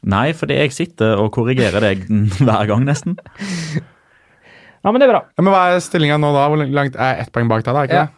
[0.02, 2.02] Nei, fordi jeg sitter og korrigerer deg
[2.42, 3.14] hver gang, nesten.
[4.84, 5.22] Ja, men det er bra.
[5.36, 6.46] Ja, men Hva er stillinga nå, da?
[6.52, 7.74] Hvor langt er ett poeng bak deg?
[7.74, 8.06] da, ikke Ja.
[8.06, 8.14] det?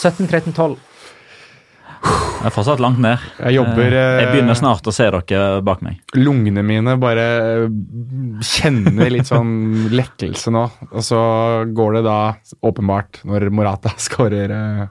[0.00, 0.78] 17, 13, 12.
[2.40, 3.18] Jeg er fortsatt langt ned.
[3.38, 5.98] Jeg jobber Eh, Jeg eh, begynner snart å se dere bak meg.
[6.16, 7.26] Lungene mine bare
[7.66, 7.66] eh,
[8.40, 10.62] kjenner litt sånn lettelse nå.
[10.90, 11.20] Og så
[11.76, 12.16] går det da
[12.64, 14.88] åpenbart når Morata skårer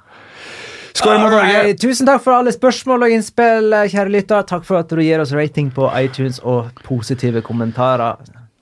[0.93, 1.73] Skårer mot Norge.
[1.80, 4.43] Tusen takk for alle spørsmål og innspill, kjære lytter.
[4.49, 8.18] Takk for at du gir oss rating på iTunes og positive kommentarer.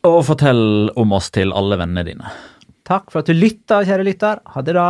[0.06, 2.32] Og fortell om oss til alle vennene dine.
[2.88, 4.40] Takk for at du lytta, kjære lytter.
[4.54, 4.88] Ha det, da.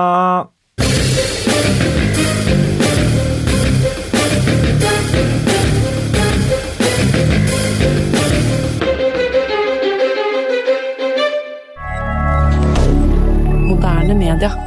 [13.67, 14.66] Moderne media.